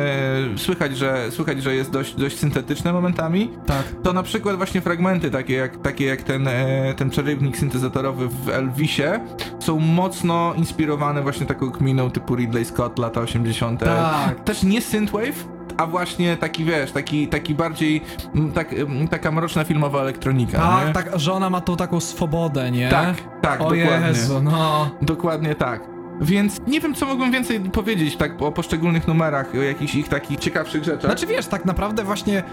[0.57, 3.83] słychać, że, słychać, że jest dość, dość syntetyczne momentami, Tak.
[4.03, 8.49] to na przykład właśnie fragmenty takie jak, takie jak ten, e, ten przerywnik syntezatorowy w
[8.49, 9.19] Elvisie
[9.59, 13.79] są mocno inspirowane właśnie taką kminą typu Ridley Scott, lata 80.
[13.79, 14.43] Tak.
[14.43, 15.45] Też nie synthwave,
[15.77, 18.01] a właśnie taki, wiesz, taki, taki bardziej,
[18.35, 20.93] m, tak, m, taka mroczna filmowa elektronika, Tak, nie?
[20.93, 22.89] tak, że ona ma tą taką swobodę, nie?
[22.89, 24.07] tak, tak, O dokładnie.
[24.07, 24.89] Jezu, no.
[25.01, 25.81] Dokładnie tak.
[26.21, 30.39] Więc nie wiem, co mogłem więcej powiedzieć tak o poszczególnych numerach, o jakichś ich takich
[30.39, 31.05] ciekawszych rzeczach.
[31.05, 32.43] Znaczy wiesz, tak naprawdę właśnie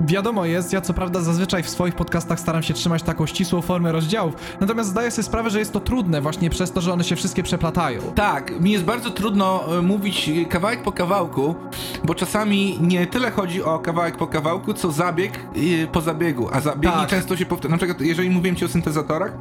[0.00, 3.92] wiadomo jest, ja co prawda zazwyczaj w swoich podcastach staram się trzymać taką ścisłą formę
[3.92, 7.16] rozdziałów, natomiast zdaję sobie sprawę, że jest to trudne właśnie przez to, że one się
[7.16, 8.00] wszystkie przeplatają.
[8.14, 11.54] Tak, mi jest bardzo trudno e, mówić kawałek po kawałku,
[12.04, 15.38] bo czasami nie tyle chodzi o kawałek po kawałku, co zabieg
[15.82, 17.08] e, po zabiegu, a zabiegi Tak.
[17.08, 17.70] często się powtarzają.
[17.70, 19.32] Na przykład, jeżeli mówiłem ci o syntezatorach,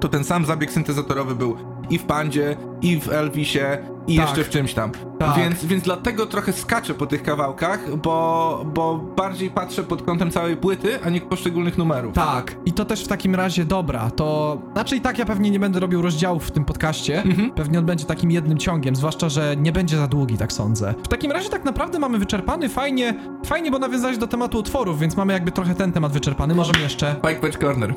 [0.00, 1.56] to ten sam zabieg syntezatorowy był
[1.90, 3.58] i w Pandzie, i w Elvisie,
[4.06, 4.26] i Tak.
[4.26, 4.90] jeszcze w czymś tam.
[5.18, 5.36] Tak.
[5.36, 10.56] Więc, więc dlatego trochę skaczę po tych kawałkach, bo, bo bardziej patrzę pod kątem całej
[10.56, 12.14] płyty, a nie poszczególnych numerów.
[12.14, 14.58] Tak, i to też w takim razie dobra, to...
[14.72, 17.50] Znaczy i tak ja pewnie nie będę robił rozdziałów w tym podcaście, Mhm.
[17.50, 20.94] pewnie on będzie takim jednym ciągiem, zwłaszcza, że nie będzie za długi, tak sądzę.
[21.04, 23.14] W takim razie tak naprawdę mamy wyczerpany, fajnie,
[23.46, 27.14] fajnie, bo nawiązałeś do tematu utworów, więc mamy jakby trochę ten temat wyczerpany, możemy jeszcze...
[27.28, 27.94] Pike Patch Corner.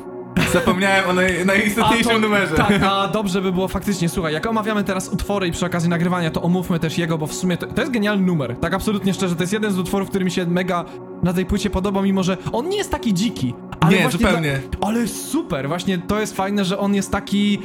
[0.52, 2.54] Zapomniałem o naj, najistotniejszym to- numerze.
[2.54, 6.30] Tak, a dobrze by było faktycznie, słuchaj, jak omawiamy teraz utwory i przy okazji nagrywania,
[6.30, 8.56] to omówmy też jego, bo w sumie to, to jest genialny numer.
[8.56, 10.84] Tak absolutnie szczerze, to jest jeden z utworów, który mi się mega
[11.22, 13.54] na tej płycie podoba, mimo że on nie jest taki dziki.
[13.80, 14.60] Ale Nie, zupełnie.
[14.78, 17.58] Dla, ale super, właśnie to jest fajne, że on jest taki...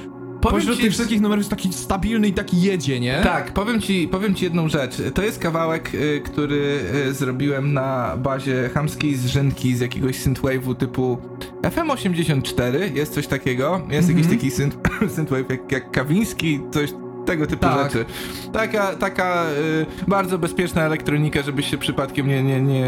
[0.44, 3.20] Powiem pośród ci- tych wszystkich numerów jest taki stabilny i taki jedzie, nie?
[3.24, 4.96] Tak, powiem ci, powiem ci jedną rzecz.
[5.14, 6.80] To jest kawałek, y, który
[7.10, 11.18] y, zrobiłem na bazie chamskiej zrzędki z jakiegoś synthwave'u typu
[11.62, 13.82] FM84, jest coś takiego.
[13.90, 14.18] Jest Mhm.
[14.18, 14.78] jakiś taki synth,
[15.16, 16.90] synthwave jak, jak Kawiński, coś
[17.26, 17.92] tego typu Tak.
[17.92, 18.06] rzeczy.
[18.54, 22.82] Taka, taka y, bardzo bezpieczna elektronika, żeby się przypadkiem nie, nie, nie,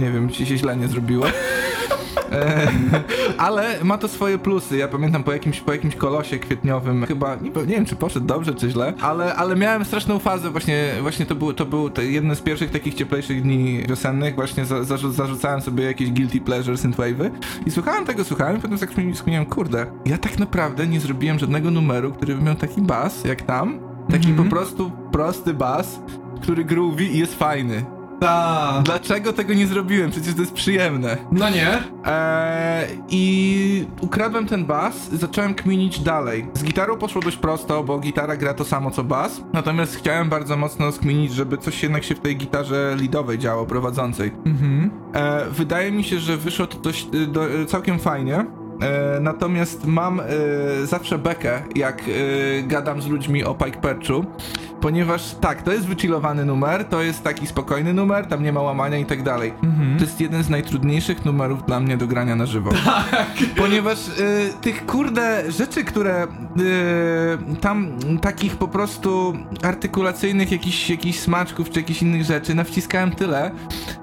[0.00, 1.26] nie wiem, ci się źle nie zrobiło.
[2.32, 2.68] E,
[3.38, 4.76] ale ma to swoje plusy.
[4.76, 8.54] Ja pamiętam po jakimś, po jakimś kolosie kwietniowym, chyba, nie, nie wiem czy poszedł dobrze
[8.54, 12.40] czy źle, ale, ale miałem straszną fazę, właśnie, właśnie to było, to był jedne z
[12.40, 17.30] pierwszych takich cieplejszych dni wiosennych, właśnie za, zarzu, zarzucałem sobie jakieś guilty pleasure synthwave'y
[17.66, 22.12] i słuchałem tego, słuchałem, potem tak wspomniałem, kurde, ja tak naprawdę nie zrobiłem żadnego numeru,
[22.12, 23.79] który by miał taki bas jak tam,
[24.10, 24.48] taki Mhm.
[24.48, 26.00] po prostu prosty bas,
[26.42, 27.84] który groovy i jest fajny.
[28.20, 28.82] Ta.
[28.84, 30.10] Dlaczego tego nie zrobiłem?
[30.10, 31.16] Przecież to jest przyjemne.
[31.32, 31.68] No nie?
[32.04, 36.46] Eee, I ukradłem ten bas, zacząłem kminić dalej.
[36.54, 39.40] Z gitarą poszło dość prosto, bo gitara gra to samo co bas.
[39.52, 44.32] Natomiast chciałem bardzo mocno skminić, żeby coś jednak się w tej gitarze leadowej działo, prowadzącej.
[44.46, 44.90] Mhm.
[45.14, 48.44] E, wydaje mi się, że wyszło to dość, do, całkiem fajnie.
[48.82, 50.24] E, natomiast mam e,
[50.86, 54.24] zawsze bekę, jak e, gadam z ludźmi o Pike Perchu,
[54.80, 58.98] ponieważ tak, to jest wychillowany numer, to jest taki spokojny numer, tam nie ma łamania
[58.98, 59.52] i tak dalej.
[59.62, 59.98] Mhm.
[59.98, 62.70] To jest jeden z najtrudniejszych numerów dla mnie do grania na żywo.
[62.84, 63.34] Tak.
[63.56, 64.12] Ponieważ y,
[64.60, 67.88] tych kurde rzeczy, które y, tam
[68.22, 73.50] takich po prostu artykulacyjnych jakichś, jakichś smaczków czy jakichś innych rzeczy nawciskałem tyle,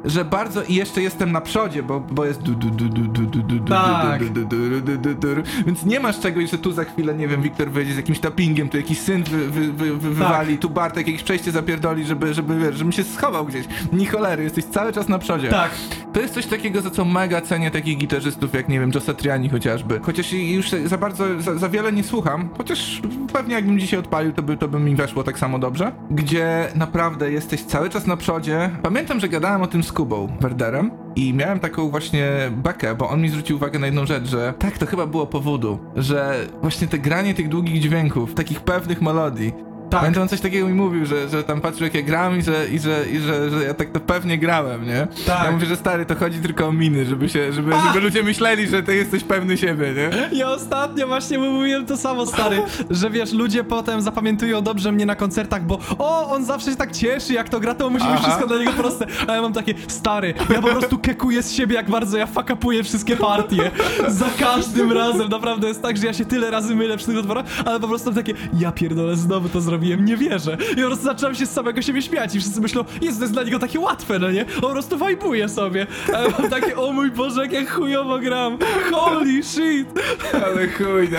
[0.06, 3.26] że bardzo i jeszcze jestem na przodzie, bo, bo jest du du du du du
[3.26, 4.20] du du du Tak.
[4.24, 7.16] du du du du du du du więc nie masz czegoś, że tu za chwilę,
[7.16, 10.58] nie wiem, Wiktor wyjdzie z jakimś tappingiem, tu jakiś syn wy, wy, wy, wy, wywali,
[10.58, 13.66] tu Bartek jakieś przejście zapierdoli, żeby, żeby, wiesz, żebym się schował gdzieś.
[13.94, 15.50] Ni cholery, jesteś cały czas na przodzie.
[15.50, 15.72] Tak.
[16.14, 19.50] To jest coś takiego, za co mega cenię takich gitarzystów, jak nie wiem, Joe Satriani
[19.50, 20.00] chociażby.
[20.04, 23.02] Chociaż i- już za bardzo, za, za wiele nie słucham, chociaż
[23.34, 25.92] pewnie jakbym dzisiaj odpalił, to by, to by mi weszło tak samo dobrze.
[26.12, 28.70] Gdzie naprawdę jesteś cały czas na przodzie.
[28.84, 33.22] Pamiętam, że gadałem o tym z Kubą Werderem i miałem taką właśnie bekę, bo on
[33.22, 36.98] mi zwrócił uwagę na jedną rzecz, że tak, to chyba było powodu, że właśnie te
[37.00, 39.54] granie tych długich dźwięków, takich pewnych melodii,
[39.90, 40.00] Tak.
[40.00, 42.68] Pamiętam, on coś takiego mi mówił, że, że tam patrzył jak ja gram i, że,
[42.72, 45.08] i, że, i że, że ja tak to pewnie grałem, nie?
[45.26, 45.44] Tak.
[45.46, 48.68] Ja mówię, że stary, to chodzi tylko o miny, żeby się, żeby, żeby ludzie myśleli,
[48.68, 50.38] że ty jesteś pewny siebie, nie?
[50.38, 55.16] Ja ostatnio właśnie mówiłem to samo, stary, że wiesz, ludzie potem zapamiętują dobrze mnie na
[55.16, 58.48] koncertach, bo o, on zawsze się tak cieszy, jak to gra, to musi być wszystko
[58.48, 61.90] dla niego proste, a ja mam takie, stary, ja po prostu kekuję z siebie, jak
[61.90, 63.72] bardzo ja fakapuję wszystkie partie,
[64.08, 67.46] za każdym razem, naprawdę jest tak, że ja się tyle razy mylę przy tych utworach,
[67.66, 71.36] ale po prostu takie, ja pierdolę, znowu to zrobiłem, nie wierzę, i po prostu zacząłem
[71.36, 74.20] się z samego siebie śmiać i wszyscy myślą, jest to jest dla niego takie łatwe,
[74.20, 77.52] no nie, on po prostu wajbuje sobie, a ja mam takie, o mój Boże, jak
[77.52, 78.58] ja chujowo gram,
[78.92, 79.88] holy shit,
[80.34, 81.18] Ale chuj, no.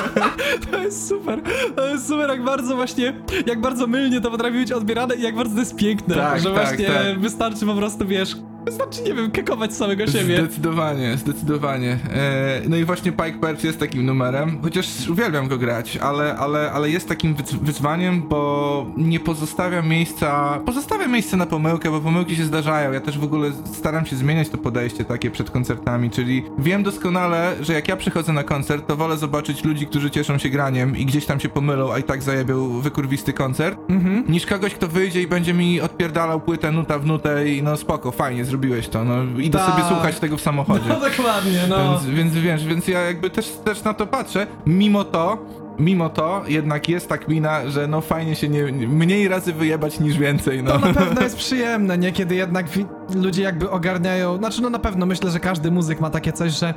[0.70, 1.40] to jest super.
[1.76, 3.12] To jest super, jak bardzo właśnie,
[3.46, 6.44] jak bardzo mylnie to potrafi być odbierane i jak bardzo to jest piękne, Tak, że
[6.44, 7.20] tak, właśnie tak.
[7.20, 10.36] wystarczy po prostu, wiesz, wystarczy, nie wiem, kekować samego siebie.
[10.38, 11.98] Zdecydowanie, zdecydowanie.
[12.12, 16.72] E, no i właśnie Pike Perch jest takim numerem, chociaż uwielbiam go grać, ale, ale,
[16.72, 22.36] ale jest takim wyz- wyzwaniem, bo nie pozostawia miejsca, pozostawia miejsce na pomyłkę, bo pomyłki
[22.36, 22.92] się zdarzają.
[22.92, 27.56] Ja też w ogóle staram się zmieniać to podejście takie przed koncertami, czyli wiem doskonale,
[27.60, 31.06] że jak ja przychodzę na koncert, to wolę zobaczyć ludzi, którzy cieszą się graniem i
[31.06, 34.24] gdzieś tam się pomylą, a i tak zajebią wykurwisty koncert, Mhm.
[34.28, 38.12] niż kogoś, kto wyjdzie i będzie mi odpierdalał płytę nuta w nutę i no spoko,
[38.12, 39.70] fajnie, zrobiłeś to, no idę Tak.
[39.70, 40.84] sobie słuchać tego w samochodzie.
[40.96, 41.76] No dokładnie, no.
[41.90, 44.46] Więc, więc wiesz, więc ja jakby też, też na to patrzę.
[44.66, 45.38] Mimo to,
[45.78, 50.18] mimo to jednak jest tak mina, że no fajnie się nie, mniej razy wyjebać niż
[50.18, 50.72] więcej, no.
[50.72, 52.12] To na pewno jest przyjemne, nie?
[52.12, 52.66] Kiedy jednak
[53.14, 56.74] ludzie jakby ogarniają, znaczy no na pewno myślę, że każdy muzyk ma takie coś, że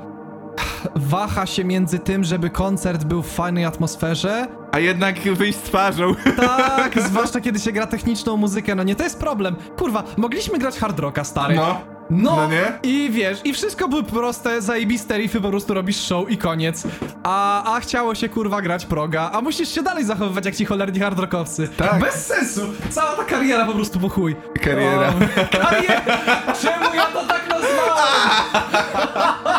[0.95, 6.15] waha się między tym, żeby koncert był w fajnej atmosferze, A jednak wyjść z twarzą.
[6.37, 9.55] tak, zwłaszcza kiedy się gra techniczną muzykę, no nie, to jest problem.
[9.77, 11.55] Kurwa, mogliśmy grać hard rocka, stary.
[11.55, 11.81] No.
[12.11, 12.63] No, No nie?
[12.83, 16.83] i wiesz, i wszystko były proste, zajebiste riffy, po prostu robisz show i koniec.
[17.23, 20.99] A, a chciało się kurwa grać proga, a musisz się dalej zachowywać jak ci cholerni
[20.99, 21.67] hardrockowcy.
[21.77, 21.99] Tak.
[22.01, 22.61] Bez sensu!
[22.89, 24.35] Cała ta kariera po prostu po chuj.
[24.63, 25.07] Kariera.
[25.09, 25.13] O,
[25.57, 26.17] kariera!
[26.61, 28.29] Czemu ja to tak nazwałem?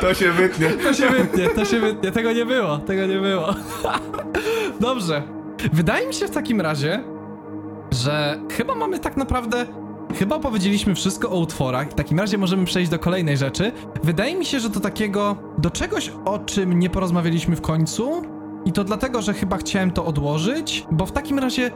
[0.00, 0.68] To się wytnie.
[0.70, 2.12] To się wytnie, to się wytnie.
[2.12, 3.54] Tego nie było, tego nie było.
[4.80, 5.22] Dobrze.
[5.72, 7.04] Wydaje mi się w takim razie,
[7.90, 9.66] że chyba mamy tak naprawdę.
[10.18, 11.90] Chyba opowiedzieliśmy wszystko o utworach.
[11.90, 13.72] W takim razie możemy przejść do kolejnej rzeczy.
[14.02, 15.36] Wydaje mi się, że do takiego.
[15.58, 18.22] do czegoś, o czym nie porozmawialiśmy w końcu.
[18.64, 21.70] I to dlatego, że chyba chciałem to odłożyć, bo w takim razie.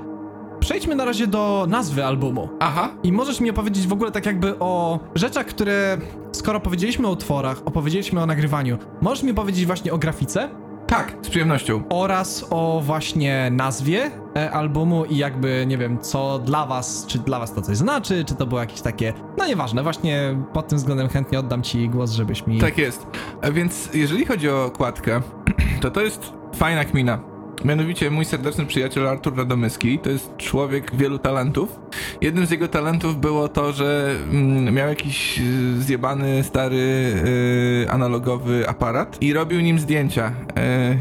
[0.64, 2.48] Przejdźmy na razie do nazwy albumu.
[2.60, 2.88] Aha.
[3.02, 5.98] I możesz mi opowiedzieć w ogóle tak jakby o rzeczach, które.
[6.32, 10.48] Skoro powiedzieliśmy o utworach, opowiedzieliśmy o nagrywaniu, możesz mi powiedzieć właśnie o grafice
[10.86, 11.82] Tak, z przyjemnością.
[11.88, 17.38] oraz o właśnie nazwie e, albumu i jakby nie wiem, co dla was, czy dla
[17.38, 19.12] was to coś znaczy, czy to było jakieś takie.
[19.38, 22.60] No nieważne, właśnie pod tym względem chętnie oddam ci głos, żebyś mi.
[22.60, 23.06] Tak jest.
[23.42, 25.20] A więc jeżeli chodzi o okładkę,
[25.82, 27.33] to to jest fajna kmina.
[27.64, 31.80] Mianowicie mój serdeczny przyjaciel Artur Radomyski to jest człowiek wielu talentów.
[32.20, 38.68] Jednym z jego talentów było to, że mm, miał jakiś y, zjebany, stary, y, analogowy
[38.68, 40.32] aparat i robił nim zdjęcia,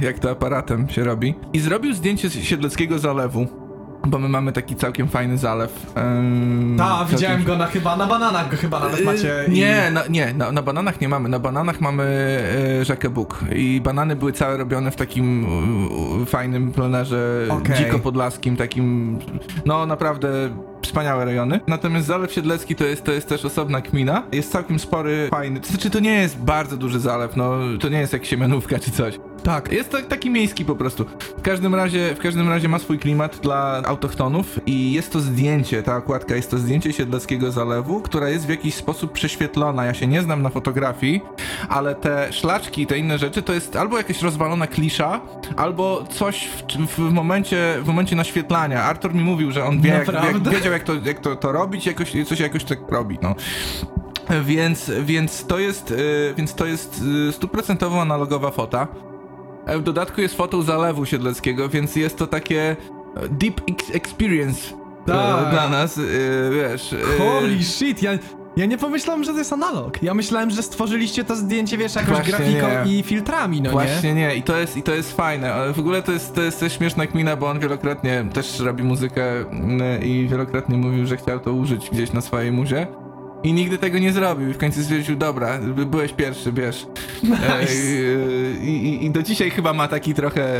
[0.02, 1.36] y, jak to aparatem się robi.
[1.54, 3.48] I zrobił zdjęcie z Siedleckiego Zalewu,
[4.08, 5.86] bo my mamy taki całkiem fajny zalew.
[5.98, 9.28] ym, Ta, całkiem widziałem go na chyba, na bananach go chyba nawet macie.
[9.28, 11.30] Yy, i- Nie, na, nie, na, na bananach nie mamy.
[11.30, 12.04] Na bananach mamy
[12.82, 13.40] e, rzekę Bóg.
[13.56, 15.46] I banany były całe robione w takim
[16.26, 17.76] fajnym plenerze Okej.
[17.78, 19.20] dziko podlaskim, takim.
[19.66, 20.30] No naprawdę
[20.82, 21.60] wspaniałe rejony.
[21.68, 24.24] Natomiast Zalew Siedlecki to jest, to jest też osobna kmina.
[24.32, 25.60] Jest całkiem spory, fajny.
[25.60, 28.92] To znaczy, to nie jest bardzo duży zalew, no to nie jest jak Siemianówka czy
[28.92, 29.20] coś.
[29.44, 29.72] Tak.
[29.72, 31.06] Jest to taki miejski po prostu.
[31.38, 35.84] W każdym razie, w każdym razie ma swój klimat dla autochtonów i jest to zdjęcie,
[35.84, 39.86] ta okładka jest to zdjęcie Siedleckiego Zalewu, która jest w jakiś sposób prześwietlona.
[39.86, 41.22] Ja się nie znam na fotografii,
[41.70, 45.22] ale te szlaczki i te inne rzeczy to jest albo jakaś rozwalona klisza,
[45.56, 46.48] albo coś
[46.88, 48.84] w, w momencie, w momencie naświetlania.
[48.84, 51.86] Artur mi mówił, że on wie, jak, jak, wiedział jak to, jak to, to robić,
[51.86, 53.36] jakoś, coś jakoś tak robi, no.
[54.44, 58.88] Więc, więc to jest, y, więc to jest y, stuprocentowo analogowa fota.
[59.66, 62.76] E, w dodatku jest fotą zalewu siedleckiego, więc jest to takie
[63.18, 65.52] e, deep ex experience e, Tak.
[65.52, 66.00] dla nas,
[66.52, 66.96] wiesz.
[67.18, 68.12] Holy shit, ja,
[68.58, 70.04] ja nie pomyślałem, że to jest analog.
[70.04, 72.98] Ja myślałem, że stworzyliście to zdjęcie, wiesz, jakąś Właśnie grafiką nie.
[73.00, 73.72] i filtrami, no nie?
[73.72, 75.54] Właśnie nie, i to jest, i to jest fajne.
[75.54, 78.84] Ale w ogóle to jest, to jest też śmieszna kmina, bo on wielokrotnie też robi
[78.84, 82.88] muzykę mm, i wielokrotnie mówił, że chciał to użyć gdzieś na swojej muzie.
[83.44, 84.50] I nigdy tego nie zrobił.
[84.50, 86.86] I w końcu stwierdził, dobra, by- byłeś pierwszy, bierz.
[87.50, 87.66] E,
[88.62, 90.60] I, i, I do dzisiaj chyba ma taki trochę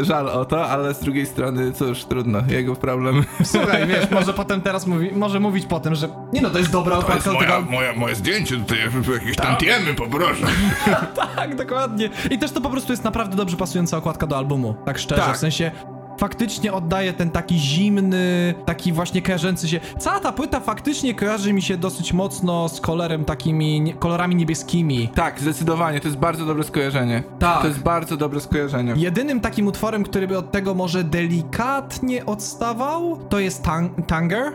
[0.00, 3.24] e, żal o to, ale z drugiej strony, cóż, trudno, jego problem.
[3.44, 7.02] Słuchaj, wiesz, może potem teraz mówi, może mówić potem, że nie no, to jest dobra
[7.02, 7.72] To jest okładka, moja, tylko...
[7.72, 8.78] moja, moje zdjęcie, tutaj
[9.14, 10.46] jakieś tantiemy poproszę.
[11.36, 12.10] Tak, dokładnie.
[12.30, 15.36] I też to po prostu jest naprawdę dobrze pasująca okładka do albumu, tak szczerze, Tak.
[15.36, 15.70] w sensie
[16.18, 19.80] faktycznie oddaje ten taki zimny, taki właśnie kojarzący się.
[19.98, 25.08] Cała ta płyta faktycznie kojarzy mi się dosyć mocno z kolorem takimi, nie, kolorami niebieskimi.
[25.14, 27.22] Tak, zdecydowanie, to jest bardzo dobre skojarzenie.
[27.38, 27.60] Tak.
[27.62, 28.94] To jest bardzo dobre skojarzenie.
[28.96, 34.52] Jedynym takim utworem, który by od tego może delikatnie odstawał, to jest tang Tanger,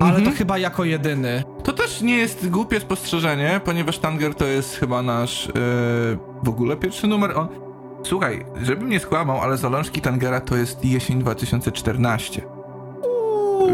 [0.00, 0.24] ale Mhm.
[0.24, 1.42] to chyba jako jedyny.
[1.64, 5.52] To też nie jest głupie spostrzeżenie, ponieważ Tanger to jest chyba nasz yy,
[6.42, 7.38] w ogóle pierwszy numer.
[7.38, 7.48] On...
[8.08, 12.42] Słuchaj, żebym nie skłamał, ale Zalążki Tangera to jest jesień 2014.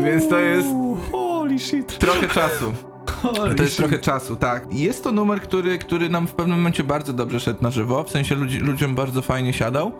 [0.04, 0.68] Więc to jest
[1.12, 1.98] Holy shit.
[1.98, 2.72] trochę czasu.
[3.22, 4.66] Holy To jest trochę czasu, tak.
[4.72, 8.10] Jest to numer, który, który nam w pewnym momencie bardzo dobrze szedł na żywo, w
[8.10, 9.92] sensie ludzi, ludziom bardzo fajnie siadał.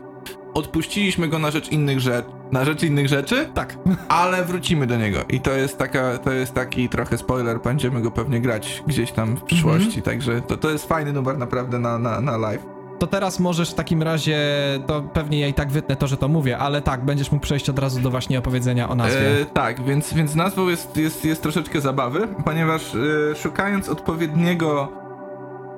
[0.55, 3.77] Odpuściliśmy go na rzecz innych rzeczy, na rzecz innych rzeczy, Tak.
[4.09, 5.19] ale wrócimy do niego.
[5.31, 9.37] I to jest taka, to jest taki trochę spoiler, będziemy go pewnie grać gdzieś tam
[9.37, 12.74] w przyszłości, także to, to jest fajny numer naprawdę na, na, na live.
[13.05, 14.39] To teraz możesz w takim razie,
[14.87, 17.71] to pewnie ja i tak wytnę to, że to mówię, ale tak, będziesz mógł przejść
[17.71, 19.41] od razu do właśnie opowiedzenia o nazwie.
[19.41, 22.99] E, tak, więc, więc nazwą jest, jest, jest troszeczkę zabawy, ponieważ e,
[23.37, 24.93] szukając odpowiedniego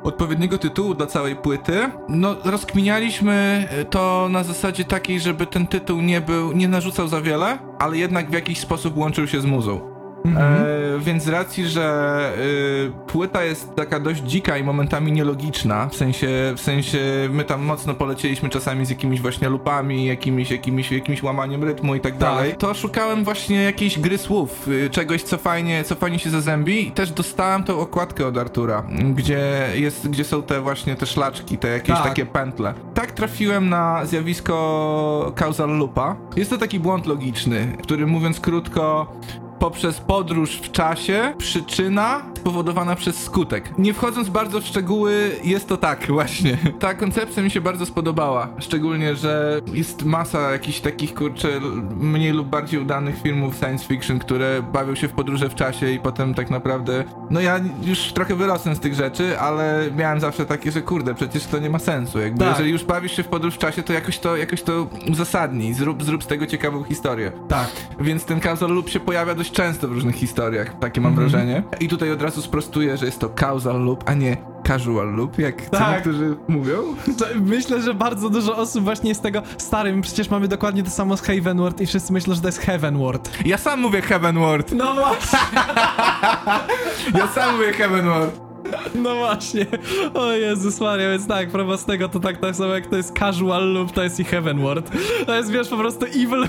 [0.03, 6.21] odpowiedniego tytułu dla całej płyty, no rozkminialiśmy to na zasadzie takiej, żeby ten tytuł nie
[6.21, 9.96] był, nie narzucał za wiele, ale jednak w jakiś sposób łączył się z muzą.
[10.27, 10.55] Mhm.
[10.55, 15.97] E, więc z racji, że y, płyta jest taka dość dzika i momentami nielogiczna, w
[15.97, 16.99] sensie, w sensie
[17.31, 22.01] my tam mocno polecieliśmy czasami z jakimiś właśnie lupami, jakimiś, jakimiś, jakimś łamaniem rytmu i
[22.01, 26.31] tak dalej, to szukałem właśnie jakiejś gry słów, y, czegoś co fajnie, co fajnie się
[26.31, 28.83] zazębi i też dostałem tą okładkę od Artura,
[29.15, 32.05] gdzie jest, gdzie są te właśnie te szlaczki, te jakieś Tak.
[32.05, 32.75] takie pętle.
[32.95, 36.17] Tak trafiłem na zjawisko causal loopa.
[36.37, 39.13] Jest to taki błąd logiczny, który mówiąc krótko
[39.59, 43.79] poprzez podróż w czasie przyczyna spowodowana przez skutek.
[43.79, 46.59] Nie wchodząc bardzo w szczegóły, jest to tak właśnie.
[46.81, 48.49] Ta koncepcja mi się bardzo spodobała.
[48.59, 51.49] Szczególnie, że jest masa jakichś takich, kurczę,
[51.97, 55.99] mniej lub bardziej udanych filmów science fiction, które bawią się w podróże w czasie i
[55.99, 57.05] potem tak naprawdę...
[57.31, 61.47] No ja już trochę wyrosłem z tych rzeczy, ale miałem zawsze takie, że kurde, przecież
[61.47, 62.19] to nie ma sensu.
[62.21, 62.49] Jakby, Tak.
[62.49, 65.75] jeżeli już bawisz się w podróż w czasie, to jakoś to, jakoś to uzasadnij.
[65.75, 67.33] Zrób, zrób z tego ciekawą historię.
[67.49, 67.69] Tak.
[68.01, 71.29] Więc ten causal loop się pojawia dość często w różnych historiach, takie mam Mhm.
[71.29, 71.63] wrażenie.
[71.81, 74.37] I tutaj od razu sprostuję, że jest to causal loop, a nie
[74.67, 75.95] casual loop, jak Tak.
[75.95, 76.75] niektórzy mówią.
[77.41, 81.23] Myślę, że bardzo dużo osób właśnie z tego starym, przecież mamy dokładnie to samo z
[81.23, 83.31] Havenward i wszyscy myślą, że to jest Heavenward.
[83.45, 84.73] Ja sam mówię Heavenward.
[84.73, 85.39] No właśnie,
[87.21, 88.46] Ja sam mówię Heavenward.
[88.95, 89.67] No właśnie.
[90.15, 93.73] O Jezus Maria, więc tak, propos tego to tak, tak samo jak to jest Casual
[93.73, 94.91] Loop, to jest i Heavenward.
[95.27, 96.47] To jest, wiesz, po prostu Evil,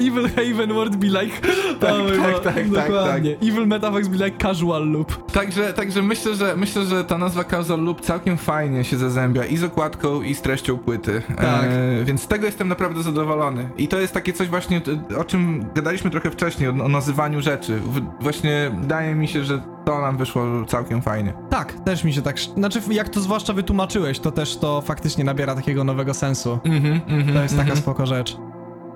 [0.00, 1.40] evil Havenward be like...
[1.80, 3.36] Tak, tak, Bo- tak, tak, Dokładnie.
[3.42, 5.32] Evil Metafox be like Casual Loop.
[5.32, 9.56] Także, także myślę, że myślę, że ta nazwa causal loop całkiem fajnie się zazębia i
[9.56, 11.22] z okładką, i z treścią płyty.
[11.36, 11.64] Tak.
[11.64, 13.68] E, więc z tego jestem naprawdę zadowolony.
[13.78, 14.80] I to jest takie coś właśnie,
[15.18, 17.76] o czym gadaliśmy trochę wcześniej, o, o nazywaniu rzeczy.
[17.76, 21.32] W, właśnie wydaje mi się, że to nam wyszło całkiem fajnie.
[21.54, 22.40] Tak, też mi się tak...
[22.40, 26.58] Znaczy, jak to zwłaszcza wytłumaczyłeś, to też to faktycznie nabiera takiego nowego sensu.
[26.64, 27.80] Mhm, mhm, To jest taka mhm.
[27.80, 28.36] spoko rzecz.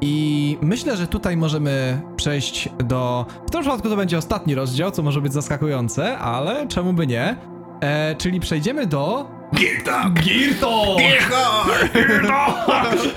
[0.01, 3.27] I myślę, że tutaj możemy przejść do.
[3.47, 7.37] W tym przypadku to będzie ostatni rozdział, co może być zaskakujące, ale czemu by nie?
[7.81, 10.11] E, czyli przejdziemy do Girta!
[10.11, 10.97] Girto!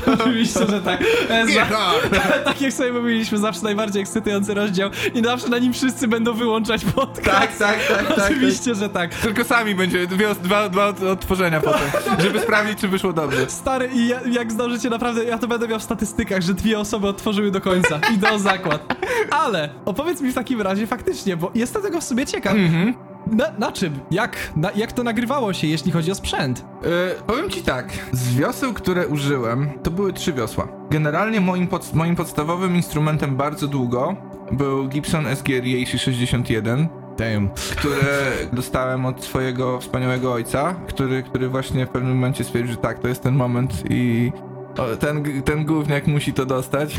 [0.14, 1.04] Oczywiście, że tak.
[1.30, 1.66] E, za,
[2.46, 6.86] tak jak sobie mówiliśmy, zawsze najbardziej ekscytujący rozdział i zawsze na nim wszyscy będą wyłączać
[6.86, 7.26] podcast.
[7.26, 8.32] Tak, tak, tak, tak.
[8.32, 9.16] Oczywiście, że tak.
[9.16, 11.90] Tylko sami będzie dwie, dwa, dwa odtworzenia potem,
[12.24, 13.50] żeby sprawdzić, czy wyszło dobrze.
[13.50, 17.08] Stary, i ja, jak zdążycie naprawdę, ja to będę miał w statystykach, że dwie osoby
[17.08, 18.00] otworzyły do końca.
[18.14, 18.96] I do zakład.
[19.32, 22.54] Ale opowiedz mi w takim razie faktycznie, bo jestem tego w sobie ciekaw.
[22.56, 23.11] Mhm.
[23.32, 24.00] Na, na czym?
[24.12, 24.38] Jak?
[24.56, 26.66] Na, jak to nagrywało się, jeśli chodzi o sprzęt?
[26.84, 30.68] E, powiem ci tak, z wioseł, które użyłem, to były trzy wiosła.
[30.90, 34.16] Generalnie moim, pod, moim podstawowym instrumentem bardzo długo
[34.52, 37.50] był Gibson SG Rieishi 61, Damn.
[37.50, 43.00] które dostałem od swojego wspaniałego ojca, który, który właśnie w pewnym momencie stwierdził, że tak,
[43.00, 44.32] to jest ten moment i
[44.78, 46.98] o, ten, ten gówniak musi to dostać.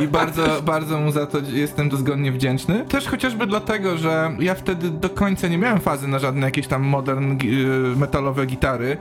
[0.00, 0.42] I bardzo,
[0.72, 2.84] bardzo mu za to jestem dozgodnie wdzięczny.
[2.88, 6.82] Też chociażby dlatego, że ja wtedy do końca nie miałem fazy na żadne jakieś tam
[6.82, 8.96] modern y, metalowe gitary.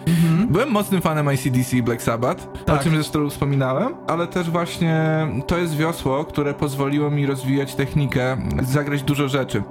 [0.49, 2.81] Byłem mocnym fanem ICDC i Black Sabbath, Tak.
[2.81, 8.37] o czym zresztą wspominałem, ale też właśnie to jest wiosło, które pozwoliło mi rozwijać technikę,
[8.63, 9.63] zagrać dużo rzeczy.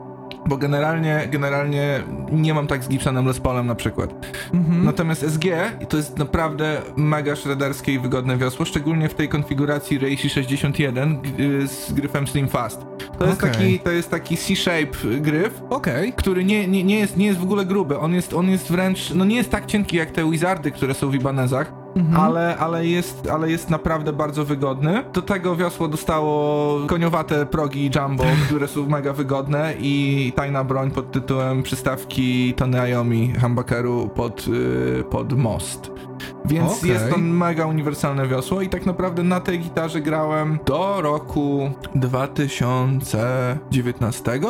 [0.46, 4.14] Bo generalnie, generalnie nie mam tak z Gibsonem Les Paulem na przykład.
[4.82, 5.44] Natomiast SG
[5.88, 11.44] to jest naprawdę mega shredderskie i wygodne wiosło, szczególnie w tej konfiguracji Reishi 61 g-
[11.44, 12.80] y, z gryfem Slim Fast.
[13.18, 13.52] To jest Okej.
[13.52, 16.12] taki, to jest taki C-shape gryf, Okej.
[16.12, 17.98] który nie, nie, nie, jest, nie jest w ogóle gruby.
[17.98, 21.10] On jest, on jest wręcz, no nie jest tak cienki jak te Wizardy, które są
[21.10, 21.72] w Ibanezach,
[22.16, 25.04] ale, ale, jest, ale jest naprawdę bardzo wygodny.
[25.12, 31.12] Do tego wiosło dostało koniowate progi Jumbo, które są mega wygodne i tajna broń pod
[31.12, 35.90] tytułem przystawki Tony Iommi humbuckeru pod, y, pod most.
[36.44, 36.90] Więc Okej.
[36.90, 44.40] jest to mega uniwersalne wiosło i tak naprawdę na tej gitarze grałem do roku 2019.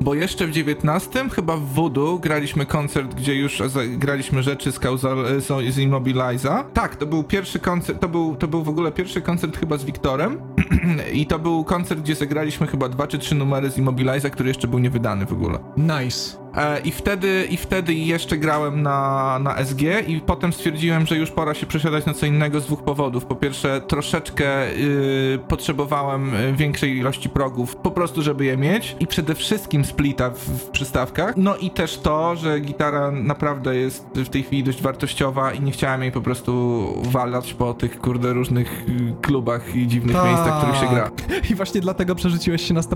[0.00, 5.40] Bo jeszcze w 19 chyba w Voodoo graliśmy koncert, gdzie już graliśmy rzeczy z, Causal,
[5.40, 6.40] z.
[6.74, 9.84] Tak, to był pierwszy koncert, to był, to był w ogóle pierwszy koncert chyba z
[9.84, 10.40] Wiktorem
[11.12, 14.68] i to był koncert, gdzie zagraliśmy chyba dwa czy trzy numery z Immobiliza, który jeszcze
[14.68, 15.58] był niewydany w ogóle.
[15.76, 16.39] Nice.
[16.56, 21.30] E, I wtedy, I wtedy jeszcze grałem na, na SG i potem stwierdziłem, że już
[21.30, 23.26] pora się przesiadać na co innego z dwóch powodów.
[23.26, 29.06] Po pierwsze, troszeczkę y, potrzebowałem y, większej ilości progów, po prostu żeby je mieć i
[29.06, 31.34] przede wszystkim splita w, w przystawkach.
[31.36, 35.72] No i też to, że gitara naprawdę jest w tej chwili dość wartościowa i nie
[35.72, 40.26] chciałem jej po prostu walać po tych kurde różnych y, klubach i dziwnych Tak.
[40.26, 41.10] miejscach, w których się gra.
[41.50, 42.82] I właśnie dlatego przerzuciłeś się na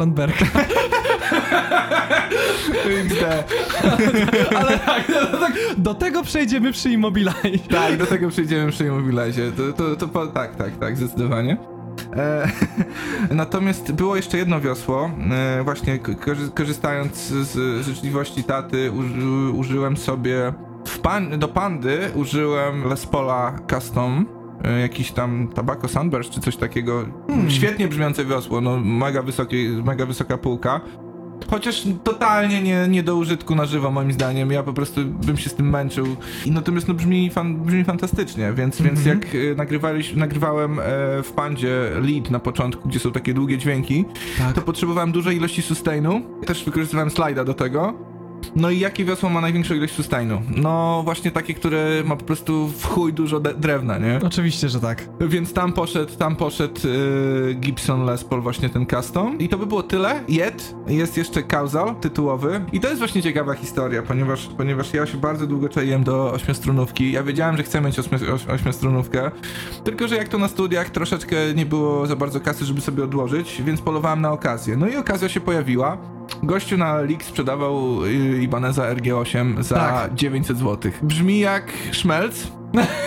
[2.85, 3.45] Strandberga.
[4.61, 7.59] Ale tak, no, tak, do tego przejdziemy przy Immobilize.
[7.70, 9.53] Tak, do tego przejdziemy przy Immobilizie.
[9.53, 11.57] To, to, to, po, tak, tak, tak, zdecydowanie.
[12.16, 12.49] E,
[13.35, 15.11] natomiast było jeszcze jedno wiosło.
[15.30, 20.53] E, właśnie korzy- korzystając z, życzliwości taty, uży, użyłem sobie
[21.03, 24.26] pan, do pandy użyłem Les Paula Custom.
[24.64, 27.05] e, Jakiś tam Tobacco Sunburst czy coś takiego.
[27.49, 30.80] Świetnie brzmiące wiosło, no mega, wysokie, mega wysoka półka.
[31.51, 35.51] Chociaż totalnie nie, nie do użytku na żywo moim zdaniem, ja po prostu bym się
[35.51, 36.07] z tym męczył.
[36.47, 40.82] I natomiast no brzmi, fan, brzmi fantastycznie, więc, więc jak e, nagrywaliś, nagrywałem e,
[41.22, 44.05] w Pandzie lead na początku, gdzie są takie długie dźwięki,
[44.39, 44.53] Tak.
[44.55, 46.22] to potrzebowałem dużej ilości sustainu.
[46.47, 48.13] Też wykorzystywałem slajda do tego.
[48.57, 50.42] No i jakie wiosło ma największą ilość sustainu?
[50.57, 54.20] No właśnie takie, które ma po prostu w chuj dużo drewna, nie?
[54.26, 55.09] Oczywiście, że tak.
[55.20, 59.38] Więc tam poszedł, tam poszedł yy, Gibson Les Paul, właśnie ten custom.
[59.38, 60.20] I to by było tyle.
[60.28, 62.64] Yet jest jeszcze Causal tytułowy.
[62.72, 67.12] I to jest właśnie ciekawa historia, ponieważ, ponieważ ja się bardzo długo czaiłem do ośmiostrunówki.
[67.12, 69.30] Ja wiedziałem, że chcę mieć ośmio, oś, ośmiostrunówkę.
[69.84, 73.62] Tylko, że jak to na studiach troszeczkę nie było za bardzo kasy, żeby sobie odłożyć,
[73.62, 74.76] więc polowałem na okazję.
[74.76, 75.99] No i okazja się pojawiła.
[76.42, 80.14] Gościu na Leak sprzedawał y, Ibaneza RG8 za Tak.
[80.14, 80.93] 900 zł.
[81.03, 82.47] Brzmi jak szmelc,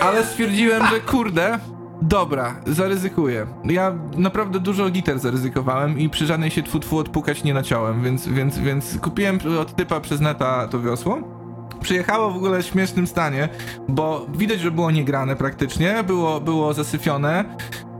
[0.02, 1.58] ale stwierdziłem, że kurde,
[2.02, 3.46] dobra, zaryzykuję.
[3.64, 8.28] Ja naprawdę dużo gitar zaryzykowałem i przy żadnej się tfu, tfu odpukać nie naciąłem, więc,
[8.28, 11.18] więc, więc kupiłem od typa przez neta to wiosło.
[11.80, 13.48] Przyjechało w ogóle w śmiesznym stanie,
[13.88, 17.44] bo widać, że było niegrane praktycznie, było, było zasyfione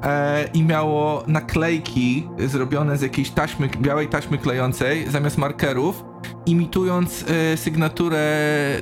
[0.03, 6.05] e, i miało naklejki zrobione z jakiejś taśmy, białej taśmy klejącej zamiast markerów,
[6.47, 8.29] imitując e, sygnaturę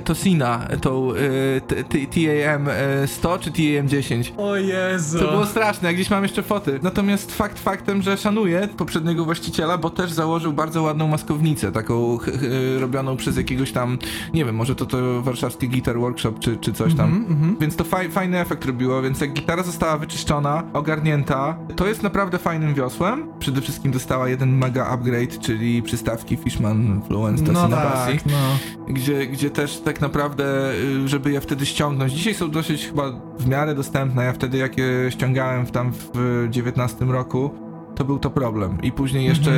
[0.03, 4.33] Tosina, tą e, t- TAM e, 100 czy TAM 10.
[4.37, 5.19] O Jezu.
[5.19, 6.79] To było straszne, jak gdzieś mam jeszcze foty.
[6.83, 12.23] Natomiast fakt faktem, że szanuję poprzedniego właściciela, bo też założył bardzo ładną maskownicę, taką ch-
[12.25, 13.97] ch- robioną przez jakiegoś tam,
[14.33, 17.25] nie wiem, może to to warszawski Guitar Workshop czy, czy coś tam.
[17.61, 22.37] Więc to faj, fajny efekt robiło, więc jak gitara została wyczyszczona, ogarnięta, to jest naprawdę
[22.37, 23.27] fajnym wiosłem.
[23.39, 28.93] Przede wszystkim dostała jeden mega upgrade, czyli przystawki Fishman No tak, no.
[28.93, 33.47] gdzie, gdzie też tak naprawdę, y, żeby je wtedy ściągnąć, dzisiaj są dosyć chyba w
[33.47, 37.66] miarę dostępne, ja wtedy jak je ściągałem w tam w 19 roku,
[37.97, 38.77] to był to problem.
[38.81, 39.51] I później jeszcze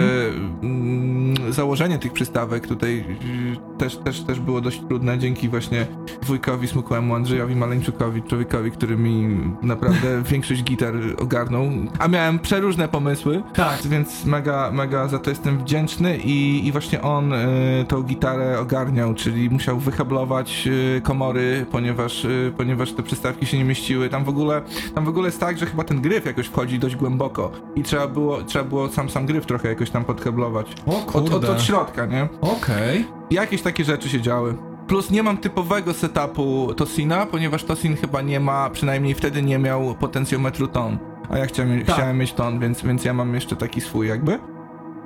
[0.63, 5.87] mm, założenie tych przystawek tutaj y, też, też, też było dość trudne, dzięki właśnie
[6.23, 11.63] wujkowi smukłemu Andrzejowi Maleńczukowi, człowiekowi, który mi naprawdę większość gitar ogarnął.
[11.99, 13.81] A miałem przeróżne pomysły, Tak.
[13.81, 19.13] więc mega, mega za to jestem wdzięczny i, i właśnie on y, tą gitarę ogarniał,
[19.13, 24.09] czyli musiał wyhablować y, komory, ponieważ, y, ponieważ te przystawki się nie mieściły.
[24.09, 24.61] Tam w ogóle,
[24.95, 28.07] tam w ogóle jest tak, że chyba ten gryf jakoś wchodzi dość głęboko i trzeba
[28.07, 30.73] było, trzeba było sam sam gryf trochę jakoś tam podkablować.
[30.85, 31.51] O Od, od, kurde.
[31.51, 32.27] od środka, nie?
[32.41, 33.05] Okej.
[33.31, 34.55] Jakieś takie rzeczy się działy.
[34.87, 39.95] Plus nie mam typowego setupu Tosina, ponieważ Tosin chyba nie ma, przynajmniej wtedy nie miał
[39.95, 40.97] potencjometru ton.
[41.29, 41.95] A ja chciałem, Tak.
[41.95, 44.39] chciałem mieć ton, więc, więc ja mam jeszcze taki swój jakby.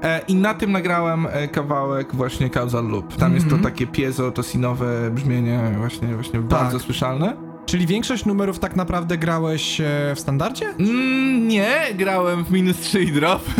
[0.04, 3.16] E, I na tym nagrałem e, kawałek właśnie Causal Loop.
[3.16, 3.74] Tam jest to Mhm.
[3.74, 7.53] takie piezo tosinowe brzmienie właśnie, właśnie bardzo słyszalne.
[7.66, 9.86] Czyli większość numerów tak naprawdę grałeś e,
[10.16, 10.66] w standardzie?
[10.80, 13.42] Mm, nie, grałem w minus 3 i drop.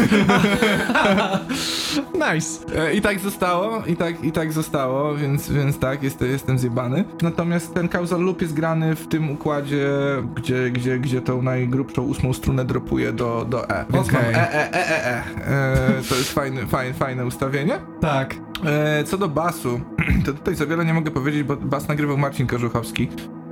[2.34, 2.78] Nice.
[2.78, 7.04] E, I tak zostało, i tak, i tak zostało, więc, więc tak, jest, jestem zjebany.
[7.22, 9.90] Natomiast ten causal loop jest grany w tym układzie,
[10.36, 13.86] gdzie, gdzie, gdzie tą najgrubszą ósmą strunę dropuje do, do E.
[13.90, 14.22] Więc Okej.
[14.24, 15.24] mam E, E, E, E, E.
[15.48, 17.80] e to jest fajny, fajne, fajne ustawienie.
[18.02, 18.36] Tak.
[18.66, 19.82] E, co do basu,
[20.26, 23.10] to tutaj za wiele nie mogę powiedzieć, bo bas nagrywał Marcin Korzuchowski.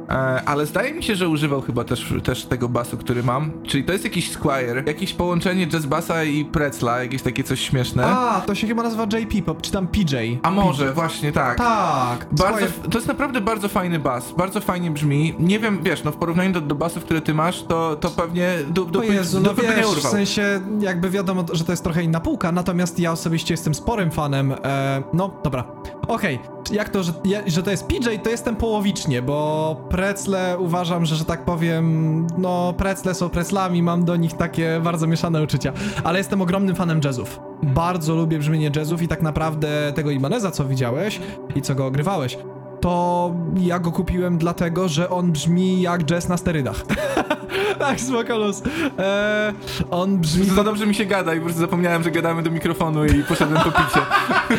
[0.09, 0.13] E,
[0.45, 3.51] ale zdaje mi się, że używał chyba też, też tego basu, który mam.
[3.63, 8.05] Czyli to jest jakiś Squire, jakieś połączenie jazz bassa i Pretzla, jakieś takie coś śmieszne.
[8.05, 10.15] A, to się chyba nazywa JP, Pop, czy tam PJ.
[10.43, 11.57] A może, właśnie tak.
[11.57, 12.27] Tak.
[12.31, 15.35] Bardzo, to jest naprawdę bardzo fajny bas, bardzo fajnie brzmi.
[15.39, 18.53] Nie wiem, wiesz, no w porównaniu do, do basów, które ty masz, to, to pewnie
[18.69, 22.19] du, O dupy, Jezu, no wiesz, w sensie jakby wiadomo, że to jest trochę inna
[22.19, 25.63] półka, natomiast ja osobiście jestem sporym fanem, e, no dobra,
[26.07, 26.39] okej,
[26.71, 27.13] jak to, że,
[27.47, 32.73] że to jest PJ, to jestem połowicznie, bo precle uważam, że, że tak powiem, no
[32.77, 35.73] precle są preclami, mam do nich takie bardzo mieszane uczucia,
[36.03, 37.39] ale jestem ogromnym fanem jazzów.
[37.63, 41.19] Bardzo lubię brzmienie jazzów i tak naprawdę tego Ibaneza, co widziałeś
[41.55, 42.37] i co go ogrywałeś,
[42.81, 46.83] to ja go kupiłem dlatego, że on brzmi jak jazz na sterydach.
[47.79, 48.63] tak, spoko luz.
[48.97, 49.53] Eee,
[49.91, 50.45] on brzmi...
[50.45, 53.61] Za dobrze mi się gada i po prostu zapomniałem, że gadamy do mikrofonu i poszedłem
[53.63, 54.01] po picie.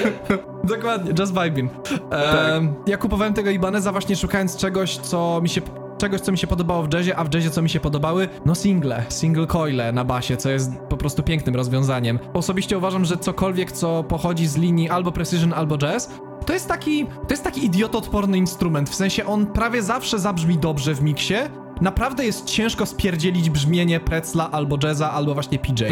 [0.76, 1.72] Dokładnie, just vibing.
[2.12, 5.60] Eee, Ja kupowałem tego Ibaneza właśnie szukając czegoś, co mi się...
[5.98, 8.28] Czegoś, co mi się podobało w jazzie, a w jazzie, co mi się podobały?
[8.46, 12.18] No single, single coile na basie, co jest po prostu pięknym rozwiązaniem.
[12.34, 16.10] Osobiście uważam, że cokolwiek, co pochodzi z linii albo precision, albo jazz,
[16.42, 20.94] to jest taki, to jest taki idiotoodporny instrument, w sensie on prawie zawsze zabrzmi dobrze
[20.94, 21.34] w miksie,
[21.80, 25.84] naprawdę jest ciężko spierdzielić brzmienie Pretzla albo jazza, albo właśnie PJ.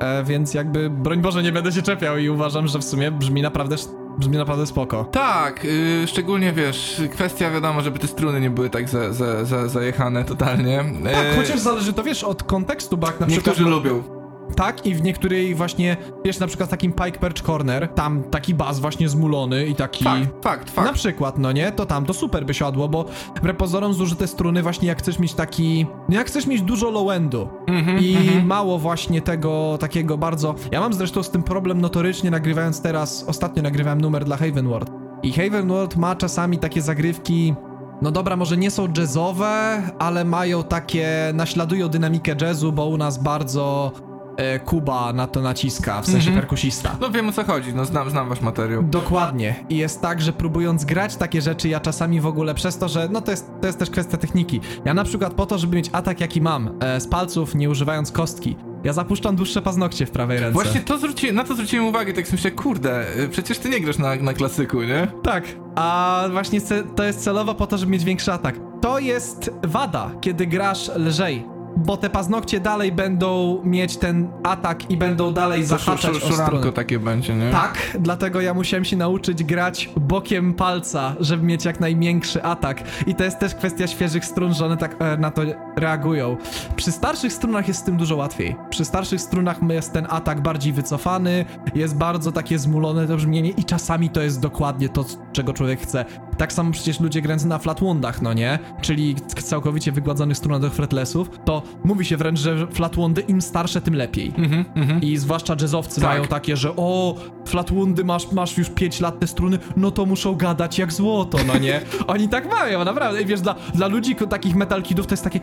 [0.00, 3.42] E, więc jakby, broń Boże, nie będę się czepiał i uważam, że w sumie brzmi
[3.42, 3.76] naprawdę,
[4.18, 5.04] brzmi naprawdę spoko.
[5.04, 9.68] Tak, y, szczególnie wiesz, kwestia wiadomo, żeby te struny nie były tak za, za, za,
[9.68, 10.84] zajechane totalnie.
[11.04, 13.46] Tak, E, chociaż zależy to, wiesz, od kontekstu, bo jak na przykład...
[13.46, 14.17] Niektórzy lubią.
[14.56, 18.54] Tak, i w niektórych właśnie, wiesz, na przykład w takim Pike Perch Corner, tam taki
[18.54, 20.04] bas właśnie zmulony i taki...
[20.04, 20.88] Fakt, fakt, fakt.
[20.88, 21.72] Na przykład, no nie?
[21.72, 23.04] To tam to super by siadło, bo
[23.36, 25.86] wbrew pozorom zużyte struny właśnie jak chcesz mieć taki...
[26.08, 28.46] No jak chcesz mieć dużo low-endu Mhm, i mhm.
[28.46, 30.54] mało właśnie tego takiego bardzo...
[30.72, 33.24] Ja mam zresztą z tym problem notorycznie nagrywając teraz...
[33.26, 34.90] Ostatnio nagrywałem numer dla Havenward.
[35.22, 37.54] I Havenward ma czasami takie zagrywki...
[38.02, 41.08] No dobra, może nie są jazzowe, ale mają takie...
[41.34, 43.92] naśladują dynamikę jazzu, bo u nas bardzo...
[44.38, 46.36] E, Kuba na to naciska, w sensie Mhm.
[46.36, 46.96] perkusista.
[47.00, 48.82] No wiem o co chodzi, no znam, znam wasz materiał.
[48.82, 49.54] Dokładnie.
[49.68, 53.08] I jest tak, że próbując grać takie rzeczy, ja czasami w ogóle przez to, że
[53.12, 54.60] no to jest, to jest też kwestia techniki.
[54.84, 58.12] Ja na przykład po to, żeby mieć atak jaki mam, e, z palców, nie używając
[58.12, 60.52] kostki, ja zapuszczam dłuższe paznokcie w prawej ręce.
[60.52, 63.98] Właśnie to zwróci, na to zwróciłem uwagę, tak myślę, kurde, y, przecież ty nie grasz
[63.98, 65.08] na, na klasyku, nie?
[65.22, 65.44] Tak.
[65.74, 66.60] A właśnie
[66.96, 68.54] to jest celowo po to, żeby mieć większy atak.
[68.80, 71.57] To jest wada, kiedy grasz lżej.
[71.78, 76.72] Bo te paznokcie dalej będą mieć ten atak i będą dalej zahaczać o strunę.
[76.72, 77.50] takie będzie, nie?
[77.50, 82.82] Tak, dlatego ja musiałem się nauczyć grać bokiem palca, żeby mieć jak najmiększy atak.
[83.06, 85.42] I to jest też kwestia świeżych strun, że one tak e, na to
[85.76, 86.36] reagują.
[86.76, 88.56] Przy starszych strunach jest z tym dużo łatwiej.
[88.70, 93.64] Przy starszych strunach jest ten atak bardziej wycofany, jest bardzo takie zmulone to brzmienie i
[93.64, 96.04] czasami to jest dokładnie to, czego człowiek chce.
[96.38, 98.58] Tak samo przecież ludzie grający na flatwondach, no nie?
[98.80, 104.32] Czyli całkowicie wygładzonych strunach fretlessów, to mówi się wręcz, że flatwondy im starsze, tym lepiej.
[104.38, 105.02] Mhm, mhm.
[105.02, 106.10] I zwłaszcza jazzowcy Tak.
[106.10, 107.14] mają takie, że o,
[107.48, 111.58] Flatwundy, masz, masz już 5 lat te struny, no to muszą gadać jak złoto, no
[111.58, 111.80] nie?
[112.06, 113.22] Oni tak mają, naprawdę.
[113.22, 115.40] I wiesz, dla, dla ludzi takich metal kidów to jest takie,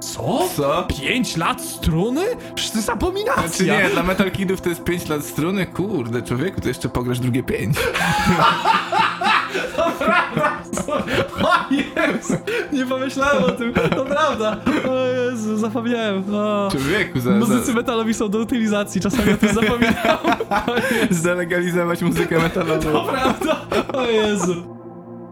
[0.00, 0.48] Co?
[0.56, 0.86] Co?
[1.00, 2.24] 5 lat struny?
[2.54, 3.46] Przecież to jest abominacja.
[3.48, 7.20] Znaczy nie, dla Metal Kidów to jest 5 lat struny, kurde, człowieku, to jeszcze pograsz
[7.20, 7.76] drugie 5.
[11.42, 12.36] O Jezu,
[12.72, 14.56] nie pomyślałem o tym, to prawda.
[14.90, 16.34] O Jezu, zapomniałem.
[16.34, 16.68] O.
[16.72, 20.18] Człowieku, za, Muzycy metalowi są do utylizacji, czasami o tym zapominam.
[21.10, 23.06] zalegalizować muzykę metalową.
[23.06, 23.60] Prawda?
[23.92, 24.75] O Jezu.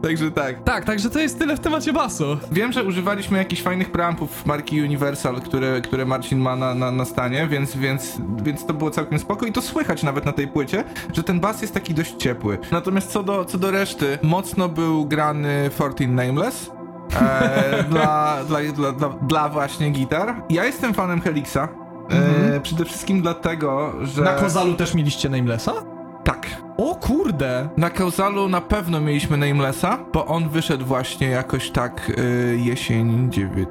[0.05, 0.63] Także tak.
[0.65, 2.25] Tak, także to jest tyle w temacie basu.
[2.53, 7.05] Wiem, że używaliśmy jakichś fajnych preampów marki Universal, które, które Marcin ma na, na, na
[7.05, 10.85] stanie, więc, więc, więc to było całkiem spoko i to słychać nawet na tej płycie,
[11.13, 12.59] że ten bas jest taki dość ciepły.
[12.73, 16.71] Natomiast co do, co do reszty, mocno był grany 14 Nameless.
[17.21, 20.43] E, dla, dla, dla, dla, dla właśnie gitar.
[20.51, 21.69] Ja jestem fanem Helixa.
[22.55, 24.23] E, przede wszystkim dlatego, że...
[24.23, 25.73] Na Kozalu też mieliście Namelessa?
[26.25, 26.64] Tak.
[26.77, 27.68] O kurde.
[27.77, 33.68] Na Kausalu na pewno mieliśmy Namelessa, bo on wyszedł właśnie jakoś tak y, jesień 9...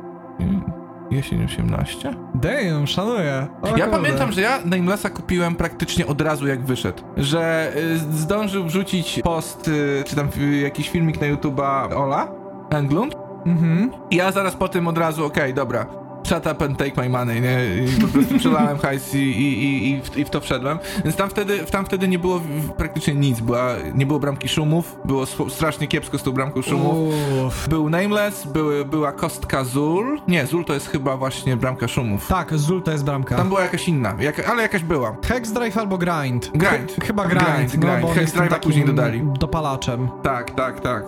[1.12, 2.14] Jesień 18?
[2.36, 3.48] Damn, szanuję.
[3.62, 3.90] O Ja kurde.
[3.92, 7.04] pamiętam, że ja Namelessa kupiłem praktycznie od razu jak wyszedł.
[7.18, 10.28] Że y, zdążył wrzucić post, y, czy tam
[10.64, 12.28] jakiś filmik na YouTube'a Ola
[12.70, 13.16] Englund.
[13.46, 13.92] Mhm.
[14.12, 15.86] I ja zaraz po tym od razu, okej, dobra.
[16.28, 17.60] Shut up and take my money, nie?
[17.86, 20.80] I po prostu przelałem hajs i, i, i, i, w, i w to wszedłem.
[21.04, 22.42] Więc tam wtedy, tam wtedy nie było
[22.78, 23.40] praktycznie nic.
[23.40, 27.14] Była, nie było bramki szumów, było strasznie kiepsko z tą bramką szumów.
[27.48, 27.70] Uff.
[27.70, 30.22] Był Nameless, były, była kostka Zul.
[30.28, 32.28] Nie, Zul to jest chyba właśnie bramka szumów.
[32.28, 33.36] Tak, Zul to jest bramka.
[33.36, 35.16] Tam była jakaś inna, jak, ale jakaś była.
[35.26, 36.52] Hex Drive albo Grind.
[36.54, 36.92] Grind.
[36.92, 37.46] Ch- chyba Grind.
[37.46, 38.16] Grind, no, grind.
[38.16, 39.22] Hex Drive'a później dodali.
[39.40, 40.10] Dopalaczem.
[40.24, 41.04] Tak, tak, tak.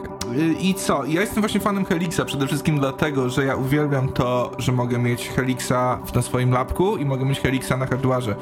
[0.59, 1.05] I co?
[1.05, 5.29] Ja jestem właśnie fanem Helixa przede wszystkim dlatego, że ja uwielbiam to, że mogę mieć
[5.29, 8.35] Helixa na swoim lapku i mogę mieć Helixa na hardwarze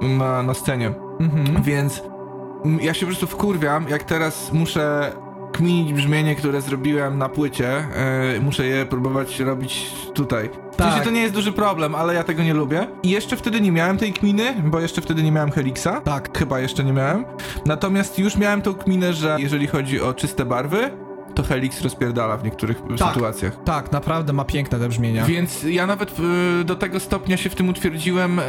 [0.00, 0.92] na, na scenie.
[1.20, 1.62] Mhm.
[1.62, 2.02] Więc
[2.64, 5.12] mm, ja się po prostu wkurwiam, jak teraz muszę
[5.52, 7.86] kminić brzmienie, które zrobiłem na płycie,
[8.34, 10.50] yy, muszę je próbować robić tutaj.
[10.72, 11.04] W sensie Tak.
[11.04, 12.86] to nie jest duży problem, ale ja tego nie lubię.
[13.02, 16.00] I jeszcze wtedy nie miałem tej kminy, bo jeszcze wtedy nie miałem Helixa.
[16.04, 16.38] Tak.
[16.38, 17.24] Chyba jeszcze nie miałem.
[17.66, 20.90] Natomiast już miałem tą kminę, że jeżeli chodzi o czyste barwy,
[21.34, 23.08] to Helix rozpierdala w niektórych Tak.
[23.14, 23.64] sytuacjach.
[23.64, 25.24] Tak, naprawdę ma piękne te brzmienia.
[25.24, 26.14] Więc ja nawet
[26.60, 28.42] y, do tego stopnia się w tym utwierdziłem, y,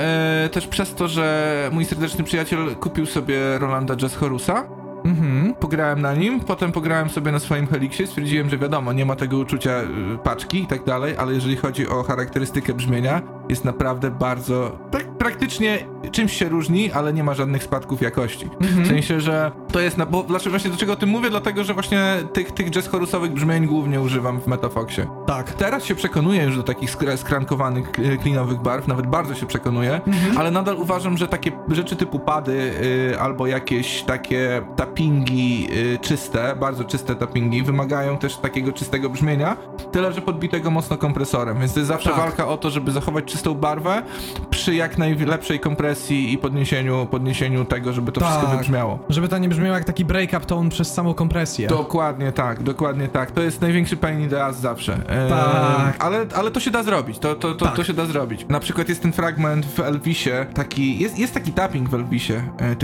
[0.52, 4.66] też przez to, że mój serdeczny przyjaciel kupił sobie Rolanda Jazz Horusa.
[5.06, 5.54] Mhm.
[5.60, 9.38] Pograłem na nim, potem pograłem sobie na swoim Helixie, stwierdziłem, że wiadomo, nie ma tego
[9.38, 14.80] uczucia y, paczki i tak dalej, ale jeżeli chodzi o charakterystykę brzmienia, jest naprawdę bardzo,
[14.92, 15.80] tak praktycznie
[16.12, 18.50] czymś się różni, ale nie ma żadnych spadków jakości.
[18.62, 21.30] W sensie, że to jest, na, bo dlaczego właśnie do czego o tym mówię?
[21.30, 22.00] Dlatego, że właśnie
[22.34, 25.08] tych, tych jazz chorusowych brzmień głównie używam w Metafoxie.
[25.28, 25.52] Tak.
[25.54, 30.02] Teraz się przekonuję już do takich skra- skrankowanych, k- klinowych barw, nawet bardzo się przekonuję,
[30.38, 32.72] ale nadal uważam, że takie rzeczy typu pady
[33.12, 39.58] y, albo jakieś takie tappingi y, czyste, bardzo czyste tappingi, wymagają też takiego czystego brzmienia,
[39.92, 42.18] tyle że podbitego mocno kompresorem, więc to jest zawsze Tak.
[42.20, 44.04] walka o to, żeby zachować czystą barwę
[44.50, 48.55] przy jak najlepszej kompresji i podniesieniu, podniesieniu tego, żeby to wszystko Tak.
[48.57, 48.99] wybrzmiało.
[49.09, 51.68] Żeby to nie brzmiało jak taki break-up tone przez samą kompresję.
[51.68, 53.32] Dokładnie tak, dokładnie tak.
[53.32, 54.97] To jest największy pain in the ass zawsze.
[55.30, 56.03] Tak.
[56.05, 57.76] Ale, ale to się da zrobić, to, to, to, Tak.
[57.76, 58.45] to się da zrobić.
[58.49, 62.34] Na przykład jest ten fragment w Elvisie, taki, jest, jest taki tapping w Elvisie.
[62.57, 62.76] E,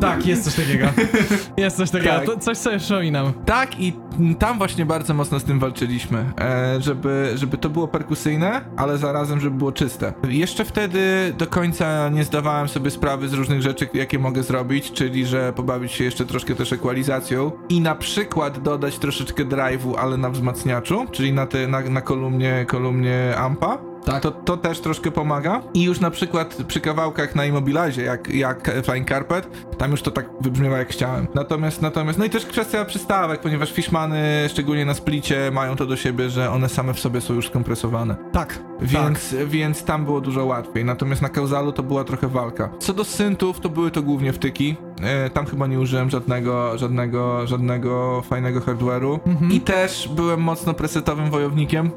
[0.00, 0.86] Tak, jest coś takiego.
[1.56, 2.10] Jest coś takiego.
[2.14, 2.26] Tak.
[2.26, 3.32] To coś sobie przypominam.
[3.44, 3.92] Tak i
[4.38, 9.40] tam właśnie bardzo mocno z tym walczyliśmy, e, żeby, żeby to było perkusyjne, ale zarazem,
[9.40, 10.12] żeby było czyste.
[10.40, 15.26] Jeszcze wtedy do końca nie zdawałem sobie sprawy z różnych rzeczy, jakie mogę zrobić, czyli
[15.26, 20.30] że pobawić się jeszcze troszkę też ekwalizacją i na przykład dodać troszeczkę drive'u, ale na
[20.30, 23.89] wzmacniaczu, czyli na, te, na, na kolumnie, kolumnie ampa.
[24.04, 24.22] Tak.
[24.22, 25.62] To, to też troszkę pomaga.
[25.74, 29.48] I już na przykład przy kawałkach na Immobilizie, jak, jak Flying Carpet,
[29.78, 31.26] tam już to tak wybrzmiewa jak chciałem.
[31.34, 35.96] Natomiast, natomiast, no i też kwestia przystawek, ponieważ Fishmany, szczególnie na splicie, mają to do
[35.96, 38.16] siebie, że one same w sobie są już skompresowane.
[38.32, 38.58] Tak.
[38.80, 40.84] Więc, więc tam było dużo łatwiej.
[40.84, 42.70] Natomiast na Kauzalu to była trochę walka.
[42.78, 44.76] Co do syntów, to były to głównie wtyki.
[45.02, 49.18] E, tam chyba nie użyłem żadnego, żadnego, żadnego fajnego hardware'u.
[49.50, 51.90] I też byłem mocno presetowym wojownikiem.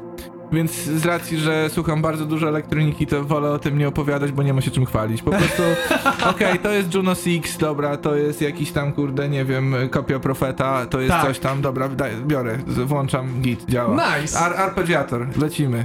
[0.54, 4.42] Więc z racji, że słucham bardzo dużo elektroniki, to wolę o tym nie opowiadać, bo
[4.42, 5.22] nie ma się czym chwalić.
[5.22, 5.62] Po prostu,
[6.30, 10.86] okej, to jest Juno Six, dobra, to jest jakiś tam, kurde, nie wiem, kopia Profeta,
[10.86, 11.26] to jest Tak.
[11.26, 13.96] coś tam, dobra, daj, biorę, włączam git, działa.
[14.20, 14.38] Nice.
[14.40, 15.84] Ar arpeggiator, lecimy.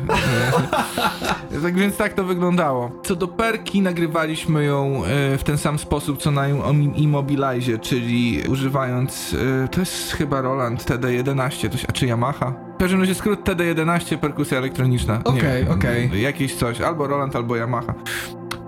[1.63, 2.91] tak więc tak to wyglądało.
[3.03, 8.43] Co do perki, nagrywaliśmy ją e, w ten sam sposób, co na im- Immobilize, czyli
[8.49, 12.68] używając, e, to jest chyba Roland TD11, to się, a czy Yamaha?
[12.79, 15.21] W każdym razie skrót TD11, perkusja elektroniczna.
[15.23, 16.21] Okej, okej.
[16.21, 17.93] Jakieś coś, albo Roland, albo Yamaha.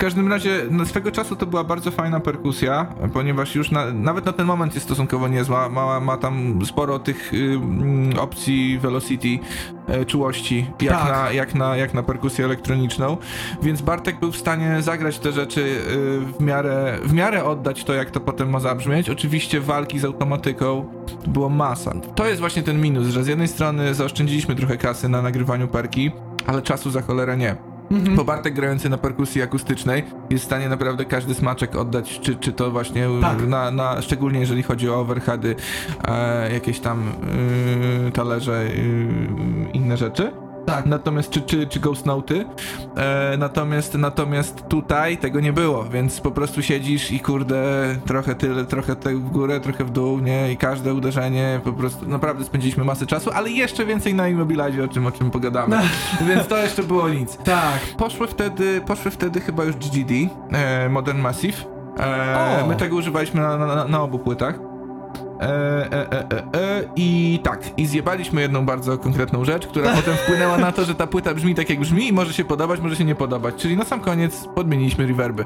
[0.02, 4.26] W każdym razie no, swego czasu to była bardzo fajna perkusja, ponieważ już na, nawet
[4.26, 5.70] na ten moment jest stosunkowo niezła.
[5.70, 9.40] Ma, ma tam sporo tych y, mm, opcji velocity,
[10.02, 11.12] y, czułości, jak, Tak.
[11.12, 13.18] na, jak, na, jak na perkusję elektroniczną.
[13.62, 17.94] Więc Bartek był w stanie zagrać te rzeczy y, w, miarę, w miarę oddać to,
[17.94, 19.10] jak to potem ma zabrzmieć.
[19.10, 20.86] Oczywiście walki z automatyką
[21.28, 21.94] było masa.
[22.16, 26.12] To jest właśnie ten minus, że z jednej strony zaoszczędziliśmy trochę kasy na nagrywaniu perki,
[26.48, 27.71] ale czasu za cholerę nie.
[27.92, 28.16] Mhm.
[28.16, 32.54] Bo Bartek grający na perkusji akustycznej jest w stanie naprawdę każdy smaczek oddać, czy, czy
[32.54, 33.48] to właśnie Tak.
[33.48, 35.56] na, na, szczególnie jeżeli chodzi o overheady,
[36.08, 37.12] e, jakieś tam
[38.08, 39.18] y, talerze, y,
[39.74, 40.32] inne rzeczy.
[40.66, 40.86] Tak.
[40.86, 42.46] Natomiast, czy, czy, czy Ghost Noty,
[42.98, 47.64] e, natomiast, natomiast tutaj tego nie było, więc po prostu siedzisz i kurde,
[48.06, 52.08] trochę tyle, trochę te w górę, trochę w dół, nie, i każde uderzenie, po prostu
[52.08, 55.78] naprawdę spędziliśmy masę czasu, ale jeszcze więcej na Immobilizie, o czym, o czym pogadamy,
[56.28, 57.38] więc to jeszcze było nic.
[57.38, 57.80] Tak.
[57.98, 60.14] Poszły wtedy, poszły wtedy chyba już GGD,
[60.52, 61.66] e, Modern Massive.
[62.00, 64.71] E, my tego używaliśmy na, na, na obu płytach.
[65.42, 70.72] E, e, e, I tak, i zjebaliśmy jedną bardzo konkretną rzecz, która potem wpłynęła na
[70.72, 73.16] to, że ta płyta brzmi tak jak brzmi i może się podobać, może się nie
[73.16, 73.56] podobać.
[73.56, 75.46] Czyli na sam koniec podmieniliśmy reverby.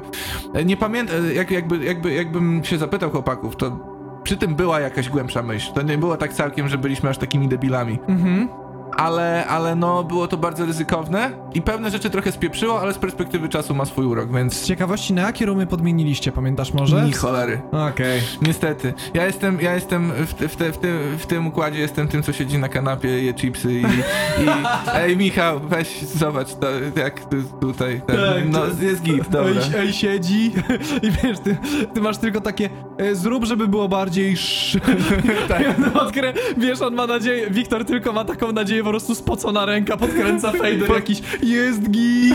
[0.54, 5.08] E, nie pamiętam, jak, jakby, jakby, jakbym się zapytał chłopaków, to przy tym była jakaś
[5.08, 5.72] głębsza myśl.
[5.72, 8.48] To nie było tak całkiem, że byliśmy aż takimi debilami Mhm.
[8.96, 13.48] Ale, ale no było to bardzo ryzykowne i pewne rzeczy trochę spieprzyło, ale z perspektywy
[13.48, 17.04] czasu ma swój urok, Z więc ciekawości, na jakie rumy podmieniliście, pamiętasz może?
[17.04, 17.60] ni cholery.
[17.90, 18.22] Okej.
[18.42, 18.94] Niestety.
[19.14, 22.22] Ja jestem, ja jestem w, te, w, te, w, tym, w tym układzie jestem tym,
[22.22, 24.46] co siedzi na kanapie, je chipsy i, i
[24.94, 26.66] ej Michał, weź zobacz, to,
[27.00, 29.50] jak tu, tutaj, ten, Tak, no jest git, dobra.
[29.74, 30.52] Ej, ej, siedzi
[31.06, 31.56] i wiesz, ty,
[31.94, 32.68] ty masz tylko takie
[32.98, 34.82] e, zrób, żeby było bardziej sz...
[35.48, 35.62] tak.
[36.02, 36.32] Odkrę...
[36.56, 40.90] Wiesz, on ma nadzieję, Wiktor tylko ma taką nadzieję, po prostu spocona ręka, podkręca fader
[40.94, 42.34] jakiś, jest git.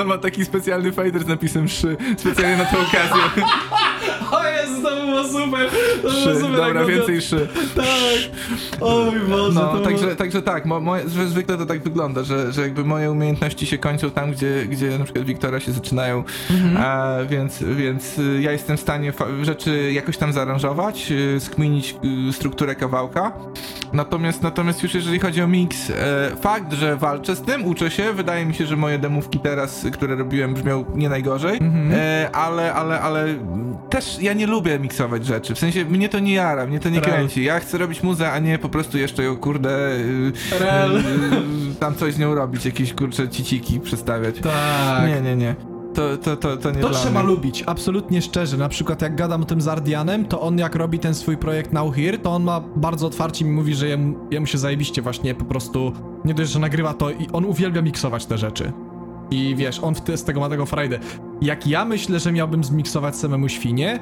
[0.00, 3.44] On ma taki specjalny fader z napisem szy, specjalnie na tę okazję.
[5.22, 5.68] To było super,
[6.02, 6.56] to było Szy, super.
[6.56, 7.36] dobra, więcej szy.
[7.36, 8.40] miał- Tak.
[8.80, 10.16] Oj Boże, No, to także, było...
[10.16, 14.10] także tak, mo, moje, zwykle to tak wygląda, że, że jakby moje umiejętności się kończą
[14.10, 16.76] tam, gdzie, gdzie na przykład Wiktora się zaczynają, Mhm.
[16.86, 21.94] a, więc, więc y, ja jestem w stanie rzeczy jakoś tam zaaranżować, y, skminić
[22.28, 23.32] y, strukturę kawałka,
[23.92, 28.12] natomiast, natomiast już jeżeli chodzi o mix, e, fakt, że walczę z tym, uczę się,
[28.12, 31.92] wydaje mi się, że moje demówki teraz, które robiłem brzmią nie najgorzej, Mhm.
[31.94, 33.26] e, ale, ale, ale
[33.90, 37.00] też ja nie lubię miksować rzeczy, w sensie mnie to nie jara, mnie to nie
[37.00, 37.10] Rel.
[37.10, 40.96] kręci, ja chcę robić muzę, a nie po prostu jeszcze ją kurde y, Rel.
[40.96, 41.02] y,
[41.80, 44.34] tam coś z nią robić, jakieś kurcze ciciki przedstawiać.
[44.40, 45.08] Tak.
[45.08, 45.54] Nie, nie, nie.
[45.94, 47.28] To, to, to, to nie To trzeba mnie.
[47.32, 48.56] lubić, absolutnie szczerze.
[48.56, 51.72] Na przykład jak gadam o tym z Ardianem, to on jak robi ten swój projekt
[51.72, 55.34] Now Here, to on ma bardzo otwarcie mi mówi, że jemu, jemu się zajebiście właśnie
[55.34, 55.92] po prostu
[56.24, 58.72] nie dość, że nagrywa to i on uwielbia miksować te rzeczy.
[59.30, 60.98] I wiesz, on te, z tego ma tego frajdę.
[61.42, 63.98] Jak ja myślę, że miałbym zmiksować samemu świnie,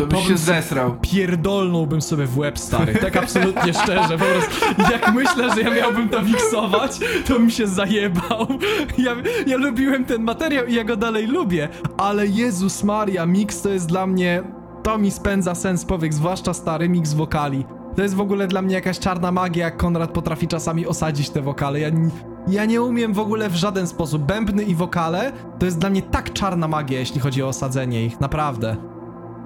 [0.00, 0.96] To byś się zesrał.
[1.00, 2.94] pierdolnąłbym sobie w łeb, stary.
[2.94, 4.92] Tak absolutnie szczerze, po prostu.
[4.92, 8.46] Jak myślę, że ja miałbym to miksować, to bym się zajebał.
[8.98, 9.16] Ja,
[9.46, 13.86] ja lubiłem ten materiał i ja go dalej lubię, ale Jezus Maria, mix to jest
[13.88, 14.42] dla mnie...
[14.82, 17.64] To mi spędza sens powiek, zwłaszcza stary mix wokali.
[17.96, 21.42] To jest w ogóle dla mnie jakaś czarna magia, jak Konrad potrafi czasami osadzić te
[21.42, 21.80] wokale.
[21.80, 21.90] Ja,
[22.48, 24.22] ja nie umiem w ogóle w żaden sposób.
[24.22, 28.20] Bębny i wokale to jest dla mnie tak czarna magia, jeśli chodzi o osadzenie ich,
[28.20, 28.89] naprawdę.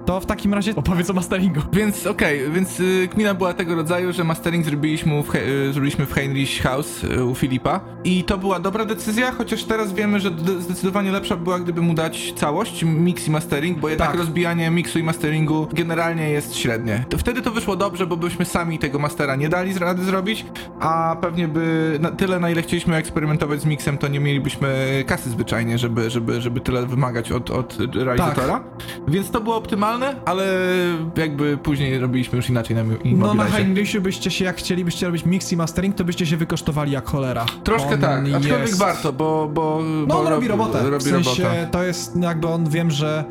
[0.07, 1.61] To w takim razie opowiedz o masteringu.
[1.73, 6.13] Więc okej, więc y, kmina była tego rodzaju, że mastering zrobiliśmy w, y, zrobiliśmy w
[6.13, 11.13] Heinrich House y, u Filipa i to była dobra decyzja, chociaż teraz wiemy, że zdecydowanie
[11.13, 14.19] lepsza była, gdyby mu dać całość, mix i mastering, bo jednak Tak.
[14.19, 17.05] rozbijanie miksu i masteringu generalnie jest średnie.
[17.09, 20.47] To wtedy to wyszło dobrze, bo byśmy sami tego mastera nie dali rady zrobić,
[20.81, 25.31] a pewnie by na tyle, na ile chcieliśmy eksperymentować z miksem, to nie mielibyśmy kasy
[25.31, 28.65] zwyczajnie, żeby, żeby, żeby tyle wymagać od, od realizatora.
[29.09, 29.94] Więc to było optymalne,
[30.25, 30.45] ale
[31.17, 33.45] jakby później robiliśmy już inaczej na No na Immobilize.
[33.51, 37.47] Heinrichu byście się, jak chcielibyście robić mix i mastering, to byście się wykosztowali jak cholera.
[37.65, 39.49] Troszkę On tak, aczkolwiek jest- warto, bo...
[39.55, 40.91] bo No bo on robi robotę.
[40.91, 41.69] Robi w sensie robotę.
[41.71, 43.25] to jest jakby on wiem, że.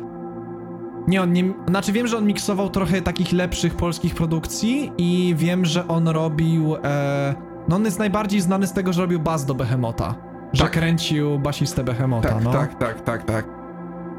[1.08, 1.54] Nie, on nie.
[1.68, 6.76] Znaczy wiem, że on miksował trochę takich lepszych polskich produkcji i wiem, że on robił.
[6.84, 7.34] E,
[7.68, 10.14] no on jest najbardziej znany z tego, że robił bas do Behemota.
[10.52, 10.72] Że Tak.
[10.72, 12.52] kręcił basistę Behemota, Tak, no.
[12.52, 13.46] tak, tak, tak, tak.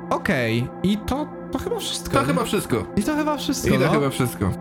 [0.10, 1.28] Okej, i to,
[1.58, 2.20] to chyba wszystko.
[2.20, 2.86] To chyba wszystko.
[2.96, 3.76] I to chyba wszystko.
[3.76, 3.92] I to no.
[3.92, 4.52] chyba wszystko.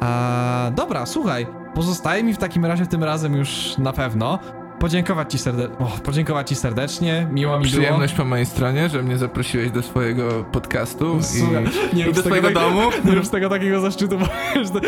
[0.00, 1.46] A, dobra, słuchaj.
[1.74, 4.38] Pozostaje mi w takim razie tym razem już na pewno
[4.78, 7.28] podziękować ci, serde- o, podziękować ci serdecznie.
[7.32, 7.72] Miło mi było.
[7.72, 12.20] Przyjemność po mojej stronie, że mnie zaprosiłeś do swojego podcastu Słuchaj, i, nie i do
[12.20, 12.80] swojego tak- domu.
[13.04, 14.26] Nie rób z tego takiego zaszczytu, bo
[14.56, 14.80] wiesz, to,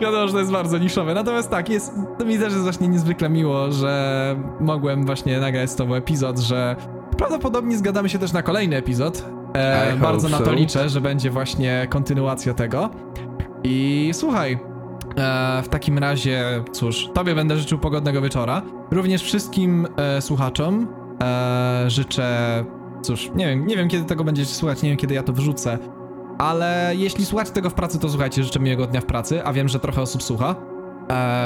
[0.00, 1.14] wiadomo, że to jest bardzo niszowe.
[1.14, 5.76] Natomiast tak, jest, to mi też jest właśnie niezwykle miło, że mogłem właśnie nagrać z
[5.76, 6.76] tobą epizod, że
[7.18, 9.24] prawdopodobnie zgadamy się też na kolejny epizod.
[9.54, 10.52] E, bardzo na to so.
[10.52, 12.90] liczę, że będzie właśnie kontynuacja tego.
[13.64, 14.52] I słuchaj,
[15.16, 18.62] e, w takim razie, cóż, tobie będę życzył pogodnego wieczora.
[18.90, 20.88] Również wszystkim e, słuchaczom
[21.22, 22.64] e, życzę,
[23.02, 25.78] cóż, nie wiem, nie wiem kiedy tego będziecie słuchać, nie wiem kiedy ja to wrzucę,
[26.38, 29.68] ale jeśli słuchacie tego w pracy, to słuchajcie, życzę miłego dnia w pracy, a wiem,
[29.68, 30.71] że trochę osób słucha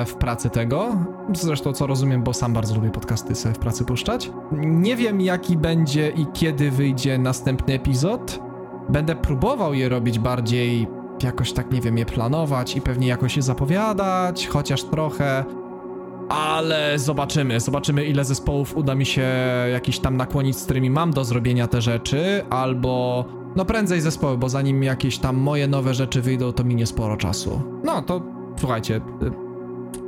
[0.06, 0.88] w pracy tego.
[1.34, 4.30] Zresztą co rozumiem, bo sam bardzo lubię podcasty sobie w pracy puszczać.
[4.52, 8.40] Nie wiem jaki będzie i kiedy wyjdzie następny epizod.
[8.88, 10.88] Będę próbował je robić bardziej
[11.22, 15.44] jakoś tak, nie wiem, je planować i pewnie jakoś je zapowiadać, chociaż trochę.
[16.28, 19.26] Ale zobaczymy, zobaczymy ile zespołów uda mi się
[19.72, 23.24] jakiś tam nakłonić, z którymi mam do zrobienia te rzeczy, albo
[23.56, 27.60] no prędzej zespoły, bo zanim jakieś tam moje nowe rzeczy wyjdą, to minie sporo czasu.
[27.84, 28.22] No to
[28.58, 29.00] słuchajcie.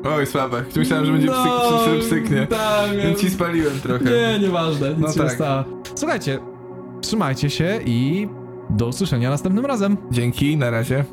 [0.04, 0.64] Oj, słabe.
[0.76, 2.46] Myślałem, że będzie psyk, psyk, psyknie.
[2.46, 4.04] tak, Więc ci spaliłem trochę.
[4.04, 5.34] Nie, nieważne, nic No się nie tak.
[5.34, 5.64] stało.
[5.94, 6.38] Słuchajcie,
[7.00, 8.28] trzymajcie się i
[8.70, 9.96] do usłyszenia następnym razem.
[10.10, 11.04] Dzięki, na razie.